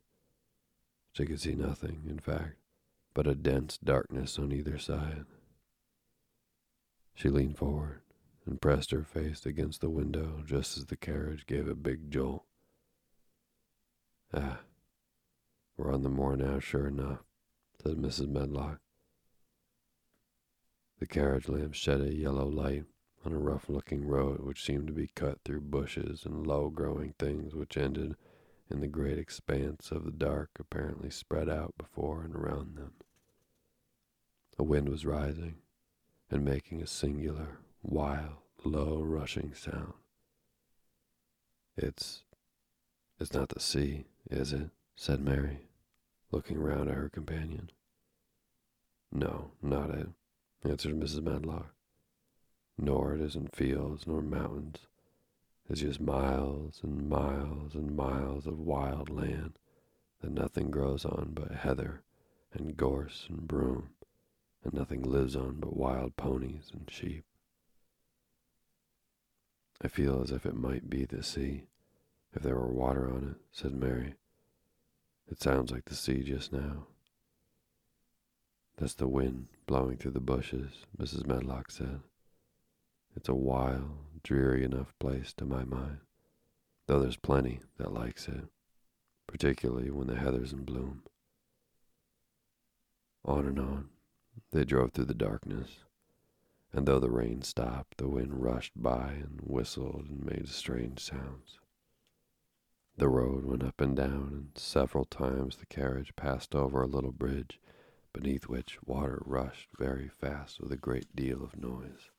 She 1.13 1.27
could 1.27 1.41
see 1.41 1.55
nothing, 1.55 2.03
in 2.09 2.19
fact, 2.19 2.57
but 3.15 3.27
a 3.27 3.35
dense 3.35 3.79
darkness 3.79 4.39
on 4.39 4.53
either 4.53 4.79
side. 4.79 5.27
She 7.15 7.29
leaned 7.29 7.59
forward 7.59 8.03
and 8.47 8.61
pressed 8.61 8.93
her 8.93 9.03
face 9.03 9.45
against 9.45 9.81
the 9.81 9.91
window 9.91 10.43
just 10.47 10.79
as 10.79 10.87
the 10.87 10.97
carriage 10.97 11.47
gave 11.47 11.69
a 11.69 11.75
big 11.75 12.11
jolt. 12.11 12.45
Ah, 14.33 14.61
we're 15.77 15.93
on 15.93 16.03
the 16.03 16.09
moor 16.09 16.37
now, 16.37 16.61
sure 16.61 16.87
enough, 16.87 17.19
said 17.83 17.97
Mrs. 17.97 18.29
Medlock. 18.29 18.79
The 21.01 21.07
carriage 21.07 21.49
lamp 21.49 21.75
shed 21.75 22.01
a 22.01 22.15
yellow 22.15 22.47
light 22.47 22.85
on 23.25 23.33
a 23.33 23.39
rough 23.39 23.69
looking 23.69 24.07
road 24.07 24.41
which 24.41 24.65
seemed 24.65 24.87
to 24.87 24.93
be 24.93 25.11
cut 25.15 25.39
through 25.45 25.61
bushes 25.61 26.25
and 26.25 26.47
low 26.47 26.71
growing 26.71 27.15
things 27.19 27.55
which 27.55 27.77
ended 27.77 28.17
in 28.71 28.81
the 28.81 28.87
great 28.87 29.19
expanse 29.19 29.91
of 29.91 30.05
the 30.05 30.11
dark 30.11 30.51
apparently 30.59 31.11
spread 31.11 31.49
out 31.49 31.75
before 31.77 32.23
and 32.23 32.35
around 32.35 32.77
them. 32.77 32.93
A 34.59 34.63
wind 34.63 34.89
was 34.89 35.05
rising 35.05 35.57
and 36.31 36.45
making 36.45 36.81
a 36.81 36.87
singular, 36.87 37.59
wild, 37.83 38.37
low 38.65 39.03
rushing 39.03 39.55
sound. 39.55 39.95
It's 41.77 42.23
it's 43.19 43.35
not 43.35 43.51
the 43.51 43.61
sea, 43.61 44.07
is 44.31 44.53
it? 44.53 44.71
said 44.97 45.21
Mary, 45.21 45.69
looking 46.31 46.59
round 46.59 46.89
at 46.89 46.97
her 46.97 47.09
companion. 47.09 47.71
No, 49.13 49.53
not 49.63 49.91
it, 49.91 50.09
answered 50.65 50.99
Mrs. 50.99 51.23
Medlock. 51.23 51.75
Nor 52.81 53.15
it 53.15 53.21
isn't 53.21 53.55
fields 53.55 54.07
nor 54.07 54.23
mountains. 54.23 54.87
It's 55.69 55.83
just 55.83 56.01
miles 56.01 56.81
and 56.83 57.09
miles 57.09 57.75
and 57.75 57.95
miles 57.95 58.47
of 58.47 58.59
wild 58.59 59.09
land 59.09 59.53
that 60.21 60.33
nothing 60.33 60.71
grows 60.71 61.05
on 61.05 61.31
but 61.35 61.53
heather 61.53 62.03
and 62.53 62.77
gorse 62.77 63.27
and 63.29 63.47
broom, 63.47 63.91
and 64.65 64.73
nothing 64.75 65.03
lives 65.03 65.37
on 65.37 65.61
but 65.61 65.77
wild 65.77 66.17
ponies 66.17 66.71
and 66.73 66.91
sheep. 66.91 67.25
I 69.81 69.89
feel 69.89 70.23
as 70.23 70.31
if 70.31 70.45
it 70.45 70.57
might 70.57 70.91
be 70.91 71.05
the 71.05 71.23
sea, 71.23 71.65
if 72.35 72.43
there 72.43 72.57
were 72.57 72.73
water 72.73 73.09
on 73.09 73.37
it, 73.37 73.43
said 73.53 73.73
Mary. 73.73 74.15
It 75.31 75.41
sounds 75.41 75.71
like 75.71 75.85
the 75.85 75.95
sea 75.95 76.23
just 76.23 76.53
now. 76.53 76.89
That's 78.77 78.95
the 78.95 79.09
wind 79.09 79.47
blowing 79.67 79.97
through 79.97 80.13
the 80.13 80.21
bushes, 80.21 80.85
Mrs. 80.99 81.27
Medlock 81.27 81.71
said. 81.71 82.01
It's 83.17 83.29
a 83.29 83.35
wild, 83.35 84.23
dreary 84.23 84.65
enough 84.65 84.97
place 84.99 85.33
to 85.35 85.45
my 85.45 85.65
mind, 85.65 86.01
though 86.87 87.01
there's 87.01 87.17
plenty 87.17 87.61
that 87.77 87.93
likes 87.93 88.29
it, 88.29 88.45
particularly 89.27 89.91
when 89.91 90.07
the 90.07 90.17
heather's 90.17 90.53
in 90.53 90.65
bloom. 90.65 91.03
On 93.25 93.47
and 93.47 93.59
on 93.59 93.91
they 94.53 94.65
drove 94.65 94.93
through 94.93 95.07
the 95.07 95.15
darkness, 95.15 95.85
and 96.73 96.87
though 96.87 97.01
the 97.01 97.11
rain 97.11 97.43
stopped, 97.43 97.99
the 97.99 98.09
wind 98.09 98.43
rushed 98.43 98.73
by 98.77 99.13
and 99.13 99.41
whistled 99.43 100.07
and 100.09 100.25
made 100.25 100.49
strange 100.49 101.01
sounds. 101.01 101.59
The 102.97 103.09
road 103.09 103.45
went 103.45 103.65
up 103.65 103.81
and 103.81 103.97
down, 103.97 104.29
and 104.33 104.51
several 104.59 105.05
times 105.05 105.57
the 105.57 105.67
carriage 105.67 106.15
passed 106.17 106.55
over 106.55 106.83
a 106.83 106.87
little 106.87 107.13
bridge 107.13 107.61
beneath 108.13 108.49
which 108.49 108.83
water 108.85 109.23
rushed 109.25 109.69
very 109.79 110.09
fast 110.09 110.61
with 110.61 110.71
a 110.71 110.77
great 110.77 111.15
deal 111.17 111.43
of 111.43 111.57
noise. 111.57 112.11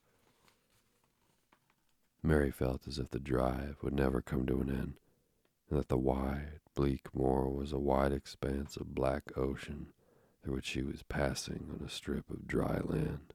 Mary 2.23 2.51
felt 2.51 2.87
as 2.87 2.99
if 2.99 3.09
the 3.09 3.19
drive 3.19 3.77
would 3.81 3.93
never 3.93 4.21
come 4.21 4.45
to 4.45 4.61
an 4.61 4.69
end, 4.69 4.99
and 5.69 5.79
that 5.79 5.89
the 5.89 5.97
wide, 5.97 6.59
bleak 6.75 7.13
moor 7.13 7.49
was 7.49 7.71
a 7.71 7.79
wide 7.79 8.11
expanse 8.11 8.77
of 8.77 8.93
black 8.93 9.35
ocean 9.37 9.91
through 10.43 10.55
which 10.55 10.65
she 10.65 10.83
was 10.83 11.03
passing 11.03 11.69
on 11.73 11.85
a 11.85 11.89
strip 11.89 12.29
of 12.29 12.47
dry 12.47 12.79
land. 12.83 13.33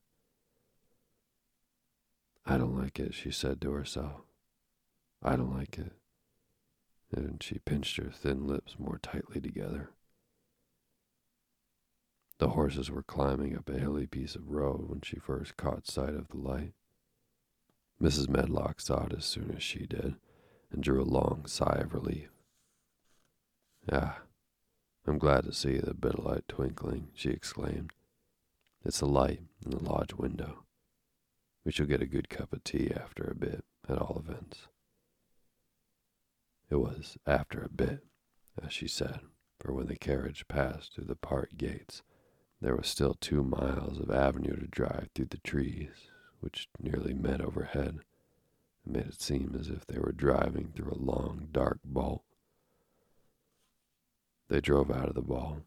I 2.45 2.59
don't 2.59 2.77
like 2.77 3.01
it, 3.01 3.13
she 3.13 3.33
said 3.33 3.61
to 3.63 3.73
herself. 3.73 4.23
I 5.23 5.35
don't 5.35 5.57
like 5.57 5.79
it. 5.79 5.93
And 7.13 7.43
she 7.43 7.59
pinched 7.59 7.97
her 7.97 8.11
thin 8.11 8.47
lips 8.47 8.79
more 8.79 8.99
tightly 9.03 9.41
together. 9.41 9.91
The 12.39 12.51
horses 12.51 12.91
were 12.91 13.03
climbing 13.03 13.57
up 13.57 13.69
a 13.69 13.79
hilly 13.79 14.07
piece 14.07 14.37
of 14.37 14.51
road 14.51 14.89
when 14.89 15.01
she 15.01 15.19
first 15.19 15.57
caught 15.57 15.87
sight 15.87 16.15
of 16.15 16.29
the 16.29 16.37
light. 16.37 16.75
Mrs. 18.01 18.29
Medlock 18.29 18.81
saw 18.81 19.07
it 19.07 19.15
as 19.15 19.25
soon 19.25 19.53
as 19.57 19.63
she 19.63 19.87
did 19.87 20.17
and 20.71 20.83
drew 20.83 21.03
a 21.03 21.05
long 21.05 21.47
sigh 21.47 21.81
of 21.81 21.95
relief. 21.95 22.31
Ah, 23.91 24.21
I'm 25.07 25.19
glad 25.19 25.45
to 25.45 25.53
see 25.53 25.79
the 25.79 25.95
bit 25.95 26.15
of 26.15 26.25
light 26.25 26.49
twinkling, 26.49 27.09
she 27.15 27.31
exclaimed. 27.31 27.93
It's 28.85 29.01
the 29.01 29.07
light 29.07 29.41
in 29.65 29.71
the 29.71 29.83
lodge 29.83 30.13
window. 30.15 30.65
We 31.65 31.73
shall 31.73 31.87
get 31.87 32.03
a 32.03 32.07
good 32.07 32.29
cup 32.29 32.53
of 32.53 32.65
tea 32.65 32.93
after 32.95 33.25
a 33.25 33.35
bit, 33.35 33.65
at 33.89 33.99
all 33.99 34.23
events. 34.25 34.67
It 36.69 36.77
was 36.77 37.17
after 37.27 37.63
a 37.63 37.69
bit, 37.69 38.05
as 38.63 38.73
she 38.73 38.89
said, 38.89 39.21
for 39.59 39.73
when 39.73 39.87
the 39.87 39.97
carriage 39.97 40.47
passed 40.49 40.95
through 40.95 41.05
the 41.05 41.17
park 41.17 41.51
gates, 41.57 42.03
there 42.61 42.77
was 42.77 42.89
still 42.89 43.15
two 43.15 43.43
miles 43.43 43.99
of 43.99 44.11
avenue 44.11 44.57
to 44.59 44.67
drive 44.67 45.09
through 45.15 45.27
the 45.27 45.39
trees, 45.39 46.11
which 46.41 46.69
nearly 46.81 47.15
met 47.15 47.41
overhead, 47.41 48.01
and 48.85 48.95
made 48.95 49.07
it 49.07 49.21
seem 49.21 49.57
as 49.59 49.69
if 49.69 49.87
they 49.87 49.99
were 49.99 50.13
driving 50.13 50.73
through 50.75 50.93
a 50.93 51.03
long, 51.03 51.49
dark 51.53 51.81
vault. 51.85 52.23
They 54.49 54.61
drove 54.61 54.91
out 54.91 55.09
of 55.09 55.15
the 55.15 55.23
vault 55.23 55.63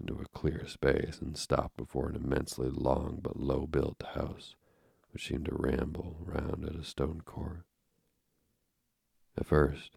into 0.00 0.14
a 0.14 0.38
clear 0.38 0.66
space 0.66 1.20
and 1.20 1.36
stopped 1.36 1.76
before 1.76 2.08
an 2.08 2.16
immensely 2.16 2.70
long 2.70 3.20
but 3.22 3.38
low 3.38 3.66
built 3.66 4.02
house, 4.14 4.56
which 5.12 5.28
seemed 5.28 5.46
to 5.46 5.54
ramble 5.54 6.16
round 6.20 6.64
at 6.64 6.74
a 6.74 6.84
stone 6.84 7.20
court. 7.24 7.64
At 9.36 9.46
first, 9.46 9.96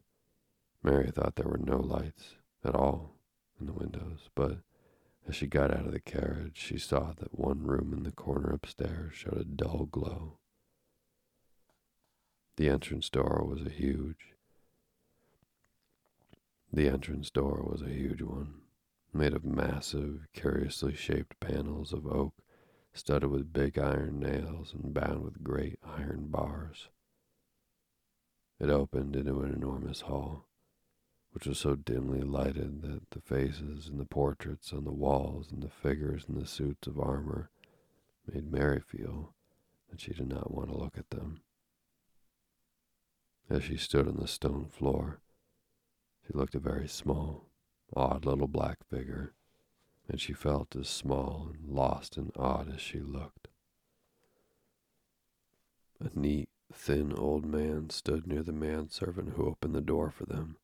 Mary 0.83 1.09
thought 1.09 1.35
there 1.35 1.47
were 1.47 1.57
no 1.57 1.77
lights 1.77 2.35
at 2.63 2.75
all 2.75 3.15
in 3.59 3.65
the 3.65 3.73
windows, 3.73 4.29
but 4.35 4.59
as 5.27 5.35
she 5.35 5.47
got 5.47 5.71
out 5.71 5.85
of 5.85 5.91
the 5.91 5.99
carriage, 5.99 6.57
she 6.57 6.77
saw 6.77 7.13
that 7.19 7.37
one 7.37 7.63
room 7.63 7.93
in 7.93 8.03
the 8.03 8.11
corner 8.11 8.51
upstairs 8.51 9.13
showed 9.13 9.37
a 9.39 9.43
dull 9.43 9.87
glow. 9.91 10.37
The 12.55 12.69
entrance 12.69 13.09
door 13.09 13.45
was 13.47 13.65
a 13.65 13.69
huge 13.69 14.33
the 16.71 16.89
entrance 16.89 17.29
door 17.29 17.63
was 17.63 17.81
a 17.81 17.89
huge 17.89 18.21
one, 18.21 18.61
made 19.13 19.33
of 19.33 19.45
massive, 19.45 20.27
curiously 20.33 20.93
shaped 20.93 21.39
panels 21.39 21.93
of 21.93 22.05
oak, 22.05 22.33
studded 22.93 23.29
with 23.29 23.53
big 23.53 23.79
iron 23.79 24.19
nails 24.19 24.73
and 24.73 24.93
bound 24.93 25.23
with 25.23 25.43
great 25.43 25.79
iron 25.83 26.27
bars. 26.27 26.89
It 28.59 28.69
opened 28.69 29.15
into 29.15 29.39
an 29.41 29.53
enormous 29.53 30.01
hall, 30.01 30.46
which 31.37 31.45
was 31.45 31.59
so 31.59 31.75
dimly 31.75 32.21
lighted 32.21 32.81
that 32.81 33.11
the 33.11 33.21
faces 33.21 33.87
and 33.87 33.99
the 33.99 34.05
portraits 34.05 34.73
on 34.73 34.85
the 34.85 34.91
walls 34.91 35.51
and 35.51 35.61
the 35.61 35.69
figures 35.69 36.25
in 36.27 36.33
the 36.33 36.47
suits 36.47 36.87
of 36.87 36.99
armor 36.99 37.51
made 38.25 38.51
Mary 38.51 38.79
feel 38.79 39.35
that 39.87 40.01
she 40.01 40.13
did 40.13 40.27
not 40.27 40.49
want 40.49 40.67
to 40.67 40.75
look 40.75 40.97
at 40.97 41.11
them. 41.11 41.41
As 43.51 43.63
she 43.63 43.77
stood 43.77 44.07
on 44.07 44.15
the 44.15 44.27
stone 44.27 44.65
floor, 44.65 45.19
she 46.25 46.33
looked 46.33 46.55
a 46.55 46.59
very 46.59 46.87
small, 46.87 47.45
odd 47.95 48.25
little 48.25 48.47
black 48.47 48.79
figure, 48.89 49.35
and 50.09 50.19
she 50.19 50.33
felt 50.33 50.75
as 50.75 50.89
small 50.89 51.51
and 51.53 51.69
lost 51.69 52.17
and 52.17 52.31
odd 52.35 52.73
as 52.73 52.81
she 52.81 52.99
looked. 52.99 53.47
A 55.99 56.09
neat, 56.17 56.49
thin 56.73 57.13
old 57.13 57.45
man 57.45 57.91
stood 57.91 58.25
near 58.25 58.41
the 58.41 58.51
manservant 58.51 59.33
who 59.35 59.45
opened 59.45 59.75
the 59.75 59.81
door 59.81 60.09
for 60.09 60.25
them. 60.25 60.57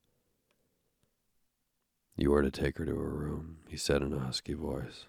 You 2.16 2.34
are 2.36 2.44
to 2.44 2.52
take 2.52 2.78
her 2.78 2.86
to 2.86 2.96
her 2.96 3.10
room, 3.10 3.58
he 3.68 3.78
said 3.78 4.02
in 4.04 4.14
a 4.14 4.20
husky 4.20 4.54
voice. 4.54 5.06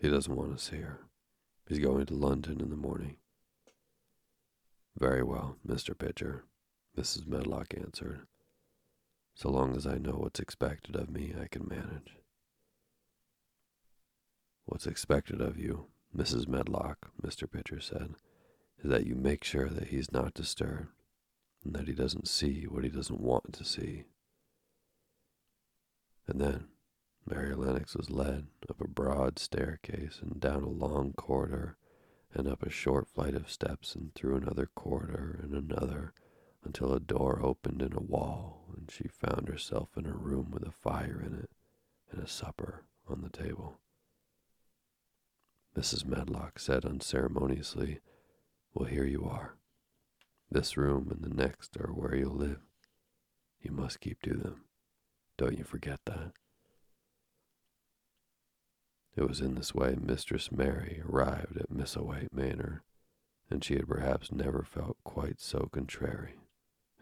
He 0.00 0.08
doesn't 0.08 0.34
want 0.34 0.56
to 0.56 0.64
see 0.64 0.78
her. 0.78 1.00
He's 1.68 1.80
going 1.80 2.06
to 2.06 2.14
London 2.14 2.60
in 2.60 2.70
the 2.70 2.76
morning. 2.76 3.16
Very 4.96 5.22
well, 5.22 5.56
Mr. 5.66 5.96
Pitcher, 5.96 6.44
Mrs. 6.96 7.26
Medlock 7.26 7.74
answered. 7.76 8.26
So 9.34 9.50
long 9.50 9.76
as 9.76 9.86
I 9.86 9.98
know 9.98 10.12
what's 10.12 10.40
expected 10.40 10.94
of 10.94 11.10
me, 11.10 11.34
I 11.40 11.46
can 11.48 11.66
manage. 11.66 12.16
What's 14.66 14.86
expected 14.86 15.40
of 15.40 15.58
you, 15.58 15.86
Mrs. 16.16 16.46
Medlock, 16.46 17.10
Mr. 17.20 17.50
Pitcher 17.50 17.80
said, 17.80 18.14
is 18.82 18.90
that 18.90 19.06
you 19.06 19.14
make 19.14 19.42
sure 19.42 19.68
that 19.68 19.88
he's 19.88 20.12
not 20.12 20.34
disturbed 20.34 20.88
and 21.64 21.74
that 21.74 21.88
he 21.88 21.92
doesn't 21.92 22.28
see 22.28 22.66
what 22.68 22.84
he 22.84 22.90
doesn't 22.90 23.20
want 23.20 23.52
to 23.54 23.64
see. 23.64 24.04
And 26.26 26.40
then 26.40 26.68
Mary 27.26 27.54
Lennox 27.54 27.94
was 27.94 28.10
led 28.10 28.46
up 28.68 28.80
a 28.80 28.88
broad 28.88 29.38
staircase 29.38 30.18
and 30.22 30.40
down 30.40 30.62
a 30.62 30.68
long 30.68 31.12
corridor 31.12 31.76
and 32.32 32.46
up 32.46 32.62
a 32.62 32.70
short 32.70 33.08
flight 33.08 33.34
of 33.34 33.50
steps 33.50 33.94
and 33.94 34.14
through 34.14 34.36
another 34.36 34.66
corridor 34.74 35.38
and 35.42 35.52
another 35.54 36.12
until 36.64 36.92
a 36.92 37.00
door 37.00 37.40
opened 37.42 37.82
in 37.82 37.92
a 37.92 38.00
wall 38.00 38.66
and 38.76 38.90
she 38.90 39.08
found 39.08 39.48
herself 39.48 39.96
in 39.96 40.06
a 40.06 40.12
room 40.12 40.50
with 40.50 40.62
a 40.66 40.72
fire 40.72 41.22
in 41.24 41.34
it 41.34 41.50
and 42.10 42.22
a 42.22 42.28
supper 42.28 42.84
on 43.08 43.22
the 43.22 43.30
table. 43.30 43.78
Mrs. 45.76 46.04
Medlock 46.04 46.58
said 46.58 46.84
unceremoniously, 46.84 48.00
Well, 48.74 48.88
here 48.88 49.06
you 49.06 49.24
are. 49.24 49.56
This 50.50 50.76
room 50.76 51.08
and 51.10 51.22
the 51.22 51.34
next 51.34 51.76
are 51.76 51.92
where 51.92 52.14
you'll 52.14 52.34
live. 52.34 52.60
You 53.60 53.70
must 53.70 54.00
keep 54.00 54.20
to 54.22 54.34
them. 54.34 54.64
Don't 55.40 55.56
you 55.56 55.64
forget 55.64 56.00
that. 56.04 56.32
It 59.16 59.26
was 59.26 59.40
in 59.40 59.54
this 59.54 59.74
way 59.74 59.96
Mistress 59.98 60.52
Mary 60.52 61.02
arrived 61.08 61.56
at 61.56 61.72
Misselthwaite 61.72 62.30
Manor, 62.30 62.82
and 63.48 63.64
she 63.64 63.72
had 63.76 63.88
perhaps 63.88 64.30
never 64.30 64.62
felt 64.62 64.98
quite 65.02 65.40
so 65.40 65.70
contrary 65.72 66.34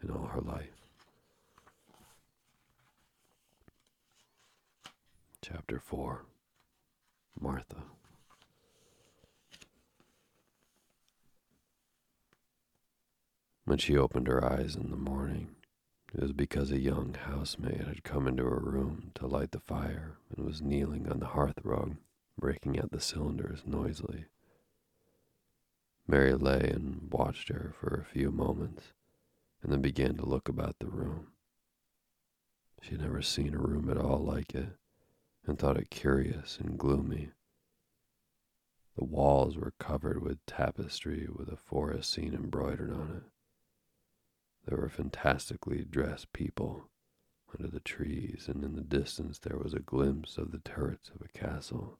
in 0.01 0.09
all 0.09 0.27
her 0.27 0.39
life. 0.39 0.87
Chapter 5.41 5.81
4 5.81 6.23
Martha 7.41 7.83
When 13.65 13.77
she 13.77 13.97
opened 13.97 14.29
her 14.29 14.41
eyes 14.41 14.77
in 14.77 14.91
the 14.91 14.95
morning, 14.95 15.57
it 16.13 16.21
was 16.21 16.33
because 16.33 16.71
a 16.71 16.79
young 16.79 17.13
housemaid 17.13 17.81
had 17.87 18.03
come 18.03 18.27
into 18.27 18.43
her 18.43 18.59
room 18.59 19.11
to 19.15 19.27
light 19.27 19.51
the 19.51 19.59
fire 19.59 20.17
and 20.35 20.45
was 20.45 20.61
kneeling 20.61 21.07
on 21.07 21.19
the 21.19 21.27
hearth 21.27 21.59
rug, 21.63 21.97
breaking 22.37 22.79
out 22.79 22.91
the 22.91 22.99
cylinders 22.99 23.63
noisily. 23.65 24.25
Mary 26.07 26.33
lay 26.33 26.61
and 26.61 27.07
watched 27.11 27.49
her 27.49 27.73
for 27.79 27.93
a 27.93 28.05
few 28.05 28.31
moments, 28.31 28.93
and 29.61 29.71
then 29.71 29.81
began 29.81 30.15
to 30.15 30.25
look 30.25 30.49
about 30.49 30.75
the 30.79 30.87
room. 30.87 31.27
She 32.81 32.91
had 32.91 33.01
never 33.01 33.21
seen 33.21 33.53
a 33.53 33.59
room 33.59 33.89
at 33.89 33.97
all 33.97 34.19
like 34.19 34.55
it, 34.55 34.69
and 35.45 35.59
thought 35.59 35.77
it 35.77 35.91
curious 35.91 36.57
and 36.59 36.79
gloomy. 36.79 37.29
The 38.97 39.05
walls 39.05 39.57
were 39.57 39.73
covered 39.79 40.21
with 40.23 40.45
tapestry 40.45 41.27
with 41.31 41.49
a 41.49 41.57
forest 41.57 42.11
scene 42.11 42.33
embroidered 42.33 42.91
on 42.91 43.21
it. 43.23 43.31
There 44.69 44.77
were 44.77 44.89
fantastically 44.89 45.83
dressed 45.83 46.31
people 46.31 46.91
under 47.51 47.67
the 47.67 47.79
trees, 47.79 48.45
and 48.47 48.63
in 48.63 48.75
the 48.75 48.83
distance 48.83 49.39
there 49.39 49.57
was 49.57 49.73
a 49.73 49.79
glimpse 49.79 50.37
of 50.37 50.51
the 50.51 50.59
turrets 50.59 51.09
of 51.09 51.21
a 51.23 51.27
castle. 51.27 51.97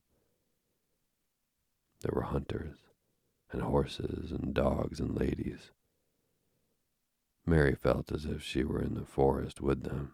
There 2.02 2.14
were 2.14 2.22
hunters, 2.22 2.78
and 3.52 3.64
horses, 3.64 4.32
and 4.32 4.54
dogs, 4.54 5.00
and 5.00 5.18
ladies. 5.18 5.72
Mary 7.44 7.74
felt 7.74 8.12
as 8.12 8.26
if 8.26 8.44
she 8.44 8.64
were 8.64 8.84
in 8.84 8.94
the 8.94 9.04
forest 9.04 9.62
with 9.62 9.82
them 9.82 10.14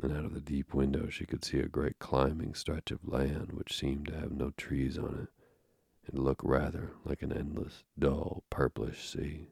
and 0.00 0.12
out 0.12 0.24
of 0.24 0.34
the 0.34 0.40
deep 0.40 0.74
window 0.74 1.08
she 1.08 1.24
could 1.24 1.44
see 1.44 1.60
a 1.60 1.68
great 1.68 2.00
climbing 2.00 2.54
stretch 2.54 2.90
of 2.90 3.06
land 3.06 3.52
which 3.52 3.78
seemed 3.78 4.08
to 4.08 4.18
have 4.18 4.32
no 4.32 4.50
trees 4.56 4.98
on 4.98 5.28
it. 5.28 6.10
and 6.10 6.18
looked 6.18 6.42
rather 6.42 6.90
like 7.04 7.22
an 7.22 7.32
endless, 7.32 7.84
dull, 7.96 8.42
purplish 8.50 9.08
sea. 9.08 9.46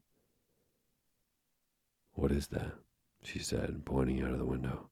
What 2.20 2.32
is 2.32 2.48
that? 2.48 2.74
she 3.22 3.38
said, 3.38 3.86
pointing 3.86 4.20
out 4.20 4.32
of 4.32 4.38
the 4.38 4.44
window. 4.44 4.90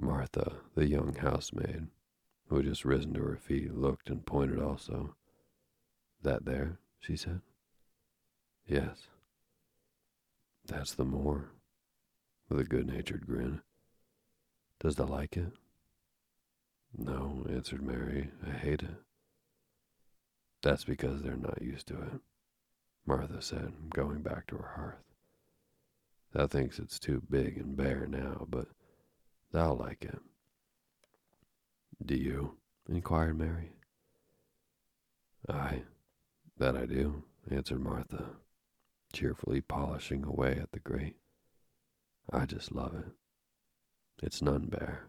Martha, 0.00 0.58
the 0.76 0.86
young 0.86 1.16
housemaid, 1.16 1.88
who 2.46 2.58
had 2.58 2.66
just 2.66 2.84
risen 2.84 3.14
to 3.14 3.22
her 3.24 3.36
feet, 3.36 3.74
looked 3.74 4.08
and 4.08 4.24
pointed 4.24 4.60
also. 4.60 5.16
That 6.22 6.44
there? 6.44 6.78
she 7.00 7.16
said. 7.16 7.40
Yes. 8.68 9.08
That's 10.64 10.94
the 10.94 11.04
moor, 11.04 11.50
with 12.48 12.60
a 12.60 12.64
good 12.64 12.86
natured 12.86 13.26
grin. 13.26 13.62
Does 14.78 14.94
thou 14.94 15.06
like 15.06 15.36
it? 15.36 15.54
No, 16.96 17.44
answered 17.50 17.82
Mary. 17.82 18.30
I 18.46 18.50
hate 18.50 18.84
it. 18.84 19.02
That's 20.62 20.84
because 20.84 21.22
they're 21.22 21.34
not 21.34 21.60
used 21.60 21.88
to 21.88 22.00
it, 22.00 22.20
Martha 23.10 23.42
said, 23.42 23.72
going 23.92 24.22
back 24.22 24.46
to 24.46 24.56
her 24.56 24.72
hearth. 24.76 25.02
Thou 26.32 26.46
thinks 26.46 26.78
it's 26.78 27.00
too 27.00 27.20
big 27.28 27.56
and 27.58 27.76
bare 27.76 28.06
now, 28.06 28.46
but 28.48 28.68
thou 29.50 29.72
like 29.72 30.04
it. 30.04 30.20
Do 32.06 32.14
you? 32.14 32.58
inquired 32.88 33.36
Mary. 33.36 33.72
Aye, 35.48 35.82
that 36.56 36.76
I 36.76 36.86
do, 36.86 37.24
answered 37.50 37.80
Martha, 37.80 38.26
cheerfully 39.12 39.60
polishing 39.60 40.24
away 40.24 40.52
at 40.52 40.70
the 40.70 40.78
grate. 40.78 41.16
I 42.32 42.46
just 42.46 42.70
love 42.70 42.94
it. 42.94 43.12
It's 44.22 44.40
none 44.40 44.66
bare. 44.66 45.08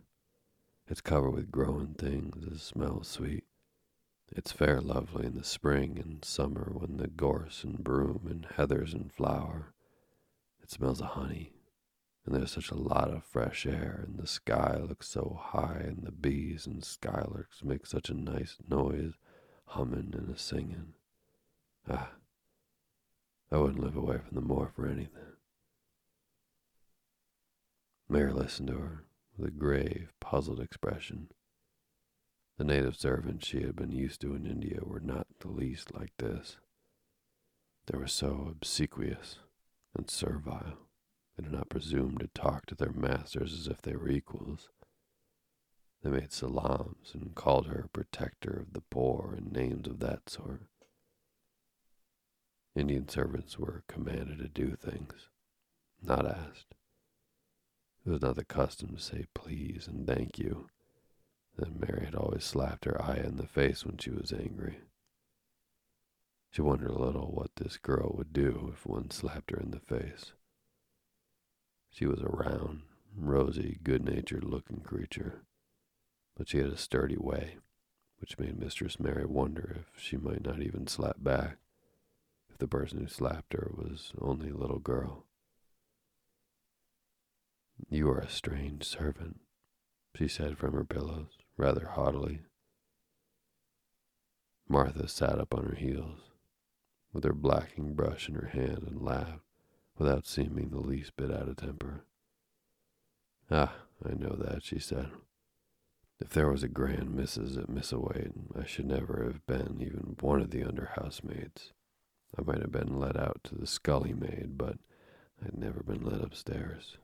It's 0.88 1.02
covered 1.02 1.36
with 1.36 1.52
growing 1.52 1.94
things 1.94 2.48
that 2.50 2.60
smell 2.62 3.04
sweet. 3.04 3.44
It's 4.34 4.54
fair 4.54 4.80
lovely 4.80 5.26
in 5.26 5.36
the 5.36 5.44
spring 5.44 6.00
and 6.00 6.24
summer 6.24 6.72
when 6.74 6.96
the 6.96 7.08
gorse 7.08 7.66
and 7.66 7.84
broom 7.84 8.28
and 8.30 8.48
heather's 8.56 8.94
in 8.94 9.10
flower. 9.10 9.74
It 10.64 10.72
smells 10.72 11.02
of 11.02 11.08
honey, 11.08 11.52
and 12.26 12.34
there's 12.34 12.52
such 12.52 12.72
a 12.72 12.76
lot 12.76 13.12
of 13.12 13.26
fresh 13.26 13.66
air, 13.66 14.06
and 14.08 14.18
the 14.18 14.28
sky 14.28 14.78
looks 14.78 15.10
so 15.10 15.38
high, 15.42 15.82
and 15.84 16.04
the 16.04 16.14
bees 16.14 16.66
and 16.66 16.82
skylarks 16.82 17.62
make 17.62 17.86
such 17.86 18.10
a 18.10 18.14
nice 18.14 18.56
noise, 18.70 19.16
humming 19.66 20.14
and 20.18 20.34
a 20.34 20.38
singing. 20.38 20.94
Ah, 21.90 22.14
I 23.52 23.58
wouldn't 23.58 23.84
live 23.84 23.98
away 23.98 24.20
from 24.20 24.36
the 24.36 24.42
moor 24.42 24.72
for 24.74 24.88
anything. 24.88 25.34
Mary 28.08 28.32
listened 28.32 28.70
to 28.70 28.78
her 28.78 29.04
with 29.38 29.50
a 29.50 29.52
grave, 29.52 30.14
puzzled 30.22 30.62
expression. 30.62 31.30
The 32.58 32.64
native 32.64 32.96
servants 32.96 33.48
she 33.48 33.62
had 33.62 33.76
been 33.76 33.92
used 33.92 34.22
to 34.22 34.36
in 34.36 34.46
India 34.46 34.80
were 34.84 35.00
not 35.00 35.28
the 35.40 35.48
least 35.48 35.94
like 35.94 36.12
this. 36.18 36.58
They 37.88 37.98
were 37.98 38.08
so 38.08 38.48
obsequious 38.50 39.40
and 39.96 40.10
servile. 40.10 40.78
They 41.36 41.44
did 41.44 41.54
not 41.54 41.70
presume 41.70 42.18
to 42.20 42.28
talk 42.28 42.66
to 42.68 42.76
their 42.76 42.92
masters 42.92 43.54
as 43.54 43.68
if 43.68 43.82
they 43.82 43.96
were 43.96 44.10
equals. 44.10 44.70
They 46.04 46.10
made 46.10 46.32
salaams 46.32 47.14
and 47.14 47.36
called 47.36 47.68
her 47.68 47.88
protector 47.94 48.60
of 48.60 48.74
the 48.74 48.82
poor 48.82 49.34
and 49.38 49.52
names 49.52 49.88
of 49.88 50.00
that 50.00 50.30
sort. 50.30 50.64
Indian 52.76 53.08
servants 53.08 53.60
were 53.60 53.84
commanded 53.88 54.40
to 54.40 54.48
do 54.48 54.76
things, 54.76 55.30
not 56.02 56.26
asked. 56.26 56.74
It 58.06 58.10
was 58.10 58.22
not 58.22 58.36
the 58.36 58.46
custom 58.46 58.96
to 58.96 59.02
say 59.02 59.26
please 59.34 59.88
and 59.88 60.08
thank 60.08 60.40
you. 60.40 60.70
Then 61.58 61.80
Mary 61.80 62.06
had 62.06 62.16
always 62.16 62.44
slapped 62.44 62.86
her 62.86 63.02
Ayah 63.02 63.28
in 63.28 63.38
the 63.38 63.48
face 63.48 63.86
when 63.86 63.98
she 63.98 64.10
was 64.10 64.34
angry. 64.34 64.80
She 66.50 66.62
wondered 66.62 66.90
a 66.90 67.00
little 67.00 67.32
what 67.32 67.56
this 67.56 67.78
girl 67.78 68.14
would 68.18 68.34
do 68.34 68.72
if 68.74 68.86
one 68.86 69.10
slapped 69.12 69.52
her 69.52 69.58
in 69.58 69.72
the 69.72 69.80
face. 69.80 70.34
She 71.92 72.06
was 72.06 72.22
a 72.22 72.28
round, 72.28 72.84
rosy, 73.16 73.80
good 73.84 74.04
natured 74.04 74.44
looking 74.44 74.82
creature, 74.82 75.44
but 76.36 76.50
she 76.50 76.58
had 76.58 76.70
a 76.70 76.78
sturdy 76.78 77.18
way, 77.18 77.58
which 78.20 78.40
made 78.40 78.60
Mistress 78.60 79.00
Mary 79.00 79.26
wonder 79.26 79.78
if 79.80 80.02
she 80.02 80.18
might 80.18 80.44
not 80.44 80.62
even 80.62 80.88
slap 80.88 81.18
back, 81.20 81.58
if 82.50 82.58
the 82.58 82.68
person 82.68 83.00
who 83.00 83.08
slapped 83.08 83.54
her 83.54 83.72
was 83.74 84.14
only 84.20 84.50
a 84.50 84.58
little 84.58 84.80
girl. 84.80 85.26
You 87.90 88.10
are 88.10 88.20
a 88.20 88.30
strange 88.30 88.84
servant, 88.86 89.42
she 90.16 90.28
said 90.28 90.58
from 90.58 90.74
her 90.74 90.86
pillows, 90.86 91.38
rather 91.62 91.90
haughtily. 91.94 92.40
Martha 94.68 95.08
sat 95.08 95.38
up 95.38 95.54
on 95.54 95.64
her 95.64 95.76
heels, 95.76 96.32
with 97.14 97.24
her 97.24 97.34
blacking 97.34 97.94
brush 97.94 98.28
in 98.28 98.34
her 98.34 98.48
hand, 98.48 98.84
and 98.88 99.00
laughed, 99.00 99.44
without 99.96 100.26
seeming 100.26 100.70
the 100.70 100.80
least 100.80 101.16
bit 101.16 101.32
out 101.32 101.48
of 101.48 101.58
temper. 101.58 102.02
Ah, 103.52 103.76
I 104.04 104.14
know 104.14 104.36
that, 104.40 104.64
she 104.64 104.80
said. 104.80 105.12
If 106.20 106.30
there 106.30 106.50
was 106.50 106.64
a 106.64 106.68
grand 106.68 107.14
missus 107.14 107.58
at 107.58 107.70
Misselthwaite, 107.70 108.34
I 108.60 108.66
should 108.66 108.88
never 108.88 109.24
have 109.26 109.46
been 109.46 109.78
even 109.82 110.16
one 110.20 110.42
of 110.42 110.50
the 110.50 110.64
under 110.64 110.92
housemaids. 110.96 111.74
I 112.36 112.42
might 112.42 112.62
have 112.62 112.72
been 112.72 113.00
let 113.00 113.16
out 113.16 113.42
to 113.46 113.56
the 113.56 113.68
scully 113.68 114.14
maid, 114.14 114.58
but 114.58 114.78
I'd 115.46 115.58
never 115.58 115.84
been 115.84 116.04
let 116.04 116.24
upstairs. 116.24 116.98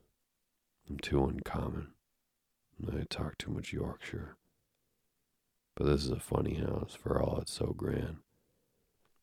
I'm 0.89 0.97
too 0.97 1.25
uncommon. 1.25 1.89
I 2.87 3.03
talk 3.09 3.37
too 3.37 3.51
much 3.51 3.73
Yorkshire. 3.73 4.37
But 5.77 5.85
this 5.85 6.05
is 6.05 6.09
a 6.09 6.19
funny 6.19 6.55
house 6.55 6.95
for 6.95 7.21
all 7.21 7.37
it's 7.39 7.53
so 7.53 7.67
grand. 7.67 8.17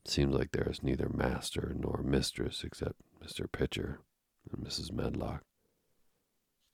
It 0.05 0.11
seems 0.11 0.32
like 0.32 0.52
there 0.52 0.70
is 0.70 0.84
neither 0.84 1.09
master 1.09 1.74
nor 1.76 2.00
mistress 2.05 2.62
except 2.62 3.02
Mr. 3.20 3.50
Pitcher 3.50 3.98
and 4.52 4.64
Mrs. 4.64 4.92
Medlock. 4.92 5.42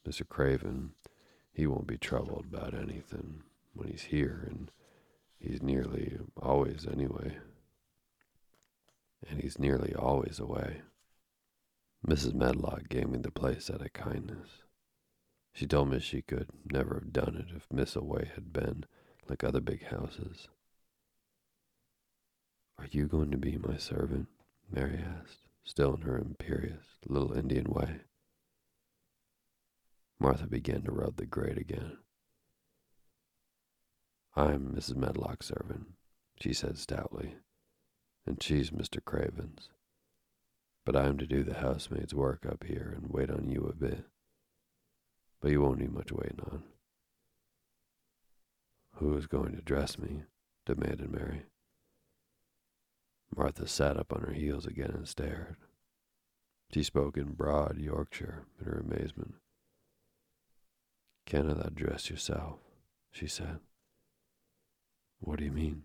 Mr. 0.07 0.29
Craven, 0.29 0.91
he 1.51 1.67
won't 1.67 1.87
be 1.87 1.97
troubled 1.97 2.45
about 2.45 2.75
anything 2.75 3.43
when 3.73 3.89
he's 3.89 4.03
here, 4.03 4.47
and 4.47 4.71
he's 5.39 5.63
nearly 5.63 6.19
always 6.37 6.87
anyway. 6.87 7.39
And 9.27 9.41
he's 9.41 9.59
nearly 9.59 9.95
always 9.95 10.39
away. 10.39 10.83
Mrs. 12.07 12.35
Medlock 12.35 12.91
gave 12.91 13.09
me 13.09 13.17
the 13.17 13.31
place 13.31 13.71
out 13.71 13.81
of 13.81 13.95
kindness. 13.95 14.63
She 15.55 15.67
told 15.67 15.89
me 15.89 16.01
she 16.01 16.21
could 16.21 16.51
never 16.71 16.97
have 16.97 17.13
done 17.15 17.35
it 17.37 17.55
if 17.57 17.67
Miss 17.73 17.97
Away 17.97 18.31
had 18.35 18.53
been 18.53 18.85
like 19.31 19.43
other 19.43 19.61
big 19.61 19.87
houses. 19.87 20.49
Are 22.79 22.89
you 22.91 23.07
going 23.07 23.31
to 23.31 23.39
be 23.39 23.57
my 23.57 23.77
servant? 23.77 24.27
Mary 24.71 25.03
asked, 25.03 25.39
still 25.65 25.95
in 25.95 26.03
her 26.03 26.19
imperious 26.19 26.85
little 27.09 27.33
Indian 27.33 27.65
way. 27.71 28.01
Martha 30.19 30.47
began 30.47 30.83
to 30.83 30.93
rub 30.93 31.17
the 31.17 31.25
grate 31.25 31.59
again. 31.59 31.97
I'm 34.37 34.75
Mrs. 34.75 34.97
Medlock's 34.97 35.47
servant, 35.47 35.87
she 36.41 36.53
said 36.53 36.77
stoutly, 36.77 37.37
and 38.27 38.43
she's 38.43 38.71
Mr. 38.71 39.03
Craven's. 39.03 39.71
But 40.85 40.97
I'm 40.97 41.17
to 41.19 41.27
do 41.27 41.43
the 41.43 41.55
housemaid's 41.55 42.15
work 42.15 42.45
up 42.47 42.65
here 42.65 42.93
and 42.95 43.11
wait 43.11 43.31
on 43.31 43.49
you 43.49 43.65
a 43.67 43.75
bit 43.75 44.05
but 45.41 45.51
you 45.51 45.61
won't 45.61 45.79
need 45.79 45.93
much 45.93 46.13
waiting 46.13 46.41
on. 46.51 46.63
Who 49.01 49.17
is 49.17 49.27
going 49.27 49.57
to 49.57 49.63
dress 49.63 49.99
me? 49.99 50.25
demanded 50.67 51.11
Mary. 51.11 51.45
Martha 53.35 53.67
sat 53.67 53.97
up 53.97 54.13
on 54.13 54.21
her 54.21 54.35
heels 54.35 54.67
again 54.67 54.91
and 54.91 55.09
stared. 55.09 55.57
She 56.71 56.83
spoke 56.83 57.17
in 57.17 57.33
broad 57.33 57.79
Yorkshire 57.79 58.45
in 58.61 58.67
her 58.67 58.79
amazement. 58.79 59.37
Cannot 61.25 61.57
thou 61.57 61.71
dress 61.71 62.11
yourself? 62.11 62.59
she 63.11 63.27
said. 63.27 63.61
What 65.19 65.39
do 65.39 65.47
you 65.47 65.53
mean? 65.53 65.85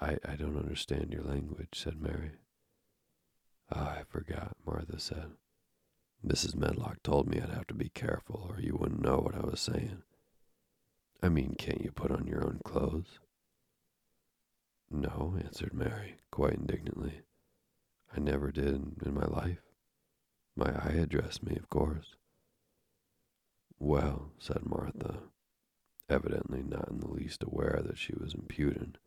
I, 0.00 0.18
I 0.28 0.34
don't 0.34 0.58
understand 0.58 1.12
your 1.12 1.22
language, 1.22 1.68
said 1.74 2.02
Mary. 2.02 2.32
Ah, 3.70 3.98
I 4.00 4.02
forgot, 4.08 4.56
Martha 4.66 4.98
said. 4.98 5.30
Mrs. 6.26 6.56
Medlock 6.56 7.00
told 7.04 7.28
me 7.28 7.40
I'd 7.40 7.50
have 7.50 7.68
to 7.68 7.74
be 7.74 7.90
careful 7.90 8.50
or 8.50 8.60
you 8.60 8.76
wouldn't 8.76 9.04
know 9.04 9.18
what 9.18 9.36
I 9.36 9.46
was 9.46 9.60
saying. 9.60 10.02
I 11.22 11.28
mean, 11.28 11.54
can't 11.58 11.82
you 11.82 11.90
put 11.90 12.10
on 12.10 12.26
your 12.26 12.44
own 12.44 12.60
clothes? 12.64 13.18
No, 14.90 15.36
answered 15.42 15.74
Mary, 15.74 16.16
quite 16.30 16.54
indignantly. 16.54 17.22
I 18.14 18.20
never 18.20 18.52
did 18.52 19.02
in 19.04 19.14
my 19.14 19.24
life. 19.26 19.62
My 20.54 20.72
Ayah 20.86 21.06
dressed 21.06 21.42
me, 21.42 21.56
of 21.56 21.68
course. 21.68 22.14
Well, 23.78 24.32
said 24.38 24.64
Martha, 24.64 25.22
evidently 26.08 26.62
not 26.62 26.88
in 26.88 27.00
the 27.00 27.10
least 27.10 27.42
aware 27.42 27.82
that 27.84 27.98
she 27.98 28.14
was 28.14 28.32
impudent, 28.34 28.98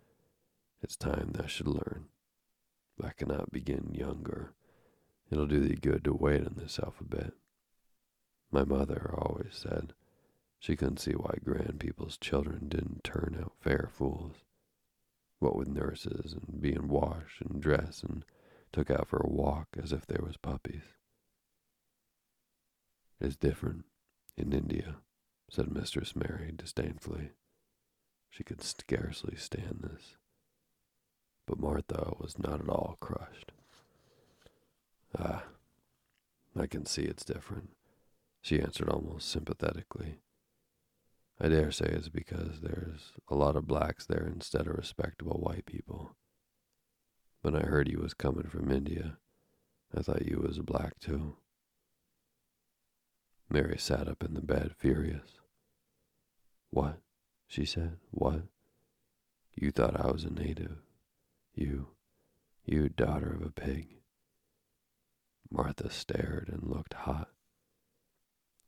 it's 0.82 0.95
time 0.95 1.32
thou 1.34 1.47
should 1.47 1.68
learn. 1.68 2.05
I 3.01 3.12
cannot 3.12 3.51
begin 3.51 3.93
younger. 3.93 4.53
It'll 5.32 5.47
do 5.47 5.60
thee 5.60 5.76
good 5.76 6.03
to 6.03 6.14
wait 6.14 6.45
on 6.45 6.55
thyself 6.55 6.99
a 6.99 7.05
bit. 7.05 7.34
My 8.51 8.66
mother 8.66 9.16
always 9.18 9.55
said 9.55 9.93
she 10.60 10.76
couldn't 10.76 10.99
see 10.99 11.14
why 11.14 11.36
grand 11.43 11.80
people's 11.80 12.18
children 12.18 12.68
didn't 12.68 13.03
turn 13.03 13.38
out 13.41 13.53
fair 13.62 13.89
fools. 13.91 14.36
What 15.39 15.55
with 15.55 15.70
nurses 15.70 16.34
and 16.34 16.62
being 16.62 16.89
washed 16.89 17.41
and 17.41 17.62
dressed 17.62 18.03
and 18.03 18.26
took 18.74 18.91
out 18.91 19.07
for 19.07 19.18
a 19.18 19.30
walk 19.30 19.70
as 19.82 19.93
if 19.93 20.05
they 20.05 20.20
was 20.22 20.36
puppies. 20.36 20.84
It's 23.22 23.38
different 23.38 23.86
in 24.38 24.51
India, 24.51 24.97
said 25.49 25.72
Mistress 25.72 26.16
Mary 26.16 26.51
disdainfully. 26.55 27.32
She 28.30 28.43
could 28.43 28.62
scarcely 28.62 29.36
stand 29.38 29.80
this. 29.82 30.18
But 31.47 31.60
Martha 31.60 32.14
was 32.20 32.38
not 32.38 32.62
at 32.62 32.70
all 32.70 32.97
crushed. 32.99 33.53
Ah, 35.18 35.43
I 36.55 36.68
can 36.68 36.86
see 36.86 37.03
it's 37.03 37.26
different, 37.26 37.72
she 38.41 38.62
answered 38.62 38.89
almost 38.89 39.30
sympathetically. 39.30 40.20
I 41.41 41.47
dare 41.47 41.71
say 41.71 41.85
it's 41.85 42.09
because 42.09 42.59
there's 42.61 43.13
a 43.29 43.35
lot 43.35 43.55
of 43.55 43.65
blacks 43.65 44.05
there 44.05 44.27
instead 44.27 44.67
of 44.67 44.75
respectable 44.75 45.39
white 45.39 45.65
people. 45.65 46.17
When 47.41 47.55
I 47.55 47.65
heard 47.65 47.87
you 47.87 47.99
was 47.99 48.13
coming 48.13 48.47
from 48.49 48.69
India, 48.69 49.17
I 49.95 50.01
thought 50.01 50.27
you 50.27 50.39
was 50.45 50.59
black 50.59 50.99
too. 50.99 51.37
Mary 53.49 53.77
sat 53.77 54.09
up 54.09 54.21
in 54.23 54.33
the 54.33 54.41
bed, 54.41 54.73
furious. 54.77 55.39
What? 56.71 56.99
she 57.47 57.65
said. 57.65 57.97
What? 58.11 58.43
You 59.55 59.71
thought 59.71 59.99
I 59.99 60.11
was 60.11 60.25
a 60.25 60.29
native. 60.29 60.77
You, 61.55 61.87
you 62.65 62.89
daughter 62.89 63.33
of 63.33 63.41
a 63.41 63.49
pig. 63.49 63.87
Martha 65.49 65.89
stared 65.89 66.49
and 66.49 66.69
looked 66.69 66.93
hot. 66.93 67.29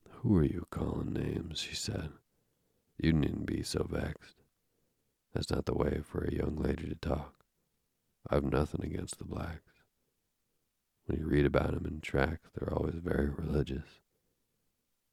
Who 0.10 0.38
are 0.38 0.44
you 0.44 0.66
calling 0.72 1.14
names? 1.14 1.60
she 1.60 1.76
said. 1.76 2.12
You 3.02 3.14
needn't 3.14 3.48
be 3.48 3.64
so 3.64 3.84
vexed. 3.90 4.36
That's 5.34 5.50
not 5.50 5.66
the 5.66 5.74
way 5.74 6.02
for 6.04 6.24
a 6.24 6.36
young 6.36 6.56
lady 6.58 6.88
to 6.88 6.94
talk. 6.94 7.34
I've 8.30 8.44
nothing 8.44 8.86
against 8.86 9.18
the 9.18 9.26
blacks. 9.26 9.82
When 11.08 11.18
you 11.18 11.26
read 11.26 11.48
about 11.48 11.74
'em 11.74 11.88
in 11.88 12.02
tracts, 12.02 12.52
they're 12.54 12.72
always 12.72 12.98
very 12.98 13.28
religious. 13.28 14.02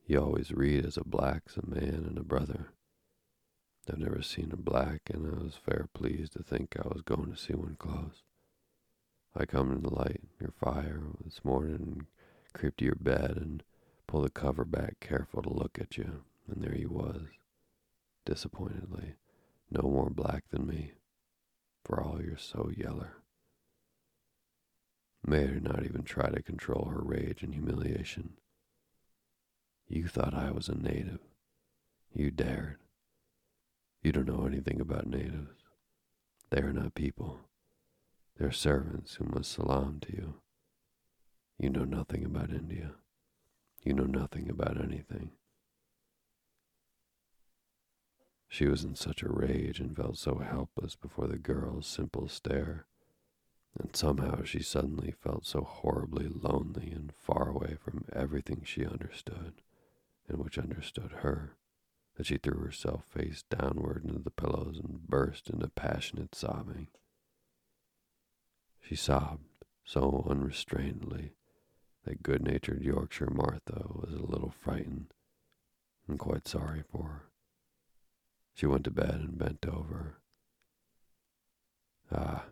You 0.05 0.21
always 0.21 0.53
read 0.53 0.85
as 0.85 0.99
a 0.99 1.03
black's 1.03 1.57
a 1.57 1.65
man 1.65 2.05
and 2.05 2.19
a 2.19 2.23
brother. 2.23 2.75
I've 3.89 3.97
never 3.97 4.21
seen 4.21 4.53
a 4.53 4.57
black, 4.59 5.09
and 5.09 5.27
I 5.27 5.43
was 5.43 5.57
fair 5.57 5.89
pleased 5.95 6.35
to 6.35 6.43
think 6.43 6.77
I 6.77 6.87
was 6.89 7.01
going 7.01 7.31
to 7.31 7.39
see 7.39 7.55
one 7.55 7.77
close. 7.77 8.23
I 9.35 9.47
come 9.47 9.73
in 9.73 9.81
the 9.81 9.95
light 9.95 10.25
your 10.39 10.51
fire 10.51 11.01
this 11.25 11.43
morning 11.43 11.75
and 11.77 12.07
creep 12.53 12.77
to 12.77 12.85
your 12.85 12.97
bed 12.97 13.39
and 13.39 13.65
pull 14.07 14.21
the 14.21 14.29
cover 14.29 14.67
back 14.67 15.01
careful 15.01 15.41
to 15.41 15.49
look 15.49 15.79
at 15.79 15.97
you, 15.97 16.27
and 16.47 16.63
there 16.63 16.77
you 16.77 16.91
was, 16.91 17.29
disappointedly, 18.29 19.15
no 19.71 19.89
more 19.89 20.11
black 20.11 20.45
than 20.51 20.67
me, 20.67 20.93
for 21.83 22.03
all 22.03 22.21
you're 22.23 22.37
so 22.37 22.71
yeller. 22.77 23.23
Mary 25.27 25.55
did 25.55 25.65
not 25.65 25.85
even 25.85 26.03
try 26.03 26.29
to 26.29 26.43
control 26.43 26.91
her 26.93 27.01
rage 27.01 27.43
and 27.43 27.55
humiliation. 27.55 28.35
You 29.89 30.07
thought 30.07 30.35
I 30.35 30.51
was 30.51 30.69
a 30.69 30.75
native. 30.75 31.21
You 32.13 32.31
dared. 32.31 32.77
You 34.03 34.13
don't 34.13 34.29
know 34.29 34.47
anything 34.47 34.79
about 34.79 35.07
natives. 35.07 35.63
They 36.51 36.61
are 36.61 36.73
not 36.73 36.95
people. 36.95 37.41
They're 38.37 38.53
servants 38.53 39.15
who 39.15 39.25
must 39.25 39.51
salaam 39.53 40.01
to 40.03 40.13
you. 40.13 40.35
You 41.59 41.71
know 41.71 41.85
nothing 41.85 42.27
about 42.27 42.51
India. 42.51 42.93
You 43.83 43.95
know 43.95 44.05
nothing 44.05 44.51
about 44.51 44.77
anything. 44.77 45.31
She 48.49 48.67
was 48.67 48.83
in 48.83 48.95
such 48.95 49.23
a 49.23 49.29
rage 49.29 49.79
and 49.79 49.95
felt 49.95 50.17
so 50.17 50.39
helpless 50.39 50.97
before 50.97 51.29
the 51.29 51.39
girl's 51.39 51.87
simple 51.87 52.29
stare, 52.29 52.87
and 53.79 53.95
somehow 53.95 54.43
she 54.43 54.63
suddenly 54.63 55.13
felt 55.13 55.45
so 55.47 55.61
horribly 55.61 56.29
lonely 56.29 56.91
and 56.91 57.13
far 57.15 57.51
away 57.51 57.77
from 57.79 58.07
everything 58.13 58.63
she 58.65 58.87
understood 58.87 59.61
and 60.29 60.39
which 60.39 60.59
understood 60.59 61.13
her, 61.21 61.57
that 62.17 62.27
she 62.27 62.37
threw 62.39 62.59
herself 62.61 63.05
face 63.05 63.45
downward 63.51 64.05
into 64.05 64.19
the 64.19 64.31
pillows 64.31 64.79
and 64.79 65.07
burst 65.07 65.49
into 65.49 65.69
passionate 65.69 66.35
sobbing. 66.35 66.89
She 68.81 68.97
sobbed 68.97 69.65
so 69.85 70.27
unrestrainedly 70.29 71.33
that 72.05 72.23
good 72.23 72.43
natured 72.43 72.83
Yorkshire 72.83 73.31
Martha 73.31 73.87
was 73.89 74.13
a 74.15 74.27
little 74.27 74.51
frightened 74.51 75.13
and 76.07 76.19
quite 76.19 76.49
sorry 76.49 76.83
for 76.83 77.03
her. 77.03 77.28
She 78.59 78.67
went 78.67 78.83
to 78.87 78.91
bed 78.91 79.15
and 79.15 79.39
bent 79.39 79.65
over. 79.69 80.17
Ah, 82.11 82.47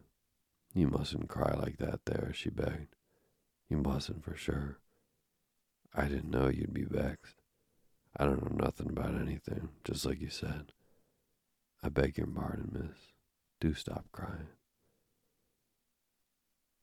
you 0.73 0.87
mustn't 0.87 1.29
cry 1.29 1.53
like 1.55 1.79
that 1.79 2.05
there, 2.05 2.31
she 2.33 2.49
begged. 2.49 2.95
You 3.69 3.79
mustn't 3.79 4.23
for 4.23 4.37
sure. 4.37 4.79
I 5.93 6.07
didn't 6.07 6.31
know 6.31 6.47
you'd 6.47 6.73
be 6.73 6.85
vexed. 6.85 7.43
I 8.17 8.25
don't 8.25 8.41
know 8.41 8.65
nothing 8.65 8.89
about 8.89 9.17
anything, 9.21 9.71
just 9.83 10.07
like 10.07 10.21
you 10.21 10.31
said. 10.31 10.71
I 11.83 11.89
beg 11.89 12.19
your 12.19 12.29
pardon, 12.29 12.71
miss. 12.73 13.09
Do 13.59 13.75
stop 13.75 14.05
crying. 14.13 14.51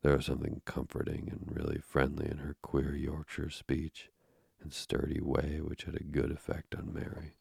There 0.01 0.17
was 0.17 0.25
something 0.25 0.61
comforting 0.65 1.29
and 1.31 1.55
really 1.55 1.79
friendly 1.79 2.29
in 2.29 2.39
her 2.39 2.57
queer 2.61 2.93
Yorkshire 2.93 3.51
speech 3.51 4.09
and 4.61 4.73
sturdy 4.73 5.21
way 5.21 5.61
which 5.63 5.83
had 5.83 5.95
a 5.95 6.03
good 6.03 6.29
effect 6.29 6.75
on 6.75 6.93
Mary. 6.93 7.35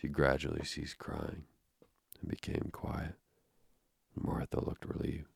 She 0.00 0.08
gradually 0.08 0.64
ceased 0.64 0.96
crying 0.96 1.44
and 2.20 2.30
became 2.30 2.70
quiet. 2.72 3.16
Martha 4.14 4.64
looked 4.64 4.86
relieved. 4.86 5.28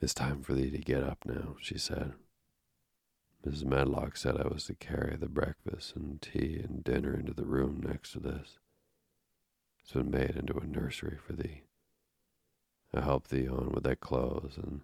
It's 0.00 0.14
time 0.14 0.42
for 0.42 0.54
thee 0.54 0.70
to 0.70 0.78
get 0.78 1.02
up 1.02 1.18
now, 1.26 1.56
she 1.60 1.76
said. 1.76 2.14
Mrs. 3.46 3.64
Medlock 3.64 4.16
said 4.16 4.38
I 4.38 4.48
was 4.48 4.64
to 4.64 4.74
carry 4.74 5.16
the 5.16 5.28
breakfast 5.28 5.94
and 5.94 6.20
tea 6.22 6.58
and 6.64 6.82
dinner 6.82 7.14
into 7.14 7.34
the 7.34 7.44
room 7.44 7.82
next 7.86 8.12
to 8.12 8.20
this. 8.20 8.58
It's 9.82 9.92
been 9.92 10.10
made 10.10 10.36
into 10.36 10.56
a 10.56 10.66
nursery 10.66 11.18
for 11.18 11.34
thee. 11.34 11.64
I'll 12.94 13.02
help 13.02 13.28
thee 13.28 13.46
on 13.46 13.72
with 13.72 13.84
thy 13.84 13.96
clothes, 13.96 14.56
and 14.56 14.80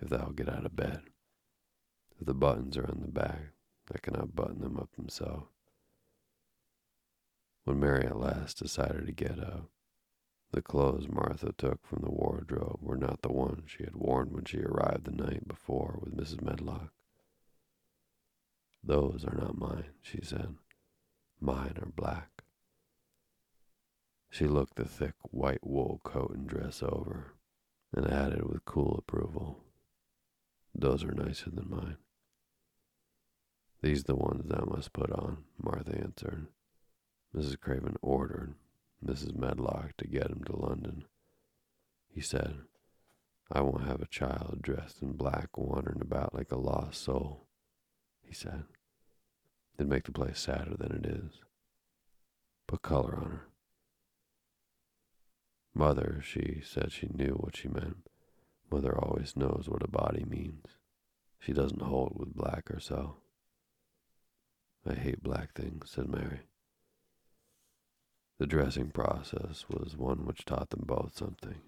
if 0.00 0.08
thou 0.08 0.32
get 0.34 0.48
out 0.48 0.64
of 0.64 0.74
bed. 0.74 1.02
If 2.18 2.26
the 2.26 2.34
buttons 2.34 2.78
are 2.78 2.88
on 2.88 3.00
the 3.02 3.12
back, 3.12 3.52
I 3.94 3.98
cannot 3.98 4.34
button 4.34 4.60
them 4.60 4.78
up 4.78 4.88
myself. 4.96 5.48
When 7.68 7.80
Mary 7.80 8.06
at 8.06 8.18
last 8.18 8.56
decided 8.56 9.04
to 9.04 9.12
get 9.12 9.38
up, 9.38 9.68
the 10.52 10.62
clothes 10.62 11.06
Martha 11.06 11.52
took 11.52 11.86
from 11.86 12.00
the 12.00 12.10
wardrobe 12.10 12.78
were 12.80 12.96
not 12.96 13.20
the 13.20 13.30
ones 13.30 13.64
she 13.70 13.84
had 13.84 13.94
worn 13.94 14.32
when 14.32 14.46
she 14.46 14.62
arrived 14.62 15.04
the 15.04 15.10
night 15.10 15.46
before 15.46 15.98
with 16.00 16.16
Mrs. 16.16 16.40
Medlock. 16.40 16.94
Those 18.82 19.22
are 19.26 19.36
not 19.36 19.58
mine, 19.58 19.90
she 20.00 20.20
said. 20.22 20.56
Mine 21.40 21.74
are 21.82 21.92
black. 21.94 22.42
She 24.30 24.46
looked 24.46 24.76
the 24.76 24.86
thick 24.86 25.16
white 25.30 25.62
wool 25.62 26.00
coat 26.02 26.30
and 26.34 26.48
dress 26.48 26.82
over, 26.82 27.34
and 27.92 28.10
added 28.10 28.48
with 28.48 28.64
cool 28.64 28.94
approval, 28.96 29.62
Those 30.74 31.04
are 31.04 31.12
nicer 31.12 31.50
than 31.50 31.68
mine. 31.68 31.98
These 33.82 34.04
the 34.04 34.16
ones 34.16 34.46
thou 34.46 34.64
must 34.64 34.94
put 34.94 35.12
on, 35.12 35.44
Martha 35.58 35.94
answered. 35.94 36.46
Mrs. 37.34 37.60
Craven 37.60 37.96
ordered 38.02 38.54
Mrs. 39.04 39.36
Medlock 39.36 39.96
to 39.98 40.06
get 40.06 40.30
him 40.30 40.42
to 40.44 40.56
London. 40.56 41.04
He 42.08 42.20
said, 42.20 42.58
I 43.50 43.60
won't 43.60 43.86
have 43.86 44.02
a 44.02 44.06
child 44.06 44.60
dressed 44.62 45.02
in 45.02 45.12
black 45.12 45.56
wandering 45.56 46.00
about 46.00 46.34
like 46.34 46.50
a 46.52 46.56
lost 46.56 47.02
soul 47.02 47.48
he 48.28 48.34
said. 48.34 48.64
It'd 49.78 49.88
make 49.88 50.04
the 50.04 50.12
place 50.12 50.38
sadder 50.38 50.76
than 50.76 50.92
it 50.92 51.06
is. 51.06 51.40
Put 52.66 52.82
color 52.82 53.16
on 53.16 53.30
her. 53.30 53.42
Mother, 55.74 56.20
she 56.22 56.60
said 56.64 56.92
she 56.92 57.08
knew 57.12 57.34
what 57.34 57.56
she 57.56 57.68
meant. 57.68 58.08
Mother 58.70 58.96
always 58.98 59.36
knows 59.36 59.66
what 59.68 59.82
a 59.82 59.88
body 59.88 60.24
means. 60.24 60.66
She 61.38 61.52
doesn't 61.52 61.82
hold 61.82 62.18
with 62.18 62.34
black 62.34 62.68
herself. 62.68 63.16
I 64.86 64.94
hate 64.94 65.22
black 65.22 65.54
things, 65.54 65.90
said 65.90 66.08
Mary. 66.08 66.40
The 68.38 68.46
dressing 68.46 68.90
process 68.90 69.66
was 69.68 69.96
one 69.96 70.24
which 70.24 70.44
taught 70.44 70.70
them 70.70 70.84
both 70.86 71.16
something. 71.16 71.60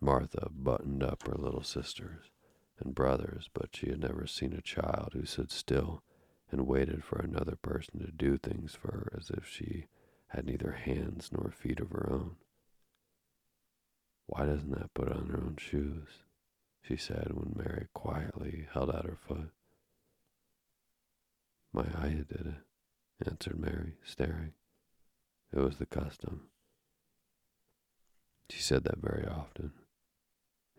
Martha 0.00 0.48
buttoned 0.50 1.02
up 1.02 1.26
her 1.26 1.34
little 1.34 1.64
sisters 1.64 2.30
and 2.78 2.94
brothers, 2.94 3.50
but 3.52 3.74
she 3.74 3.88
had 3.88 4.00
never 4.00 4.26
seen 4.26 4.52
a 4.52 4.62
child 4.62 5.10
who 5.12 5.24
stood 5.24 5.50
still 5.50 6.02
and 6.52 6.66
waited 6.66 7.04
for 7.04 7.18
another 7.18 7.56
person 7.56 7.98
to 8.00 8.12
do 8.12 8.36
things 8.38 8.74
for 8.74 8.92
her 8.92 9.12
as 9.18 9.30
if 9.30 9.46
she 9.46 9.86
had 10.28 10.46
neither 10.46 10.72
hands 10.72 11.30
nor 11.32 11.50
feet 11.50 11.80
of 11.80 11.90
her 11.90 12.08
own. 12.10 12.36
Why 14.26 14.46
doesn't 14.46 14.70
that 14.70 14.94
put 14.94 15.10
on 15.10 15.28
her 15.28 15.38
own 15.38 15.56
shoes? 15.58 16.24
she 16.80 16.96
said 16.96 17.32
when 17.32 17.54
Mary 17.56 17.88
quietly 17.92 18.68
held 18.72 18.90
out 18.90 19.04
her 19.04 19.16
foot. 19.16 19.50
My 21.72 21.86
ayah 21.98 22.24
did 22.24 22.46
it, 22.46 23.28
answered 23.28 23.58
Mary, 23.58 23.94
staring. 24.04 24.52
It 25.52 25.58
was 25.58 25.78
the 25.78 25.86
custom. 25.86 26.48
She 28.48 28.60
said 28.60 28.84
that 28.84 28.98
very 28.98 29.26
often. 29.26 29.72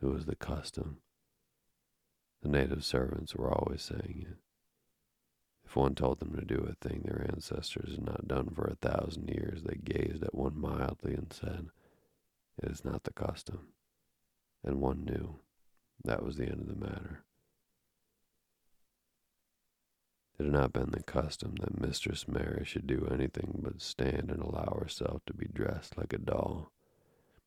It 0.02 0.06
was 0.06 0.26
the 0.26 0.36
custom. 0.36 0.98
The 2.42 2.50
native 2.50 2.84
servants 2.84 3.36
were 3.36 3.52
always 3.52 3.82
saying 3.82 4.26
it. 4.30 4.38
If 5.66 5.76
one 5.76 5.96
told 5.96 6.20
them 6.20 6.36
to 6.36 6.44
do 6.44 6.68
a 6.68 6.76
thing 6.86 7.04
their 7.04 7.26
ancestors 7.32 7.92
had 7.92 8.06
not 8.06 8.28
done 8.28 8.50
for 8.50 8.66
a 8.66 8.76
thousand 8.76 9.30
years, 9.30 9.64
they 9.64 9.76
gazed 9.76 10.24
at 10.24 10.36
one 10.36 10.60
mildly 10.60 11.14
and 11.14 11.32
said, 11.32 11.68
It 12.62 12.72
is 12.72 12.84
not 12.84 13.04
the 13.04 13.14
custom. 13.14 13.68
And 14.64 14.82
one 14.82 15.06
knew 15.06 15.40
that 16.04 16.24
was 16.24 16.38
the 16.38 16.48
end 16.48 16.62
of 16.62 16.68
the 16.68 16.76
matter. 16.76 17.24
It 20.42 20.46
had 20.46 20.54
not 20.54 20.74
been 20.74 20.90
the 20.90 21.04
custom 21.04 21.54
that 21.60 21.80
Mistress 21.80 22.28
Mary 22.28 22.66
should 22.66 22.88
do 22.88 23.08
anything 23.12 23.60
but 23.62 23.80
stand 23.80 24.32
and 24.32 24.42
allow 24.42 24.76
herself 24.82 25.22
to 25.28 25.36
be 25.36 25.46
dressed 25.46 26.00
like 26.00 26.14
a 26.14 26.18
doll. 26.18 26.72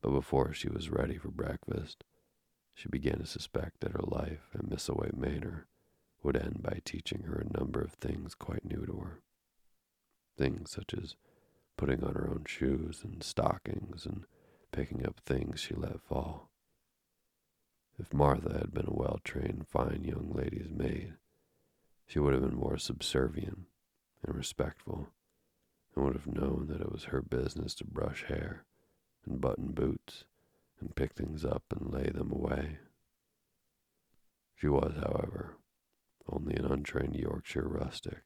But 0.00 0.12
before 0.12 0.54
she 0.54 0.68
was 0.68 0.90
ready 0.90 1.18
for 1.18 1.32
breakfast, 1.32 2.04
she 2.72 2.88
began 2.88 3.18
to 3.18 3.26
suspect 3.26 3.80
that 3.80 3.94
her 3.94 4.04
life 4.06 4.48
at 4.54 4.70
Misselthwaite 4.70 5.16
Manor 5.16 5.66
would 6.22 6.36
end 6.36 6.62
by 6.62 6.82
teaching 6.84 7.24
her 7.24 7.34
a 7.34 7.58
number 7.58 7.80
of 7.80 7.94
things 7.94 8.36
quite 8.36 8.64
new 8.64 8.86
to 8.86 8.98
her. 8.98 9.22
Things 10.38 10.70
such 10.70 10.94
as 10.94 11.16
putting 11.76 12.04
on 12.04 12.14
her 12.14 12.30
own 12.30 12.44
shoes 12.46 13.00
and 13.02 13.24
stockings 13.24 14.06
and 14.06 14.24
picking 14.70 15.04
up 15.04 15.18
things 15.18 15.58
she 15.58 15.74
let 15.74 16.00
fall. 16.00 16.48
If 17.98 18.14
Martha 18.14 18.52
had 18.56 18.72
been 18.72 18.86
a 18.86 18.94
well 18.94 19.18
trained, 19.24 19.66
fine 19.66 20.04
young 20.04 20.30
lady's 20.32 20.70
maid, 20.70 21.14
she 22.06 22.18
would 22.18 22.34
have 22.34 22.42
been 22.42 22.58
more 22.58 22.78
subservient 22.78 23.66
and 24.26 24.36
respectful, 24.36 25.08
and 25.94 26.04
would 26.04 26.14
have 26.14 26.26
known 26.26 26.66
that 26.68 26.80
it 26.80 26.92
was 26.92 27.04
her 27.04 27.22
business 27.22 27.74
to 27.74 27.84
brush 27.84 28.24
hair 28.24 28.64
and 29.26 29.40
button 29.40 29.72
boots 29.72 30.24
and 30.80 30.96
pick 30.96 31.14
things 31.14 31.44
up 31.44 31.62
and 31.70 31.92
lay 31.92 32.10
them 32.10 32.30
away. 32.30 32.78
She 34.54 34.68
was, 34.68 34.94
however, 34.96 35.56
only 36.28 36.54
an 36.56 36.64
untrained 36.66 37.16
Yorkshire 37.16 37.68
rustic 37.68 38.22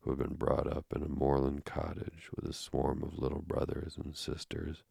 who 0.00 0.10
had 0.10 0.18
been 0.18 0.34
brought 0.34 0.66
up 0.66 0.86
in 0.94 1.02
a 1.02 1.08
moorland 1.08 1.64
cottage 1.64 2.28
with 2.34 2.44
a 2.44 2.52
swarm 2.52 3.02
of 3.02 3.18
little 3.18 3.42
brothers 3.42 3.96
and 3.96 4.16
sisters 4.16 4.82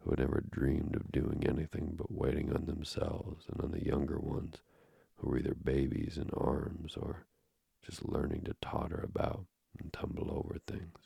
who 0.00 0.10
had 0.10 0.20
never 0.20 0.42
dreamed 0.48 0.96
of 0.96 1.12
doing 1.12 1.44
anything 1.46 1.94
but 1.96 2.12
waiting 2.12 2.52
on 2.52 2.66
themselves 2.66 3.46
and 3.48 3.60
on 3.60 3.72
the 3.72 3.84
younger 3.84 4.18
ones 4.18 4.62
who 5.16 5.30
were 5.30 5.38
either 5.38 5.54
babies 5.54 6.18
in 6.18 6.30
arms 6.30 6.96
or 6.96 7.26
just 7.84 8.08
learning 8.08 8.42
to 8.44 8.54
totter 8.60 9.00
about 9.02 9.46
and 9.78 9.92
tumble 9.92 10.30
over 10.30 10.58
things. 10.66 10.98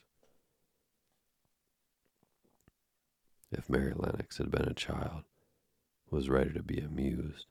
If 3.51 3.71
Mary 3.71 3.93
Lennox 3.95 4.39
had 4.39 4.51
been 4.51 4.69
a 4.69 4.75
child, 4.75 5.23
was 6.11 6.29
ready 6.29 6.53
to 6.53 6.63
be 6.63 6.79
amused, 6.79 7.47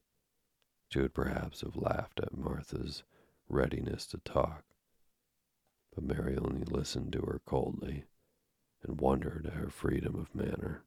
she 0.90 1.00
would 1.00 1.14
perhaps 1.14 1.62
have 1.62 1.76
laughed 1.76 2.20
at 2.20 2.38
Martha's 2.38 3.04
readiness 3.50 4.06
to 4.08 4.18
talk. 4.20 4.64
But 5.94 6.04
Mary 6.04 6.38
only 6.38 6.66
listened 6.66 7.14
to 7.14 7.22
her 7.22 7.42
coldly 7.46 8.04
and 8.84 9.00
wondered 9.00 9.46
at 9.48 9.54
her 9.54 9.70
freedom 9.70 10.16
of 10.16 10.36
manner. 10.36 10.84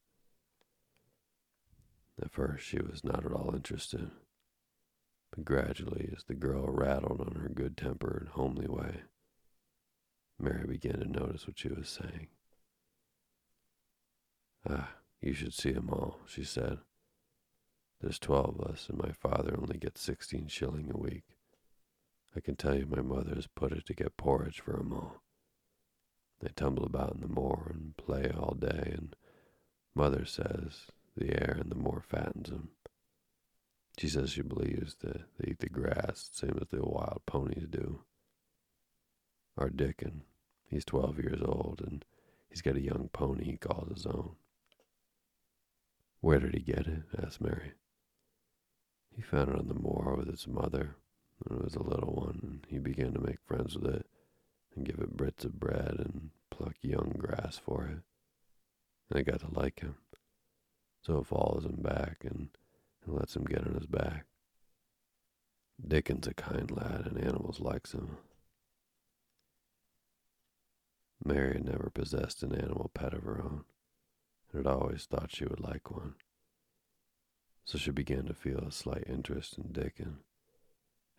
At 2.21 2.33
first, 2.33 2.65
she 2.65 2.79
was 2.79 3.05
not 3.05 3.25
at 3.25 3.33
all 3.33 3.55
interested, 3.55 4.11
but 5.31 5.45
gradually, 5.45 6.13
as 6.17 6.25
the 6.25 6.35
girl 6.35 6.67
rattled 6.69 7.21
on 7.21 7.37
her 7.41 7.49
good 7.49 7.77
tempered, 7.77 8.29
homely 8.33 8.67
way, 8.69 9.03
Mary 10.39 10.67
began 10.67 10.99
to 10.99 11.07
notice 11.07 11.47
what 11.47 11.59
she 11.59 11.69
was 11.69 11.89
saying. 11.89 12.29
Ah, 14.69 14.95
you 15.21 15.35
should 15.35 15.55
see 15.55 15.75
'em 15.75 15.91
all, 15.91 16.21
she 16.27 16.45
said. 16.45 16.81
There's 18.01 18.19
twelve 18.19 18.61
of 18.61 18.71
us, 18.71 18.89
and 18.89 18.99
my 18.99 19.13
father 19.13 19.57
only 19.59 19.79
gets 19.79 20.01
sixteen 20.01 20.47
shilling 20.47 20.91
a 20.91 20.97
week. 20.97 21.37
I 22.37 22.41
can 22.41 22.55
tell 22.57 22.77
you 22.77 22.87
my 22.87 23.03
mother 23.03 23.35
has 23.35 23.49
put 23.49 23.73
it 23.73 23.87
to 23.87 23.95
get 23.95 24.17
porridge 24.17 24.61
for 24.61 24.79
'em 24.79 24.93
all. 24.93 25.23
They 26.41 26.51
tumble 26.51 26.85
about 26.85 27.15
in 27.15 27.21
the 27.21 27.29
moor 27.29 27.69
and 27.75 27.97
play 27.97 28.31
all 28.31 28.55
day, 28.55 28.93
and 28.97 29.17
mother 29.95 30.25
says 30.25 30.87
the 31.17 31.31
air 31.31 31.57
in 31.61 31.69
the 31.69 31.75
moor 31.75 32.01
fattens 32.01 32.51
'em. 32.51 32.71
She 33.99 34.09
says 34.09 34.31
she 34.31 34.43
believes 34.43 34.95
that 35.01 35.23
they 35.39 35.51
eat 35.51 35.59
the 35.59 35.69
grass 35.69 36.31
same 36.33 36.57
as 36.61 36.69
the 36.69 36.83
wild 36.83 37.23
ponies 37.27 37.67
do. 37.69 38.03
Our 39.57 39.71
Dickon, 39.71 40.23
he's 40.69 40.85
twelve 40.85 41.19
years 41.19 41.43
old, 41.43 41.83
and 41.85 42.05
he's 42.49 42.63
got 42.63 42.77
a 42.77 42.81
young 42.81 43.11
pony 43.13 43.45
he 43.45 43.57
calls 43.57 43.91
his 43.93 44.07
own. 44.07 44.37
Where 46.21 46.39
did 46.39 46.55
he 46.55 46.61
get 46.61 46.87
it? 46.87 47.03
asked 47.21 47.41
Mary. 47.41 47.73
He 49.17 49.21
found 49.21 49.51
it 49.51 49.59
on 49.59 49.67
the 49.67 49.75
moor 49.75 50.15
with 50.17 50.29
its 50.29 50.47
mother 50.47 50.95
when 51.39 51.59
it 51.59 51.65
was 51.65 51.75
a 51.75 51.83
little 51.83 52.15
one, 52.15 52.39
and 52.43 52.67
he 52.69 52.79
began 52.79 53.15
to 53.15 53.21
make 53.21 53.41
friends 53.45 53.77
with 53.77 53.93
it 53.93 54.07
and 54.77 54.87
give 54.87 55.01
it 55.01 55.17
bits 55.17 55.45
of 55.45 55.59
bread 55.59 55.97
and 55.99 56.31
pluck 56.53 56.77
young 56.83 57.17
grass 57.19 57.59
for 57.59 57.85
it. 57.87 58.03
And 59.11 59.19
it 59.19 59.25
got 59.25 59.41
to 59.41 59.59
like 59.59 59.81
him. 59.81 59.97
So 61.03 61.19
it 61.19 61.27
follows 61.27 61.65
him 61.65 61.83
back 61.83 62.19
and, 62.23 62.51
and 63.09 63.19
lets 63.19 63.35
him 63.35 63.45
get 63.45 63.67
on 63.67 63.75
his 63.75 63.87
back. 63.87 64.27
Dickon's 65.87 66.27
a 66.27 66.35
kind 66.35 66.71
lad, 66.71 67.07
and 67.07 67.19
animals 67.19 67.61
likes 67.61 67.93
him. 67.93 68.19
Mary 71.25 71.55
had 71.55 71.65
never 71.65 71.91
possessed 71.91 72.43
an 72.43 72.55
animal 72.55 72.91
pet 72.95 73.15
of 73.15 73.23
her 73.23 73.41
own, 73.43 73.65
and 74.53 74.65
had 74.65 74.73
always 74.73 75.05
thought 75.05 75.35
she 75.35 75.45
would 75.45 75.61
like 75.61 75.91
one. 75.91 76.15
So 77.65 77.79
she 77.79 77.91
began 77.91 78.27
to 78.27 78.35
feel 78.35 78.59
a 78.59 78.73
slight 78.73 79.05
interest 79.07 79.59
in 79.59 79.73
Dickon, 79.73 80.19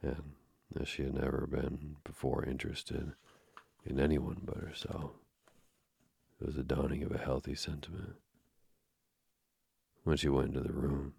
and 0.01 0.33
as 0.79 0.87
she 0.87 1.03
had 1.03 1.13
never 1.13 1.47
been 1.47 1.97
before 2.03 2.45
interested 2.45 3.13
in 3.85 3.99
anyone 3.99 4.41
but 4.43 4.57
herself, 4.57 5.11
it 6.39 6.45
was 6.45 6.55
the 6.55 6.63
dawning 6.63 7.03
of 7.03 7.11
a 7.11 7.17
healthy 7.17 7.55
sentiment. 7.55 8.15
When 10.03 10.17
she 10.17 10.29
went 10.29 10.49
into 10.49 10.61
the 10.61 10.73
room, 10.73 11.13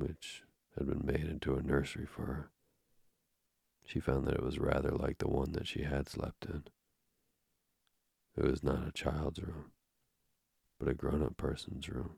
which 0.00 0.42
had 0.76 0.88
been 0.88 1.04
made 1.04 1.28
into 1.28 1.56
a 1.56 1.62
nursery 1.62 2.06
for 2.06 2.26
her, 2.26 2.50
she 3.84 4.00
found 4.00 4.26
that 4.26 4.34
it 4.34 4.42
was 4.42 4.58
rather 4.58 4.90
like 4.90 5.18
the 5.18 5.28
one 5.28 5.52
that 5.52 5.66
she 5.66 5.82
had 5.82 6.08
slept 6.08 6.44
in. 6.46 6.64
It 8.36 8.44
was 8.44 8.62
not 8.62 8.86
a 8.86 8.92
child's 8.92 9.42
room, 9.42 9.72
but 10.78 10.88
a 10.88 10.94
grown 10.94 11.22
up 11.22 11.36
person's 11.36 11.88
room, 11.88 12.16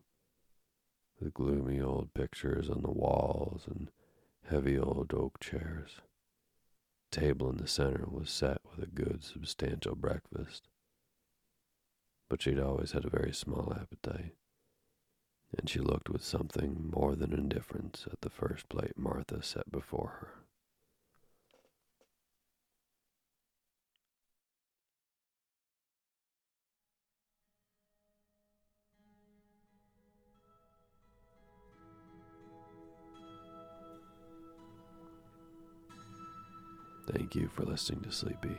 with 1.18 1.35
gloomy 1.35 1.80
old 1.80 2.12
pictures 2.14 2.68
on 2.68 2.83
the 2.83 2.91
walls 2.91 3.62
and 3.66 3.91
heavy 4.49 4.78
old 4.78 5.12
oak 5.14 5.41
chairs. 5.41 6.01
The 7.11 7.20
table 7.20 7.51
in 7.51 7.57
the 7.57 7.68
center 7.68 8.07
was 8.07 8.30
set 8.30 8.59
with 8.64 8.85
a 8.85 8.91
good, 8.91 9.24
substantial 9.24 9.95
breakfast. 9.95 10.68
But 12.28 12.43
she'd 12.43 12.59
always 12.59 12.93
had 12.93 13.05
a 13.05 13.11
very 13.11 13.33
small 13.33 13.74
appetite, 13.78 14.35
and 15.57 15.68
she 15.68 15.78
looked 15.78 16.09
with 16.09 16.24
something 16.24 16.90
more 16.94 17.14
than 17.14 17.32
indifference 17.32 18.07
at 18.11 18.20
the 18.22 18.30
first 18.30 18.68
plate 18.68 18.96
Martha 18.96 19.42
set 19.42 19.70
before 19.70 20.14
her. 20.20 20.28
Thank 37.12 37.34
you 37.34 37.48
for 37.48 37.64
listening 37.64 38.00
to 38.03 38.12
Sleepy. 38.12 38.57